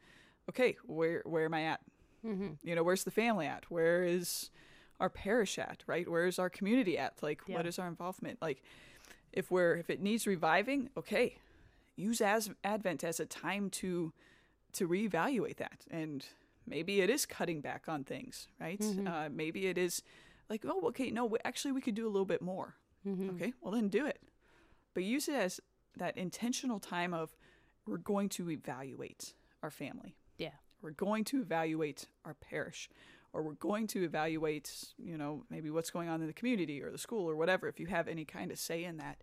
okay, 0.48 0.78
where 0.86 1.24
where 1.26 1.46
am 1.46 1.56
I 1.56 1.64
at? 1.64 1.82
mm-hmm. 2.26 2.50
You 2.64 2.76
know, 2.76 2.84
where's 2.84 3.04
the 3.04 3.12
family 3.12 3.48
at? 3.48 3.70
Where 3.70 4.04
is 4.04 4.50
our 5.02 5.10
parish 5.10 5.60
at? 5.60 5.84
Right? 5.88 6.08
Where 6.08 6.26
is 6.28 6.40
our 6.40 6.50
community 6.50 6.98
at? 6.98 7.22
Like, 7.22 7.42
what 7.50 7.64
Yeah. 7.66 7.70
is 7.70 7.78
our 7.80 7.88
involvement? 7.90 8.42
Like, 8.42 8.62
if 9.34 9.52
we're 9.52 9.76
if 9.76 9.90
it 9.90 10.00
needs 10.02 10.26
reviving, 10.28 10.90
okay, 10.96 11.36
use 11.98 12.22
as 12.22 12.50
Advent 12.64 13.04
as 13.04 13.20
a 13.20 13.26
time 13.26 13.70
to 13.82 14.14
to 14.74 14.88
reevaluate 14.88 15.58
that, 15.58 15.86
and 15.92 16.26
maybe 16.66 17.02
it 17.02 17.10
is 17.10 17.26
cutting 17.26 17.60
back 17.60 17.90
on 17.90 18.04
things, 18.06 18.48
right? 18.60 18.80
Mhm. 18.80 19.08
Uh, 19.08 19.30
maybe 19.30 19.68
it 19.68 19.78
is 19.78 20.02
like, 20.50 20.64
oh, 20.66 20.88
okay, 20.88 21.12
no, 21.12 21.26
we, 21.26 21.38
actually, 21.44 21.74
we 21.74 21.82
could 21.82 21.96
do 21.96 22.06
a 22.08 22.14
little 22.16 22.26
bit 22.26 22.42
more. 22.42 22.76
Mm-hmm. 23.06 23.32
Okay, 23.32 23.54
well 23.62 23.74
then 23.74 23.90
do 23.90 24.06
it. 24.06 24.22
But 24.94 25.04
use 25.04 25.28
it 25.28 25.36
as 25.36 25.60
that 25.98 26.16
intentional 26.18 26.80
time 26.80 27.14
of 27.14 27.36
we're 27.86 27.98
going 27.98 28.30
to 28.30 28.50
evaluate 28.50 29.34
our 29.64 29.72
family. 29.72 30.16
Yeah. 30.38 30.54
We're 30.82 30.92
going 30.92 31.24
to 31.26 31.42
evaluate 31.42 32.08
our 32.26 32.34
parish. 32.34 32.90
Or 33.34 33.42
we're 33.44 33.54
going 33.54 33.88
to 33.88 34.04
evaluate, 34.04 34.74
you 34.98 35.18
know, 35.18 35.44
maybe 35.50 35.70
what's 35.70 35.90
going 35.90 36.10
on 36.10 36.20
in 36.22 36.28
the 36.28 36.34
community 36.34 36.82
or 36.82 36.92
the 36.92 36.98
school 36.98 37.30
or 37.30 37.36
whatever. 37.38 37.68
If 37.70 37.80
you 37.80 37.88
have 37.88 38.08
any 38.10 38.26
kind 38.26 38.52
of 38.52 38.60
say 38.60 38.84
in 38.84 38.98
that, 38.98 39.22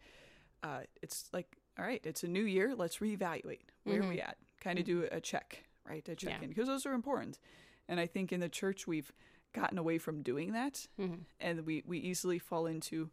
uh, 0.62 0.80
it's 1.02 1.28
like, 1.32 1.56
all 1.78 1.84
right, 1.84 2.00
it's 2.04 2.22
a 2.22 2.28
new 2.28 2.44
year. 2.44 2.74
Let's 2.74 2.98
reevaluate. 2.98 3.61
Where 3.84 4.02
are 4.02 4.09
we 4.09 4.20
at? 4.20 4.36
Kind 4.62 4.78
of 4.78 4.84
do 4.86 5.06
a 5.12 5.20
check, 5.20 5.64
right? 5.86 6.09
A 6.09 6.16
check 6.16 6.30
Yeah. 6.38 6.42
in 6.42 6.48
because 6.48 6.68
those 6.68 6.86
are 6.86 6.92
important. 6.94 7.38
And 7.86 8.00
I 8.00 8.06
think 8.06 8.32
in 8.32 8.40
the 8.40 8.48
church 8.48 8.86
we've 8.86 9.12
gotten 9.52 9.76
away 9.78 9.98
from 9.98 10.22
doing 10.22 10.52
that, 10.52 10.86
Mm-hmm. 10.98 11.22
and 11.40 11.66
we 11.66 11.82
we 11.86 11.98
easily 11.98 12.38
fall 12.38 12.66
into, 12.66 13.11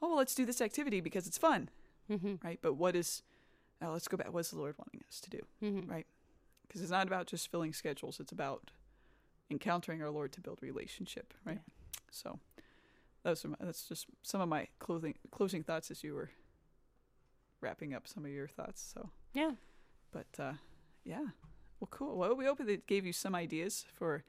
oh 0.00 0.08
well, 0.08 0.16
let's 0.18 0.34
do 0.34 0.44
this 0.44 0.60
activity 0.60 1.00
because 1.00 1.26
it's 1.28 1.38
fun, 1.38 1.70
Mm-hmm. 2.10 2.34
right? 2.44 2.58
But 2.60 2.74
what 2.74 2.94
is, 2.96 3.22
now 3.80 3.92
let's 3.92 4.08
go 4.08 4.16
back. 4.16 4.32
What's 4.32 4.50
the 4.50 4.58
Lord 4.58 4.74
wanting 4.76 5.02
us 5.08 5.20
to 5.20 5.30
do? 5.30 5.40
Mm-hmm. 5.62 5.92
Because 6.66 6.82
it's 6.82 6.90
not 6.90 7.06
about 7.06 7.26
just 7.28 7.48
filling 7.50 7.72
schedules. 7.72 8.18
It's 8.20 8.32
about 8.32 8.70
encountering 9.52 10.02
our 10.02 10.10
Lord 10.10 10.32
to 10.32 10.40
build 10.40 10.58
relationship, 10.62 11.32
right? 11.44 11.60
So 12.10 12.40
those 13.22 13.44
my, 13.44 13.56
that's 13.60 13.86
just 13.86 14.06
some 14.22 14.40
of 14.40 14.48
my 14.48 14.66
clothing 14.80 15.14
closing 15.30 15.62
thoughts 15.62 15.90
as 15.92 16.02
you 16.02 16.14
were 16.14 16.30
wrapping 17.60 17.94
up 17.94 18.08
some 18.08 18.24
of 18.24 18.30
your 18.32 18.48
thoughts. 18.48 18.82
So, 18.92 19.10
Yeah. 19.34 19.52
but 20.10 20.26
uh, 20.38 20.54
yeah, 21.04 21.26
well, 21.78 21.88
cool. 21.90 22.16
Well, 22.16 22.34
we 22.34 22.44
hope 22.44 22.58
that 22.58 22.68
it 22.68 22.86
gave 22.86 23.06
you 23.06 23.12
some 23.12 23.34
ideas 23.34 23.84
for 23.94 24.24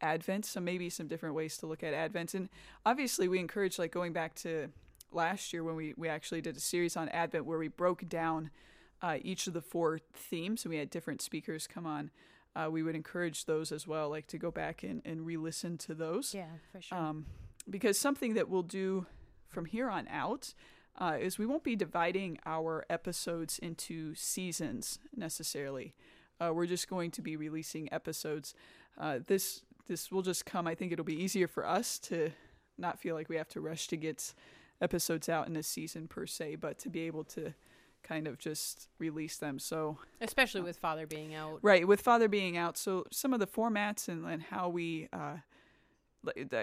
Advent, 0.00 0.44
some 0.46 0.64
maybe 0.64 0.88
some 0.90 1.08
different 1.08 1.34
ways 1.34 1.56
to 1.58 1.66
look 1.66 1.82
at 1.82 1.92
Advent, 1.92 2.34
and 2.34 2.48
obviously 2.86 3.26
we 3.26 3.40
encourage 3.40 3.78
like 3.78 3.90
going 3.90 4.12
back 4.12 4.34
to 4.36 4.68
last 5.10 5.52
year 5.52 5.64
when 5.64 5.74
we 5.74 5.94
we 5.96 6.08
actually 6.08 6.40
did 6.40 6.56
a 6.56 6.60
series 6.60 6.96
on 6.96 7.08
Advent 7.08 7.46
where 7.46 7.58
we 7.58 7.68
broke 7.68 8.08
down 8.08 8.50
uh, 9.02 9.16
each 9.22 9.46
of 9.48 9.54
the 9.54 9.60
four 9.62 9.98
themes, 10.14 10.64
and 10.64 10.70
we 10.70 10.78
had 10.78 10.90
different 10.90 11.20
speakers 11.20 11.66
come 11.66 11.86
on. 11.86 12.10
Uh, 12.56 12.68
we 12.70 12.82
would 12.82 12.94
encourage 12.96 13.44
those 13.44 13.70
as 13.72 13.86
well, 13.86 14.08
like 14.08 14.26
to 14.26 14.38
go 14.38 14.50
back 14.50 14.82
and, 14.82 15.00
and 15.04 15.24
re-listen 15.24 15.78
to 15.78 15.94
those 15.94 16.34
Yeah, 16.34 16.46
for 16.72 16.80
sure. 16.80 16.98
um, 16.98 17.26
because 17.70 17.98
something 17.98 18.34
that 18.34 18.48
we'll 18.48 18.62
do 18.62 19.06
from 19.46 19.64
here 19.66 19.88
on 19.88 20.08
out 20.08 20.54
uh, 21.00 21.16
is 21.20 21.38
we 21.38 21.46
won't 21.46 21.62
be 21.62 21.76
dividing 21.76 22.38
our 22.44 22.84
episodes 22.90 23.58
into 23.60 24.14
seasons 24.16 24.98
necessarily. 25.14 25.94
Uh, 26.40 26.52
we're 26.52 26.66
just 26.66 26.88
going 26.88 27.10
to 27.12 27.22
be 27.22 27.36
releasing 27.36 27.92
episodes. 27.92 28.54
Uh, 28.98 29.18
this 29.26 29.62
this 29.86 30.10
will 30.10 30.22
just 30.22 30.44
come. 30.44 30.66
I 30.66 30.74
think 30.74 30.92
it'll 30.92 31.04
be 31.04 31.22
easier 31.22 31.48
for 31.48 31.66
us 31.66 31.98
to 32.00 32.30
not 32.76 32.98
feel 33.00 33.14
like 33.14 33.28
we 33.28 33.36
have 33.36 33.48
to 33.50 33.60
rush 33.60 33.86
to 33.88 33.96
get 33.96 34.34
episodes 34.80 35.28
out 35.28 35.46
in 35.48 35.56
a 35.56 35.62
season 35.62 36.08
per 36.08 36.26
se, 36.26 36.56
but 36.56 36.78
to 36.80 36.88
be 36.90 37.00
able 37.02 37.24
to 37.24 37.54
kind 38.02 38.26
of 38.26 38.38
just 38.38 38.88
release 38.98 39.36
them. 39.36 39.58
So 39.58 39.98
Especially 40.20 40.60
with 40.60 40.76
father 40.78 41.06
being 41.06 41.34
out. 41.34 41.58
Right, 41.62 41.86
with 41.86 42.00
Father 42.00 42.28
being 42.28 42.56
out, 42.56 42.76
so 42.76 43.04
some 43.10 43.32
of 43.34 43.40
the 43.40 43.46
formats 43.46 44.08
and, 44.08 44.24
and 44.26 44.42
how 44.42 44.68
we, 44.68 45.08
uh, 45.12 45.36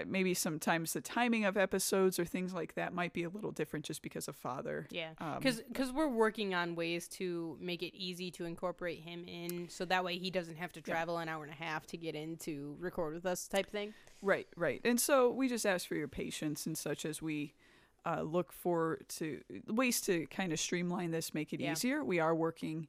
maybe 0.06 0.34
sometimes 0.34 0.92
the 0.92 1.00
timing 1.00 1.44
of 1.44 1.56
episodes 1.56 2.18
or 2.18 2.24
things 2.24 2.52
like 2.52 2.74
that 2.74 2.92
might 2.92 3.12
be 3.12 3.24
a 3.24 3.28
little 3.28 3.50
different 3.50 3.84
just 3.84 4.02
because 4.02 4.28
of 4.28 4.36
Father. 4.36 4.86
Yeah. 4.90 5.10
Um, 5.18 5.38
Because 5.40 5.92
we're 5.92 6.08
working 6.08 6.54
on 6.54 6.74
ways 6.74 7.08
to 7.08 7.56
make 7.60 7.82
it 7.82 7.94
easy 7.96 8.30
to 8.32 8.44
incorporate 8.44 9.00
him 9.00 9.24
in, 9.26 9.68
so 9.68 9.84
that 9.86 10.04
way 10.04 10.18
he 10.18 10.30
doesn't 10.30 10.56
have 10.56 10.72
to 10.72 10.80
Yeah. 10.80 10.92
travel 10.94 11.18
an 11.18 11.28
hour 11.28 11.42
and 11.42 11.52
a 11.52 11.56
half 11.56 11.86
to 11.88 11.96
get 11.96 12.14
in 12.14 12.36
to 12.38 12.76
record 12.78 13.14
with 13.14 13.26
us, 13.26 13.48
type 13.48 13.70
thing. 13.70 13.94
Right, 14.22 14.46
right. 14.56 14.80
And 14.84 15.00
so 15.00 15.30
we 15.30 15.48
just 15.48 15.64
ask 15.66 15.86
for 15.88 15.94
your 15.94 16.08
patience 16.08 16.66
and 16.66 16.76
such 16.76 17.04
as 17.04 17.20
we 17.22 17.54
uh, 18.06 18.22
look 18.22 18.52
for 18.52 18.98
to 19.08 19.40
ways 19.66 20.00
to 20.02 20.26
kind 20.26 20.52
of 20.52 20.60
streamline 20.60 21.10
this, 21.10 21.34
make 21.34 21.52
it 21.52 21.60
Yeah. 21.60 21.72
easier. 21.72 22.04
We 22.04 22.20
are 22.20 22.34
working. 22.34 22.86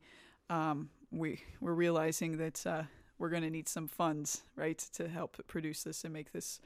Um, 0.50 0.90
we 1.12 1.42
we're 1.60 1.74
realizing 1.74 2.38
that 2.38 2.66
uh, 2.68 2.84
we're 3.18 3.30
going 3.30 3.44
to 3.44 3.50
need 3.50 3.68
some 3.68 3.88
funds, 3.88 4.44
right, 4.56 4.78
to 4.94 5.08
help 5.08 5.38
produce 5.48 5.84
this 5.84 6.04
and 6.04 6.14
make 6.14 6.32
this 6.32 6.60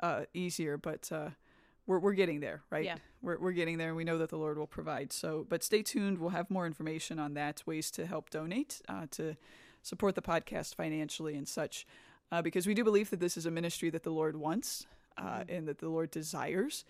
uh, 0.00 0.24
easier. 0.34 0.76
But 0.76 1.10
uh, 1.10 1.30
we're 1.86 1.98
we're 1.98 2.12
getting 2.14 2.40
there, 2.40 2.62
right? 2.70 2.84
Yeah. 2.84 2.96
We're 3.22 3.38
we're 3.38 3.52
getting 3.52 3.78
there, 3.78 3.88
and 3.88 3.96
we 3.96 4.04
know 4.04 4.18
that 4.18 4.28
the 4.30 4.38
Lord 4.38 4.58
will 4.58 4.66
provide. 4.66 5.12
So, 5.12 5.46
but 5.48 5.62
stay 5.62 5.82
tuned. 5.82 6.18
We'll 6.18 6.30
have 6.30 6.50
more 6.50 6.66
information 6.66 7.18
on 7.18 7.34
that, 7.34 7.62
ways 7.66 7.90
to 7.92 8.06
help 8.06 8.30
donate 8.30 8.82
uh, 8.88 9.06
to 9.12 9.36
support 9.82 10.14
the 10.14 10.22
podcast 10.22 10.74
financially 10.74 11.36
and 11.36 11.46
such, 11.48 11.86
uh, 12.32 12.42
because 12.42 12.66
we 12.66 12.74
do 12.74 12.84
believe 12.84 13.10
that 13.10 13.20
this 13.20 13.36
is 13.36 13.46
a 13.46 13.50
ministry 13.50 13.90
that 13.90 14.02
the 14.02 14.10
Lord 14.10 14.36
wants 14.36 14.86
uh, 15.18 15.44
and 15.48 15.68
that 15.68 15.78
the 15.78 15.88
Lord 15.88 16.10
desires, 16.10 16.84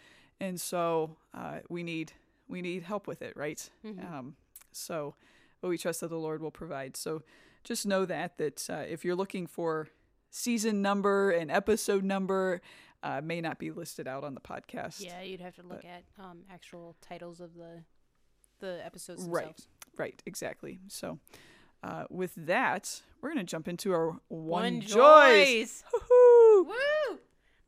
and 0.44 0.60
so 0.60 1.16
uh, 1.32 1.58
we 1.68 1.82
need 1.82 2.12
we 2.48 2.60
need 2.62 2.82
help 2.82 3.06
with 3.06 3.22
it, 3.22 3.36
right? 3.36 3.68
Mhm. 3.84 4.04
Um, 4.12 4.36
so, 4.72 5.14
but 5.60 5.68
we 5.68 5.78
trust 5.78 6.00
that 6.00 6.08
the 6.08 6.18
Lord 6.18 6.42
will 6.42 6.50
provide. 6.50 6.96
So, 6.96 7.22
just 7.64 7.86
know 7.86 8.04
that 8.06 8.38
that 8.38 8.68
uh, 8.70 8.84
if 8.88 9.04
you're 9.04 9.14
looking 9.16 9.46
for 9.46 9.88
season 10.30 10.82
number 10.82 11.30
and 11.30 11.50
episode 11.50 12.04
number, 12.04 12.60
uh, 13.02 13.20
may 13.22 13.40
not 13.40 13.58
be 13.58 13.70
listed 13.70 14.06
out 14.08 14.24
on 14.24 14.34
the 14.34 14.40
podcast. 14.40 15.00
Yeah, 15.00 15.22
you'd 15.22 15.40
have 15.40 15.54
to 15.56 15.62
look 15.62 15.82
But- 15.82 15.90
at 15.90 16.04
um, 16.18 16.44
actual 16.50 16.96
titles 17.00 17.40
of 17.40 17.54
the 17.54 17.82
the 18.60 18.80
episodes 18.84 19.22
Right. 19.24 19.44
themselves. 19.46 19.68
Right, 19.96 20.22
exactly. 20.26 20.80
So, 20.88 21.18
uh, 21.82 22.04
with 22.10 22.32
that, 22.36 23.02
we're 23.20 23.30
gonna 23.30 23.44
jump 23.44 23.68
into 23.68 23.92
our 23.92 24.10
one, 24.10 24.20
One 24.28 24.80
joys. 24.80 25.82
Joys. 25.82 25.84
Woohoo! 25.94 26.66
Woo! 26.66 27.18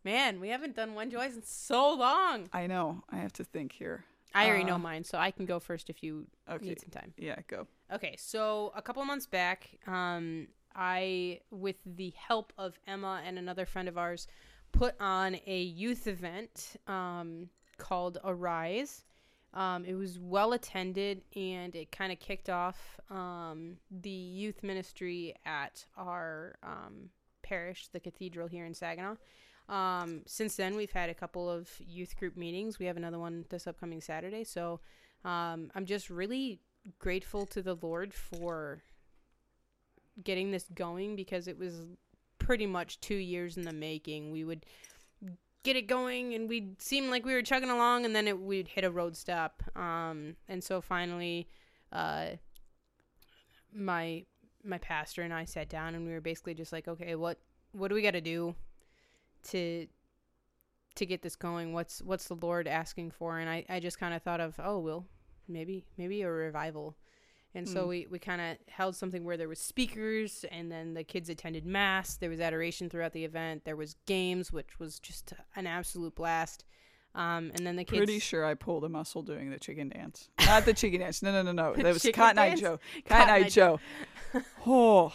Man, 0.06 0.38
we 0.38 0.50
haven't 0.50 0.76
done 0.76 0.94
one 0.94 1.10
joys 1.10 1.34
in 1.34 1.42
so 1.42 1.92
long. 1.92 2.48
I 2.52 2.68
know. 2.68 3.02
I 3.10 3.16
have 3.16 3.32
to 3.34 3.44
think 3.44 3.72
here. 3.72 4.04
I 4.32 4.46
already 4.46 4.62
know 4.62 4.76
Uh, 4.76 4.78
mine, 4.78 5.02
so 5.02 5.18
I 5.18 5.32
can 5.32 5.46
go 5.46 5.58
first 5.58 5.90
if 5.90 6.00
you 6.00 6.28
Okay. 6.48 6.64
need 6.64 6.80
some 6.80 6.90
time. 6.90 7.12
Yeah, 7.16 7.40
go. 7.48 7.66
Okay, 7.92 8.14
so 8.16 8.72
a 8.76 8.82
couple 8.82 9.04
months 9.04 9.26
back, 9.26 9.68
um, 9.88 10.46
I, 10.76 11.40
with 11.50 11.74
the 11.84 12.10
help 12.10 12.52
of 12.56 12.78
Emma 12.86 13.20
and 13.26 13.36
another 13.36 13.66
friend 13.66 13.88
of 13.88 13.98
ours, 13.98 14.28
put 14.70 14.94
on 15.00 15.40
a 15.44 15.60
youth 15.62 16.06
event 16.06 16.76
um, 16.86 17.50
called 17.76 18.18
Arise. 18.22 19.04
Um, 19.54 19.84
it 19.84 19.94
was 19.94 20.20
well 20.20 20.52
attended 20.52 21.22
and 21.34 21.74
it 21.74 21.90
kind 21.90 22.12
of 22.12 22.20
kicked 22.20 22.48
off 22.48 23.00
um, 23.10 23.78
the 23.90 24.08
youth 24.10 24.62
ministry 24.62 25.34
at 25.44 25.84
our 25.96 26.54
um, 26.62 27.10
parish, 27.42 27.88
the 27.88 27.98
cathedral 27.98 28.46
here 28.46 28.66
in 28.66 28.72
Saginaw. 28.74 29.16
Um, 29.68 30.22
since 30.26 30.56
then, 30.56 30.76
we've 30.76 30.92
had 30.92 31.10
a 31.10 31.14
couple 31.14 31.50
of 31.50 31.70
youth 31.80 32.16
group 32.16 32.36
meetings. 32.36 32.78
We 32.78 32.86
have 32.86 32.96
another 32.96 33.18
one 33.18 33.44
this 33.48 33.66
upcoming 33.66 34.00
Saturday. 34.00 34.44
So 34.44 34.80
um, 35.24 35.70
I'm 35.74 35.86
just 35.86 36.08
really 36.10 36.60
grateful 36.98 37.46
to 37.46 37.62
the 37.62 37.74
Lord 37.74 38.14
for 38.14 38.82
getting 40.22 40.50
this 40.50 40.66
going 40.74 41.16
because 41.16 41.48
it 41.48 41.58
was 41.58 41.74
pretty 42.38 42.66
much 42.66 43.00
two 43.00 43.16
years 43.16 43.56
in 43.56 43.64
the 43.64 43.72
making. 43.72 44.30
We 44.30 44.44
would 44.44 44.64
get 45.62 45.76
it 45.76 45.88
going 45.88 46.32
and 46.34 46.48
we'd 46.48 46.80
seem 46.80 47.10
like 47.10 47.26
we 47.26 47.34
were 47.34 47.42
chugging 47.42 47.70
along 47.70 48.04
and 48.04 48.14
then 48.14 48.28
it, 48.28 48.40
we'd 48.40 48.68
hit 48.68 48.84
a 48.84 48.90
road 48.90 49.16
stop. 49.16 49.62
Um, 49.74 50.36
and 50.48 50.62
so 50.62 50.80
finally, 50.80 51.48
uh, 51.92 52.26
my 53.74 54.24
my 54.64 54.78
pastor 54.78 55.22
and 55.22 55.32
I 55.32 55.44
sat 55.44 55.68
down 55.68 55.94
and 55.94 56.06
we 56.06 56.12
were 56.12 56.20
basically 56.20 56.54
just 56.54 56.72
like, 56.72 56.88
okay, 56.88 57.14
what 57.14 57.38
what 57.72 57.88
do 57.88 57.94
we 57.94 58.02
got 58.02 58.12
to 58.12 58.20
do 58.20 58.54
to 59.50 59.86
to 60.96 61.06
get 61.06 61.22
this 61.22 61.36
going? 61.36 61.72
What's 61.72 62.00
what's 62.02 62.28
the 62.28 62.34
Lord 62.36 62.66
asking 62.66 63.10
for? 63.10 63.38
And 63.38 63.48
I 63.50 63.64
I 63.68 63.80
just 63.80 63.98
kind 63.98 64.14
of 64.14 64.22
thought 64.22 64.40
of, 64.40 64.54
oh, 64.58 64.78
well, 64.78 65.06
maybe 65.48 65.84
maybe 65.98 66.22
a 66.22 66.30
revival. 66.30 66.96
And 67.54 67.66
so 67.66 67.84
Mm. 67.86 67.88
we, 67.88 68.06
we 68.10 68.18
kind 68.18 68.40
of 68.42 68.58
held 68.68 68.96
something 68.96 69.24
where 69.24 69.38
there 69.38 69.48
was 69.48 69.58
speakers 69.58 70.44
and 70.52 70.70
then 70.70 70.92
the 70.92 71.02
kids 71.02 71.30
attended 71.30 71.64
mass. 71.64 72.16
There 72.18 72.28
was 72.28 72.38
adoration 72.38 72.90
throughout 72.90 73.12
the 73.14 73.24
event. 73.24 73.64
There 73.64 73.76
was 73.76 73.96
games, 74.04 74.52
which 74.52 74.78
was 74.78 74.98
just 74.98 75.32
an 75.54 75.66
absolute 75.66 76.14
blast. 76.14 76.66
Um, 77.14 77.50
and 77.54 77.66
then 77.66 77.76
the 77.76 77.84
kids 77.84 77.96
Pretty 77.96 78.18
sure 78.18 78.44
I 78.44 78.52
pulled 78.52 78.84
a 78.84 78.90
muscle 78.90 79.22
doing 79.22 79.48
the 79.48 79.58
chicken 79.58 79.88
dance. 79.88 80.28
Not 80.44 80.66
the 80.66 80.74
chicken 80.74 81.00
dance. 81.00 81.22
No, 81.22 81.32
no, 81.32 81.40
no, 81.40 81.52
no. 81.52 81.74
That 81.82 81.94
was 81.94 82.06
Cotton 82.12 82.38
Eye? 82.38 82.56
Joe. 82.56 82.78
Cotton 83.06 83.30
Eye 83.32 83.48
Joe. 83.48 83.80
Oh, 84.66 85.14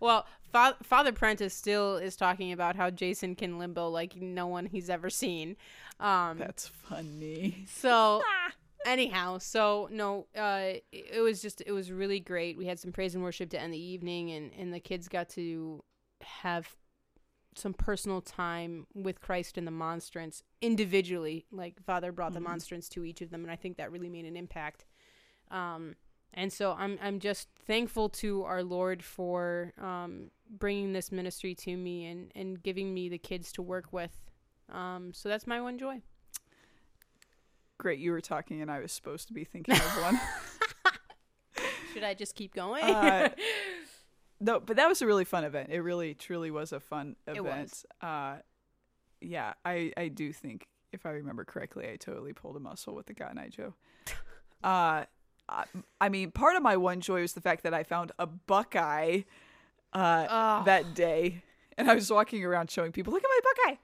Well, 0.00 0.24
Fa- 0.56 0.76
Father 0.82 1.12
Prentice 1.12 1.52
still 1.54 1.96
is 1.96 2.16
talking 2.16 2.52
about 2.52 2.76
how 2.76 2.88
Jason 2.90 3.34
can 3.34 3.58
limbo 3.58 3.88
like 3.90 4.16
no 4.16 4.46
one 4.46 4.66
he's 4.66 4.88
ever 4.88 5.10
seen. 5.10 5.56
Um, 6.00 6.38
that's 6.38 6.66
funny. 6.68 7.66
so 7.68 8.22
anyhow, 8.86 9.38
so 9.38 9.88
no, 9.90 10.26
uh, 10.36 10.74
it 10.92 11.22
was 11.22 11.42
just 11.42 11.62
it 11.66 11.72
was 11.72 11.90
really 11.92 12.20
great. 12.20 12.56
We 12.56 12.66
had 12.66 12.78
some 12.78 12.92
praise 12.92 13.14
and 13.14 13.22
worship 13.22 13.50
to 13.50 13.60
end 13.60 13.72
the 13.74 13.78
evening, 13.82 14.30
and 14.30 14.50
and 14.58 14.72
the 14.72 14.80
kids 14.80 15.08
got 15.08 15.28
to 15.30 15.82
have 16.22 16.74
some 17.54 17.72
personal 17.74 18.20
time 18.20 18.86
with 18.94 19.20
Christ 19.20 19.56
and 19.56 19.66
the 19.66 19.70
monstrance 19.70 20.42
individually. 20.62 21.46
Like 21.50 21.82
Father 21.84 22.12
brought 22.12 22.32
the 22.34 22.40
Mhm. 22.40 22.44
monstrance 22.44 22.88
to 22.90 23.04
each 23.04 23.20
of 23.22 23.30
them, 23.30 23.42
and 23.42 23.50
I 23.50 23.56
think 23.56 23.76
that 23.78 23.90
really 23.92 24.08
made 24.10 24.24
an 24.26 24.36
impact. 24.36 24.84
Um, 25.50 25.96
and 26.34 26.52
so 26.52 26.72
I'm 26.72 26.98
I'm 27.02 27.18
just 27.20 27.48
thankful 27.66 28.08
to 28.10 28.42
our 28.44 28.62
Lord 28.62 29.02
for 29.02 29.72
um, 29.80 30.30
bringing 30.50 30.92
this 30.92 31.10
ministry 31.12 31.54
to 31.54 31.76
me 31.76 32.06
and 32.06 32.32
and 32.34 32.62
giving 32.62 32.92
me 32.94 33.08
the 33.08 33.18
kids 33.18 33.52
to 33.52 33.62
work 33.62 33.92
with. 33.92 34.12
Um, 34.72 35.12
so 35.12 35.28
that's 35.28 35.46
my 35.46 35.60
one 35.60 35.78
joy. 35.78 36.00
Great, 37.78 37.98
you 37.98 38.10
were 38.10 38.20
talking 38.20 38.62
and 38.62 38.70
I 38.70 38.80
was 38.80 38.92
supposed 38.92 39.28
to 39.28 39.34
be 39.34 39.44
thinking 39.44 39.74
of 39.74 40.02
one. 40.02 40.20
Should 41.92 42.04
I 42.04 42.14
just 42.14 42.34
keep 42.34 42.54
going? 42.54 42.82
Uh, 42.84 43.28
No, 44.38 44.60
but 44.60 44.76
that 44.76 44.86
was 44.86 45.00
a 45.00 45.06
really 45.06 45.24
fun 45.24 45.44
event. 45.44 45.70
It 45.70 45.80
really, 45.80 46.12
truly 46.12 46.50
was 46.50 46.72
a 46.72 46.80
fun 46.80 47.16
It 47.26 47.38
event. 47.38 47.70
was. 47.70 47.86
Uh, 48.02 48.36
yeah, 49.20 49.54
I, 49.64 49.92
I 49.96 50.08
do 50.08 50.30
think, 50.32 50.68
if 50.92 51.06
I 51.06 51.10
remember 51.12 51.44
correctly, 51.44 51.88
I 51.90 51.96
totally 51.96 52.34
pulled 52.34 52.56
a 52.56 52.60
muscle 52.60 52.94
with 52.94 53.06
the 53.06 53.14
Cotton 53.14 53.38
Eye 53.38 53.48
Joe. 53.48 53.72
Uh, 54.62 55.04
I, 55.48 55.64
I 56.00 56.08
mean, 56.10 56.32
part 56.32 56.54
of 56.56 56.62
my 56.62 56.76
one 56.76 57.00
joy 57.00 57.22
was 57.22 57.32
the 57.32 57.40
fact 57.40 57.62
that 57.62 57.72
I 57.72 57.82
found 57.82 58.12
a 58.18 58.26
Buckeye 58.26 59.22
uh, 59.92 60.26
Oh. 60.28 60.62
that 60.64 60.94
day, 60.94 61.42
and 61.76 61.90
I 61.90 61.94
was 61.94 62.10
walking 62.10 62.44
around 62.44 62.70
showing 62.70 62.92
people, 62.92 63.12
"Look 63.12 63.22
at 63.24 63.30
my 63.30 63.40
Buckeye." 63.42 63.76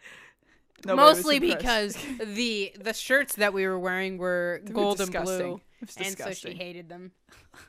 Nobody 0.84 1.06
Mostly 1.06 1.38
because 1.38 1.96
the 2.24 2.74
the 2.78 2.92
shirts 2.92 3.36
that 3.36 3.52
we 3.52 3.66
were 3.66 3.78
wearing 3.78 4.18
were 4.18 4.60
gold 4.72 5.00
and 5.00 5.12
blue, 5.12 5.60
and 5.96 6.18
so 6.18 6.32
she 6.32 6.54
hated 6.54 6.88
them. 6.88 7.12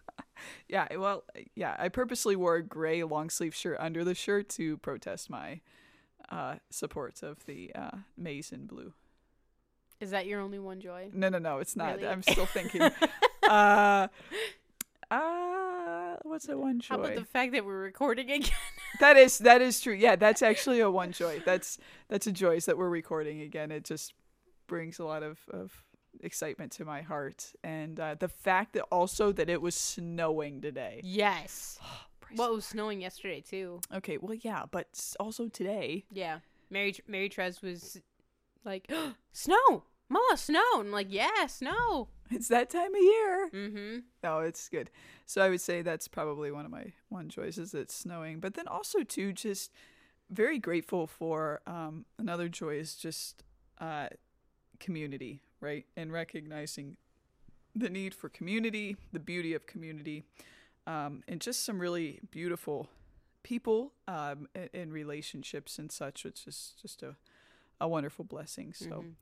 Yeah, 0.67 0.87
well, 0.97 1.23
yeah, 1.55 1.75
I 1.77 1.89
purposely 1.89 2.35
wore 2.35 2.55
a 2.55 2.63
gray 2.63 3.03
long 3.03 3.29
sleeve 3.29 3.55
shirt 3.55 3.77
under 3.79 4.03
the 4.03 4.15
shirt 4.15 4.49
to 4.49 4.77
protest 4.77 5.29
my 5.29 5.61
uh, 6.29 6.55
support 6.69 7.21
of 7.21 7.45
the 7.45 7.71
uh, 7.75 7.97
maize 8.17 8.51
and 8.51 8.67
blue. 8.67 8.93
Is 9.99 10.11
that 10.11 10.25
your 10.25 10.41
only 10.41 10.59
one 10.59 10.81
joy? 10.81 11.09
No, 11.13 11.29
no, 11.29 11.37
no, 11.37 11.59
it's 11.59 11.75
not. 11.75 11.95
Really? 11.95 12.07
I'm 12.07 12.23
still 12.23 12.45
thinking. 12.45 12.81
uh, 13.49 14.07
uh, 15.11 15.52
what's 16.23 16.47
that 16.47 16.57
one 16.57 16.81
How 16.87 16.97
about 16.97 17.15
the 17.15 17.25
fact 17.25 17.51
that 17.53 17.65
we're 17.65 17.81
recording 17.81 18.31
again? 18.31 18.49
that 18.99 19.17
is 19.17 19.37
that 19.39 19.61
is 19.61 19.79
true. 19.81 19.93
Yeah, 19.93 20.15
that's 20.15 20.41
actually 20.41 20.79
a 20.79 20.89
one 20.89 21.11
joy. 21.11 21.41
That's 21.45 21.77
that's 22.09 22.27
a 22.27 22.31
joy 22.31 22.59
that 22.61 22.77
we're 22.77 22.89
recording 22.89 23.41
again. 23.41 23.71
It 23.71 23.83
just 23.83 24.13
brings 24.67 24.99
a 24.99 25.05
lot 25.05 25.23
of 25.23 25.39
of 25.51 25.83
excitement 26.21 26.71
to 26.73 26.85
my 26.85 27.01
heart, 27.01 27.53
and 27.63 27.99
uh, 27.99 28.15
the 28.19 28.27
fact 28.27 28.73
that 28.73 28.83
also 28.91 29.31
that 29.33 29.49
it 29.49 29.61
was 29.61 29.75
snowing 29.75 30.61
today. 30.61 31.01
yes. 31.03 31.79
Well, 32.35 32.49
it 32.49 32.55
was 32.55 32.65
snowing 32.65 32.99
yesterday 32.99 33.41
too. 33.41 33.79
Okay, 33.93 34.17
well, 34.19 34.33
yeah, 34.33 34.63
but 34.71 34.87
also 35.19 35.49
today. 35.49 36.05
Yeah. 36.11 36.39
Mary 36.71 36.95
Mary 37.07 37.29
Trez 37.29 37.61
was 37.61 38.01
like, 38.65 38.91
"Snow, 39.31 39.83
Mama, 40.09 40.35
snow." 40.35 40.63
I'm 40.77 40.91
like, 40.91 41.07
"Yeah, 41.11 41.45
snow." 41.45 42.07
It's 42.35 42.47
that 42.49 42.69
time 42.69 42.93
of 42.95 43.01
year. 43.01 43.49
Mm-hmm. 43.53 43.99
No, 44.23 44.39
it's 44.39 44.67
good. 44.69 44.89
So 45.25 45.41
I 45.41 45.49
would 45.49 45.61
say 45.61 45.81
that's 45.81 46.07
probably 46.07 46.51
one 46.51 46.65
of 46.65 46.71
my 46.71 46.93
one 47.09 47.29
choices. 47.29 47.71
That 47.71 47.81
it's 47.81 47.95
snowing, 47.95 48.39
but 48.39 48.53
then 48.55 48.67
also 48.67 49.03
too, 49.03 49.33
just 49.33 49.71
very 50.29 50.57
grateful 50.59 51.05
for 51.07 51.61
um, 51.67 52.05
another 52.17 52.49
joy 52.49 52.75
is 52.77 52.95
just 52.95 53.43
uh, 53.79 54.07
community, 54.79 55.41
right? 55.61 55.85
And 55.95 56.11
recognizing 56.11 56.97
the 57.75 57.89
need 57.89 58.13
for 58.13 58.29
community, 58.29 58.97
the 59.11 59.19
beauty 59.19 59.53
of 59.53 59.65
community, 59.67 60.23
um, 60.87 61.23
and 61.27 61.39
just 61.41 61.63
some 61.65 61.79
really 61.79 62.19
beautiful 62.31 62.89
people 63.43 63.93
um, 64.07 64.47
and, 64.55 64.69
and 64.73 64.93
relationships 64.93 65.77
and 65.79 65.91
such, 65.91 66.23
which 66.23 66.47
is 66.47 66.73
just 66.81 67.03
a 67.03 67.15
a 67.81 67.87
wonderful 67.87 68.23
blessing. 68.23 68.71
So 68.73 69.03
Mhm. 69.03 69.13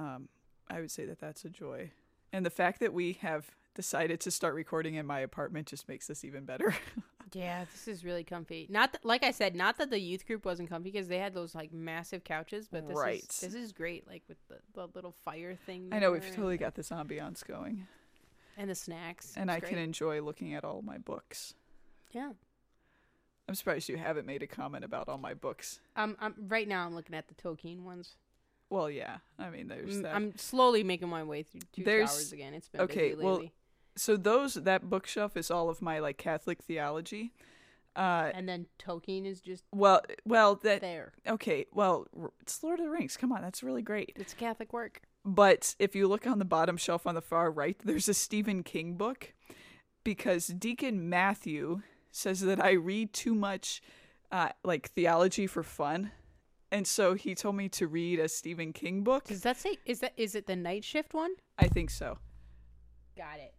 um, 0.00 0.28
I 0.70 0.80
would 0.80 0.90
say 0.90 1.06
that 1.06 1.18
that's 1.18 1.44
a 1.44 1.48
joy. 1.50 1.90
And 2.36 2.44
the 2.44 2.50
fact 2.50 2.80
that 2.80 2.92
we 2.92 3.14
have 3.22 3.46
decided 3.74 4.20
to 4.20 4.30
start 4.30 4.54
recording 4.54 4.96
in 4.96 5.06
my 5.06 5.20
apartment 5.20 5.68
just 5.68 5.88
makes 5.88 6.06
this 6.06 6.22
even 6.22 6.44
better. 6.44 6.74
Yeah, 7.32 7.64
this 7.72 7.88
is 7.88 8.04
really 8.04 8.22
comfy. 8.22 8.68
Not 8.70 8.92
that, 8.92 9.04
like 9.04 9.24
I 9.24 9.32
said, 9.32 9.56
not 9.56 9.78
that 9.78 9.90
the 9.90 9.98
youth 9.98 10.26
group 10.28 10.44
wasn't 10.44 10.70
comfy 10.70 10.92
because 10.92 11.08
they 11.08 11.18
had 11.18 11.34
those 11.34 11.56
like 11.56 11.72
massive 11.72 12.22
couches, 12.22 12.68
but 12.70 12.86
this 12.86 12.96
Right. 12.96 13.24
is 13.28 13.40
this 13.40 13.54
is 13.54 13.72
great. 13.72 14.06
Like 14.06 14.22
with 14.28 14.38
the, 14.46 14.58
the 14.74 14.86
little 14.94 15.12
fire 15.24 15.56
thing. 15.66 15.88
I 15.90 15.98
know 15.98 16.12
we've 16.12 16.22
totally 16.30 16.54
and, 16.54 16.60
got 16.60 16.76
this 16.76 16.90
ambiance 16.90 17.44
going, 17.44 17.88
and 18.56 18.70
the 18.70 18.76
snacks, 18.76 19.34
and 19.36 19.50
I 19.50 19.58
can 19.58 19.76
enjoy 19.76 20.22
looking 20.22 20.54
at 20.54 20.62
all 20.64 20.82
my 20.82 20.98
books. 20.98 21.54
yeah. 22.12 22.30
I'm 23.48 23.56
surprised 23.56 23.88
you 23.88 23.96
haven't 23.96 24.26
made 24.26 24.44
a 24.44 24.46
comment 24.46 24.84
about 24.84 25.08
all 25.08 25.18
my 25.18 25.34
books. 25.34 25.80
Um, 25.96 26.16
I'm 26.20 26.34
right 26.46 26.68
now. 26.68 26.86
I'm 26.86 26.94
looking 26.94 27.16
at 27.16 27.26
the 27.26 27.34
Tolkien 27.34 27.82
ones. 27.82 28.14
Well, 28.70 28.90
yeah, 28.90 29.18
I 29.38 29.50
mean, 29.50 29.68
there's 29.68 30.00
that. 30.02 30.14
I'm 30.14 30.36
slowly 30.36 30.82
making 30.82 31.08
my 31.08 31.22
way 31.22 31.42
through 31.42 31.60
two 31.72 31.84
There's- 31.84 32.12
towers 32.12 32.32
again. 32.32 32.54
It's 32.54 32.68
been 32.68 32.80
okay, 32.82 33.10
busy 33.10 33.24
well, 33.24 33.42
so 33.96 34.16
those 34.16 34.54
that 34.54 34.90
bookshelf 34.90 35.36
is 35.36 35.50
all 35.50 35.70
of 35.70 35.80
my 35.80 35.98
like 36.00 36.18
Catholic 36.18 36.62
theology. 36.62 37.32
Uh, 37.94 38.30
and 38.34 38.46
then 38.46 38.66
Tolkien 38.78 39.24
is 39.24 39.40
just 39.40 39.64
well, 39.72 40.02
well, 40.26 40.56
that 40.56 40.82
there. 40.82 41.12
okay. 41.26 41.64
Well, 41.72 42.06
it's 42.40 42.62
Lord 42.62 42.78
of 42.78 42.84
the 42.84 42.90
Rings. 42.90 43.16
Come 43.16 43.32
on, 43.32 43.40
that's 43.40 43.62
really 43.62 43.80
great. 43.80 44.12
It's 44.16 44.34
Catholic 44.34 44.72
work. 44.74 45.00
But 45.24 45.74
if 45.78 45.96
you 45.96 46.06
look 46.06 46.26
on 46.26 46.38
the 46.38 46.44
bottom 46.44 46.76
shelf 46.76 47.06
on 47.06 47.14
the 47.14 47.22
far 47.22 47.50
right, 47.50 47.76
there's 47.84 48.08
a 48.08 48.14
Stephen 48.14 48.62
King 48.62 48.94
book 48.96 49.32
because 50.04 50.48
Deacon 50.48 51.08
Matthew 51.08 51.80
says 52.10 52.40
that 52.42 52.62
I 52.62 52.72
read 52.72 53.12
too 53.14 53.34
much 53.34 53.80
uh, 54.30 54.50
like 54.62 54.90
theology 54.90 55.46
for 55.46 55.62
fun. 55.62 56.10
And 56.76 56.86
so 56.86 57.14
he 57.14 57.34
told 57.34 57.56
me 57.56 57.70
to 57.70 57.86
read 57.86 58.20
a 58.20 58.28
Stephen 58.28 58.74
King 58.74 59.02
book. 59.02 59.24
Does 59.24 59.40
that 59.44 59.56
say 59.56 59.78
is 59.86 60.00
that 60.00 60.12
is 60.18 60.34
it 60.34 60.46
the 60.46 60.56
night 60.56 60.84
shift 60.84 61.14
one? 61.14 61.30
I 61.58 61.68
think 61.68 61.88
so. 61.88 62.18
Got 63.16 63.38
it. 63.38 63.54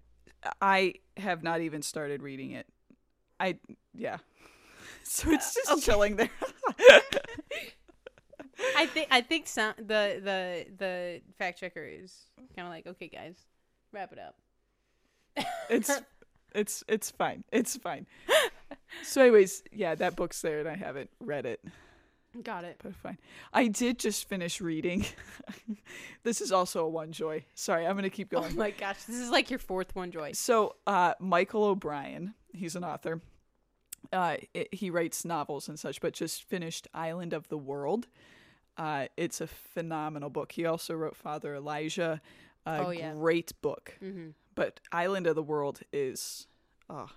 I 0.61 0.93
have 1.17 1.41
not 1.41 1.61
even 1.61 1.81
started 1.81 2.21
reading 2.21 2.51
it. 2.51 2.67
I, 3.39 3.57
yeah. 3.95 4.17
So 5.03 5.31
it's 5.31 5.55
just 5.55 5.71
okay. 5.71 5.81
chilling 5.81 6.17
there. 6.17 6.29
I 8.75 8.85
think 8.87 9.07
I 9.09 9.21
think 9.21 9.47
some, 9.47 9.73
the 9.77 10.19
the 10.21 10.65
the 10.77 11.21
fact 11.39 11.61
checker 11.61 11.83
is 11.83 12.13
kind 12.55 12.67
of 12.67 12.73
like, 12.73 12.85
okay, 12.87 13.07
guys, 13.07 13.37
wrap 13.93 14.11
it 14.11 14.19
up. 14.19 14.35
it's 15.69 15.89
it's 16.53 16.83
it's 16.89 17.09
fine. 17.09 17.45
It's 17.53 17.77
fine. 17.77 18.05
So 19.03 19.21
anyways, 19.21 19.63
yeah, 19.71 19.95
that 19.95 20.17
book's 20.17 20.41
there 20.41 20.59
and 20.59 20.67
I 20.67 20.75
haven't 20.75 21.09
read 21.21 21.45
it. 21.45 21.63
Got 22.43 22.63
it. 22.65 22.79
but 22.83 22.95
fine. 22.95 23.17
I 23.53 23.67
did 23.67 23.99
just 23.99 24.27
finish 24.27 24.61
reading. 24.61 25.05
this 26.23 26.41
is 26.41 26.51
also 26.51 26.85
a 26.85 26.89
one 26.89 27.11
joy. 27.11 27.45
Sorry, 27.55 27.85
I'm 27.85 27.95
gonna 27.95 28.09
keep 28.09 28.29
going. 28.29 28.51
Oh 28.53 28.55
my 28.55 28.71
gosh, 28.71 29.03
this 29.03 29.17
is 29.17 29.29
like 29.29 29.49
your 29.49 29.59
fourth 29.59 29.95
one, 29.95 30.11
Joy. 30.11 30.31
So, 30.33 30.75
uh, 30.85 31.13
Michael 31.19 31.63
O'Brien, 31.63 32.33
he's 32.53 32.75
an 32.75 32.83
author. 32.83 33.21
Uh, 34.13 34.37
it, 34.53 34.73
he 34.73 34.89
writes 34.89 35.25
novels 35.25 35.67
and 35.67 35.77
such, 35.79 35.99
but 36.01 36.13
just 36.13 36.43
finished 36.43 36.87
Island 36.93 37.33
of 37.33 37.47
the 37.49 37.57
World. 37.57 38.07
Uh, 38.77 39.07
it's 39.17 39.41
a 39.41 39.47
phenomenal 39.47 40.29
book. 40.29 40.51
He 40.53 40.65
also 40.65 40.93
wrote 40.93 41.15
Father 41.17 41.55
Elijah, 41.55 42.21
a 42.65 42.85
Oh, 42.85 42.89
yeah. 42.91 43.11
great 43.13 43.51
book. 43.61 43.97
Mm-hmm. 44.01 44.29
But 44.55 44.79
Island 44.91 45.27
of 45.27 45.35
the 45.35 45.43
World 45.43 45.81
is, 45.91 46.47
oh, 46.89 47.09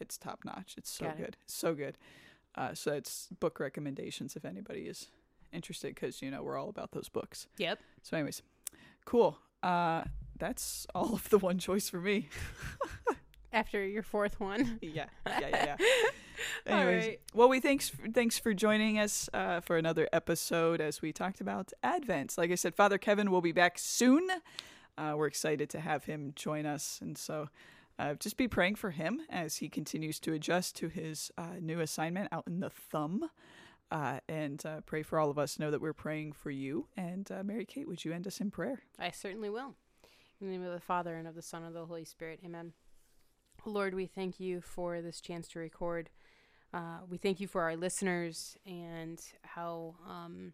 it's 0.00 0.18
top 0.18 0.40
notch. 0.44 0.74
It's 0.76 0.90
so 0.90 1.06
Got 1.06 1.14
it. 1.14 1.24
good, 1.24 1.36
so 1.46 1.74
good. 1.74 1.96
Uh, 2.56 2.74
so 2.74 2.92
it's 2.92 3.28
book 3.40 3.58
recommendations 3.60 4.36
if 4.36 4.44
anybody 4.44 4.82
is 4.82 5.08
interested, 5.52 5.94
because 5.94 6.22
you 6.22 6.30
know 6.30 6.42
we're 6.42 6.58
all 6.58 6.68
about 6.68 6.92
those 6.92 7.08
books. 7.08 7.48
Yep. 7.58 7.78
So, 8.02 8.16
anyways, 8.16 8.42
cool. 9.04 9.38
Uh, 9.62 10.04
that's 10.38 10.86
all 10.94 11.14
of 11.14 11.28
the 11.30 11.38
one 11.38 11.58
choice 11.58 11.88
for 11.88 12.00
me. 12.00 12.28
After 13.52 13.84
your 13.84 14.02
fourth 14.02 14.40
one. 14.40 14.78
yeah, 14.82 15.06
yeah, 15.26 15.40
yeah. 15.40 15.76
yeah. 15.78 15.86
Anyways, 16.66 17.06
right. 17.06 17.20
well, 17.32 17.48
we 17.48 17.60
thanks 17.60 17.92
thanks 18.12 18.36
for 18.36 18.52
joining 18.52 18.98
us 18.98 19.30
uh, 19.32 19.60
for 19.60 19.76
another 19.76 20.08
episode 20.12 20.80
as 20.80 21.00
we 21.00 21.12
talked 21.12 21.40
about 21.40 21.72
Advent. 21.82 22.36
Like 22.36 22.50
I 22.50 22.56
said, 22.56 22.74
Father 22.74 22.98
Kevin 22.98 23.30
will 23.30 23.40
be 23.40 23.52
back 23.52 23.78
soon. 23.78 24.28
Uh, 24.98 25.14
we're 25.16 25.28
excited 25.28 25.70
to 25.70 25.80
have 25.80 26.04
him 26.04 26.32
join 26.34 26.66
us, 26.66 26.98
and 27.00 27.16
so 27.16 27.48
uh, 27.98 28.14
just 28.14 28.36
be 28.36 28.48
praying 28.48 28.74
for 28.74 28.90
him 28.90 29.20
as 29.30 29.56
he 29.56 29.68
continues 29.68 30.18
to 30.20 30.32
adjust 30.32 30.74
to 30.76 30.88
his 30.88 31.30
uh, 31.38 31.56
new 31.60 31.80
assignment 31.80 32.28
out 32.32 32.44
in 32.46 32.60
the 32.60 32.70
thumb. 32.70 33.30
Uh, 33.90 34.18
and 34.28 34.64
uh, 34.66 34.80
pray 34.86 35.02
for 35.02 35.20
all 35.20 35.30
of 35.30 35.38
us. 35.38 35.58
Know 35.58 35.70
that 35.70 35.80
we're 35.80 35.92
praying 35.92 36.32
for 36.32 36.50
you. 36.50 36.88
And 36.96 37.30
uh, 37.30 37.44
Mary 37.44 37.64
Kate, 37.64 37.86
would 37.86 38.04
you 38.04 38.12
end 38.12 38.26
us 38.26 38.40
in 38.40 38.50
prayer? 38.50 38.82
I 38.98 39.10
certainly 39.10 39.50
will. 39.50 39.74
In 40.40 40.48
the 40.48 40.52
name 40.52 40.64
of 40.64 40.72
the 40.72 40.80
Father, 40.80 41.14
and 41.14 41.28
of 41.28 41.36
the 41.36 41.42
Son, 41.42 41.62
and 41.62 41.68
of 41.68 41.74
the 41.74 41.86
Holy 41.86 42.04
Spirit. 42.04 42.40
Amen. 42.44 42.72
Lord, 43.64 43.94
we 43.94 44.06
thank 44.06 44.40
you 44.40 44.60
for 44.60 45.00
this 45.00 45.20
chance 45.20 45.46
to 45.48 45.58
record. 45.60 46.10
Uh, 46.72 46.98
we 47.08 47.18
thank 47.18 47.38
you 47.38 47.46
for 47.46 47.62
our 47.62 47.76
listeners 47.76 48.56
and 48.66 49.22
how 49.42 49.94
um, 50.08 50.52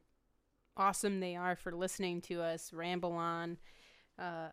awesome 0.76 1.20
they 1.20 1.34
are 1.34 1.56
for 1.56 1.72
listening 1.72 2.20
to 2.20 2.42
us 2.42 2.72
ramble 2.72 3.12
on 3.12 3.56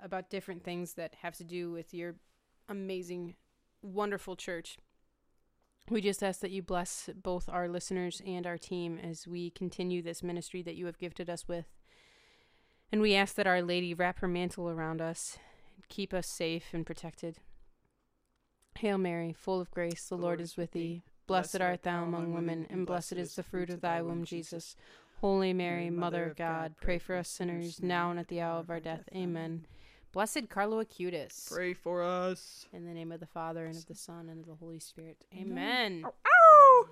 about 0.01 0.29
different 0.29 0.63
things 0.63 0.93
that 0.93 1.13
have 1.15 1.35
to 1.35 1.43
do 1.43 1.69
with 1.69 1.93
your 1.93 2.15
amazing, 2.69 3.35
wonderful 3.81 4.35
church. 4.35 4.77
We 5.89 6.01
just 6.01 6.21
ask 6.21 6.41
that 6.41 6.51
you 6.51 6.61
bless 6.61 7.09
both 7.15 7.47
our 7.47 7.69
listeners 7.69 8.21
and 8.25 8.45
our 8.45 8.57
team 8.57 8.99
as 9.01 9.25
we 9.25 9.51
continue 9.51 10.01
this 10.01 10.21
ministry 10.21 10.61
that 10.63 10.75
you 10.75 10.85
have 10.85 10.97
gifted 10.97 11.29
us 11.29 11.47
with. 11.47 11.65
And 12.91 13.01
we 13.01 13.15
ask 13.15 13.35
that 13.35 13.47
Our 13.47 13.61
Lady 13.61 13.93
wrap 13.93 14.19
her 14.19 14.27
mantle 14.27 14.69
around 14.69 15.01
us 15.01 15.37
and 15.75 15.87
keep 15.87 16.13
us 16.13 16.27
safe 16.27 16.73
and 16.73 16.85
protected. 16.85 17.37
Hail 18.79 18.97
Mary, 18.97 19.33
full 19.33 19.59
of 19.59 19.71
grace, 19.71 20.07
the 20.07 20.17
Lord 20.17 20.39
is 20.41 20.57
with 20.57 20.71
thee. 20.71 21.03
Blessed 21.25 21.59
art 21.59 21.83
thou 21.83 22.03
among 22.03 22.33
women, 22.33 22.67
and 22.69 22.85
blessed 22.85 23.13
is 23.13 23.35
the 23.35 23.43
fruit 23.43 23.69
of 23.69 23.81
thy 23.81 24.01
womb, 24.01 24.23
Jesus. 24.23 24.75
Holy 25.19 25.51
Mary, 25.51 25.89
Mother 25.89 26.25
of 26.25 26.37
God, 26.37 26.75
pray 26.79 26.99
for 26.99 27.15
us 27.15 27.27
sinners, 27.27 27.81
now 27.81 28.11
and 28.11 28.19
at 28.19 28.27
the 28.27 28.39
hour 28.39 28.59
of 28.59 28.69
our 28.69 28.79
death. 28.79 29.09
Amen. 29.13 29.65
Blessed 30.11 30.49
Carlo 30.49 30.83
Acutis. 30.83 31.51
Pray 31.51 31.73
for 31.73 32.03
us. 32.03 32.65
In 32.73 32.85
the 32.85 32.93
name 32.93 33.11
of 33.11 33.19
the 33.19 33.27
Father, 33.27 33.65
and 33.65 33.75
of 33.75 33.85
the 33.85 33.95
Son, 33.95 34.29
and 34.29 34.39
of 34.39 34.47
the 34.47 34.55
Holy 34.55 34.79
Spirit. 34.79 35.25
Amen. 35.33 36.03
Amen. 36.03 36.05
Ow! 36.05 36.85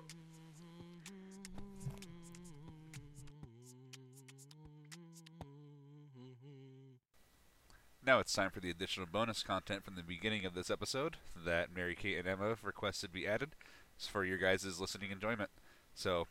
Now 8.06 8.20
it's 8.20 8.32
time 8.32 8.50
for 8.50 8.60
the 8.60 8.70
additional 8.70 9.08
bonus 9.10 9.42
content 9.42 9.84
from 9.84 9.96
the 9.96 10.02
beginning 10.04 10.44
of 10.44 10.54
this 10.54 10.70
episode 10.70 11.16
that 11.44 11.74
Mary 11.74 11.96
Kate 11.96 12.18
and 12.18 12.28
Emma 12.28 12.56
requested 12.62 13.12
be 13.12 13.26
added. 13.26 13.56
It's 13.96 14.06
for 14.06 14.24
your 14.24 14.38
guys' 14.38 14.78
listening 14.78 15.10
enjoyment. 15.10 15.50
So 15.92 16.28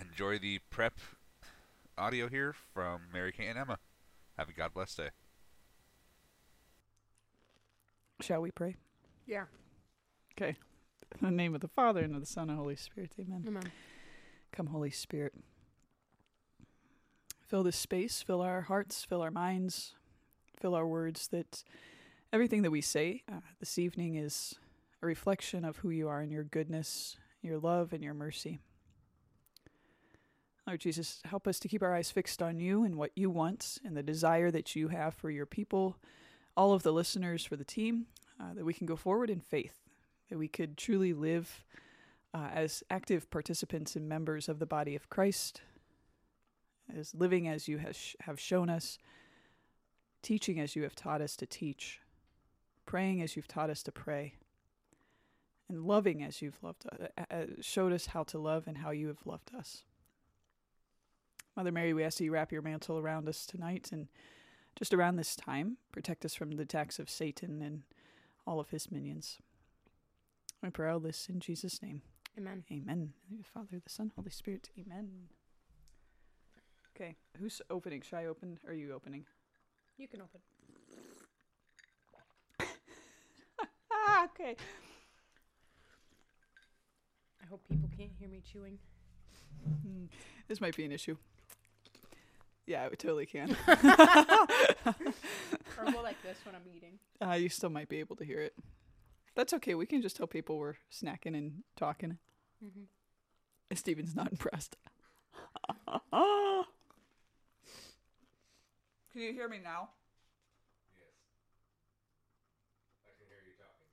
enjoy 0.00 0.38
the 0.38 0.60
prep 0.70 0.94
audio 1.98 2.28
here 2.28 2.54
from 2.72 3.02
Mary 3.12 3.32
Kate 3.32 3.48
and 3.48 3.58
Emma. 3.58 3.78
Have 4.38 4.48
a 4.48 4.52
God 4.52 4.72
bless 4.72 4.94
day. 4.94 5.10
Shall 8.20 8.40
we 8.40 8.50
pray? 8.50 8.76
Yeah. 9.26 9.44
Okay. 10.34 10.56
In 11.20 11.26
the 11.26 11.30
name 11.30 11.54
of 11.54 11.60
the 11.60 11.68
Father, 11.68 12.02
and 12.02 12.14
of 12.14 12.20
the 12.20 12.26
Son, 12.26 12.50
and 12.50 12.58
Holy 12.58 12.76
Spirit. 12.76 13.12
Amen. 13.20 13.44
Amen. 13.46 13.70
Come, 14.52 14.68
Holy 14.68 14.90
Spirit. 14.90 15.34
Fill 17.46 17.62
this 17.62 17.76
space, 17.76 18.22
fill 18.22 18.40
our 18.40 18.62
hearts, 18.62 19.04
fill 19.04 19.22
our 19.22 19.30
minds, 19.30 19.94
fill 20.60 20.74
our 20.74 20.86
words, 20.86 21.28
that 21.28 21.62
everything 22.32 22.62
that 22.62 22.72
we 22.72 22.80
say 22.80 23.22
uh, 23.30 23.40
this 23.60 23.78
evening 23.78 24.16
is 24.16 24.54
a 25.02 25.06
reflection 25.06 25.64
of 25.64 25.76
who 25.78 25.90
you 25.90 26.08
are 26.08 26.20
and 26.20 26.32
your 26.32 26.42
goodness, 26.42 27.16
your 27.42 27.58
love, 27.58 27.92
and 27.92 28.02
your 28.02 28.14
mercy. 28.14 28.58
Lord 30.66 30.80
Jesus, 30.80 31.20
help 31.24 31.46
us 31.46 31.60
to 31.60 31.68
keep 31.68 31.82
our 31.82 31.94
eyes 31.94 32.10
fixed 32.10 32.42
on 32.42 32.58
you 32.58 32.82
and 32.82 32.96
what 32.96 33.12
you 33.14 33.30
want 33.30 33.78
and 33.84 33.96
the 33.96 34.02
desire 34.02 34.50
that 34.50 34.74
you 34.74 34.88
have 34.88 35.14
for 35.14 35.30
your 35.30 35.46
people, 35.46 35.96
all 36.56 36.72
of 36.72 36.82
the 36.82 36.92
listeners, 36.92 37.44
for 37.44 37.56
the 37.56 37.64
team, 37.64 38.06
uh, 38.40 38.54
that 38.54 38.64
we 38.64 38.74
can 38.74 38.86
go 38.86 38.96
forward 38.96 39.30
in 39.30 39.40
faith, 39.40 39.80
that 40.30 40.38
we 40.38 40.48
could 40.48 40.76
truly 40.76 41.12
live 41.12 41.64
uh, 42.34 42.48
as 42.52 42.82
active 42.90 43.30
participants 43.30 43.96
and 43.96 44.08
members 44.08 44.48
of 44.48 44.58
the 44.58 44.66
body 44.66 44.94
of 44.94 45.08
Christ, 45.08 45.62
as 46.96 47.14
living 47.14 47.48
as 47.48 47.68
you 47.68 47.78
has, 47.78 48.14
have 48.20 48.38
shown 48.38 48.68
us, 48.70 48.98
teaching 50.22 50.60
as 50.60 50.76
you 50.76 50.82
have 50.82 50.94
taught 50.94 51.20
us 51.20 51.36
to 51.36 51.46
teach, 51.46 52.00
praying 52.84 53.22
as 53.22 53.36
you've 53.36 53.48
taught 53.48 53.70
us 53.70 53.82
to 53.84 53.92
pray, 53.92 54.34
and 55.68 55.84
loving 55.84 56.22
as 56.22 56.40
you've 56.42 56.62
loved, 56.62 56.84
uh, 56.92 57.22
uh, 57.30 57.44
showed 57.60 57.92
us 57.92 58.06
how 58.06 58.22
to 58.22 58.38
love 58.38 58.66
and 58.66 58.78
how 58.78 58.90
you 58.90 59.08
have 59.08 59.26
loved 59.26 59.50
us. 59.56 59.82
Mother 61.56 61.72
Mary, 61.72 61.94
we 61.94 62.04
ask 62.04 62.18
that 62.18 62.24
you 62.24 62.32
wrap 62.32 62.52
your 62.52 62.62
mantle 62.62 62.98
around 62.98 63.28
us 63.28 63.46
tonight 63.46 63.88
and 63.90 64.08
just 64.76 64.92
around 64.94 65.16
this 65.16 65.34
time, 65.36 65.78
protect 65.92 66.24
us 66.24 66.34
from 66.34 66.52
the 66.52 66.62
attacks 66.62 66.98
of 66.98 67.10
Satan 67.10 67.62
and 67.62 67.82
all 68.46 68.60
of 68.60 68.70
his 68.70 68.90
minions. 68.90 69.38
I 70.62 70.70
pray 70.70 70.90
all 70.90 71.00
this 71.00 71.28
in 71.28 71.40
Jesus' 71.40 71.82
name. 71.82 72.02
Amen. 72.38 72.64
Amen. 72.70 73.12
The 73.30 73.44
Father, 73.44 73.80
the 73.82 73.90
Son, 73.90 74.12
Holy 74.16 74.30
Spirit. 74.30 74.68
Amen. 74.78 75.08
Okay, 76.94 77.16
who's 77.38 77.60
opening? 77.70 78.02
Should 78.02 78.16
I 78.18 78.26
open? 78.26 78.58
Or 78.66 78.70
are 78.72 78.74
you 78.74 78.92
opening? 78.94 79.24
You 79.98 80.08
can 80.08 80.20
open. 80.22 80.40
Ah, 83.90 84.24
okay. 84.34 84.56
I 87.42 87.46
hope 87.48 87.62
people 87.68 87.88
can't 87.96 88.10
hear 88.18 88.28
me 88.28 88.42
chewing. 88.50 88.78
Hmm, 89.82 90.04
This 90.48 90.60
might 90.60 90.76
be 90.76 90.84
an 90.84 90.92
issue. 90.92 91.16
Yeah, 92.66 92.88
we 92.90 92.96
totally 92.96 93.26
can. 93.26 93.50
or 93.68 93.76
go 95.92 96.02
like 96.02 96.20
this 96.22 96.36
when 96.44 96.54
I'm 96.54 96.62
eating. 96.76 96.98
uh, 97.24 97.34
you 97.34 97.48
still 97.48 97.70
might 97.70 97.88
be 97.88 98.00
able 98.00 98.16
to 98.16 98.24
hear 98.24 98.40
it. 98.40 98.54
That's 99.36 99.52
okay. 99.54 99.74
We 99.74 99.86
can 99.86 100.02
just 100.02 100.16
tell 100.16 100.26
people 100.26 100.58
we're 100.58 100.74
snacking 100.92 101.36
and 101.36 101.62
talking. 101.76 102.18
Mm-hmm. 102.64 103.74
Steven's 103.76 104.14
not 104.16 104.30
impressed. 104.32 104.76
Can 109.12 109.22
you 109.22 109.32
hear 109.32 109.48
me 109.48 109.58
now? 109.62 109.90
Yes. 110.94 111.14
I 113.04 113.10
can 113.18 113.26
hear 113.28 113.38
you 113.46 113.54
talking. 113.58 113.88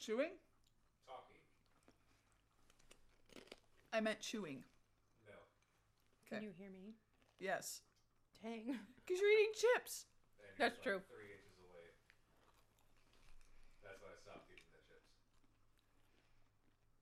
Chewing? 0.00 0.32
Talking. 1.06 1.40
I 3.92 4.00
meant 4.00 4.20
chewing. 4.20 4.64
No. 5.26 5.32
Can 6.28 6.38
Okay. 6.38 6.46
you 6.46 6.52
hear 6.58 6.70
me? 6.70 6.94
Yes. 7.40 7.82
Dang. 8.42 8.76
Because 9.06 9.20
you're 9.20 9.30
eating 9.30 9.54
chips. 9.54 10.06
That's 10.58 10.78
true. 10.82 11.00
Three 11.08 11.37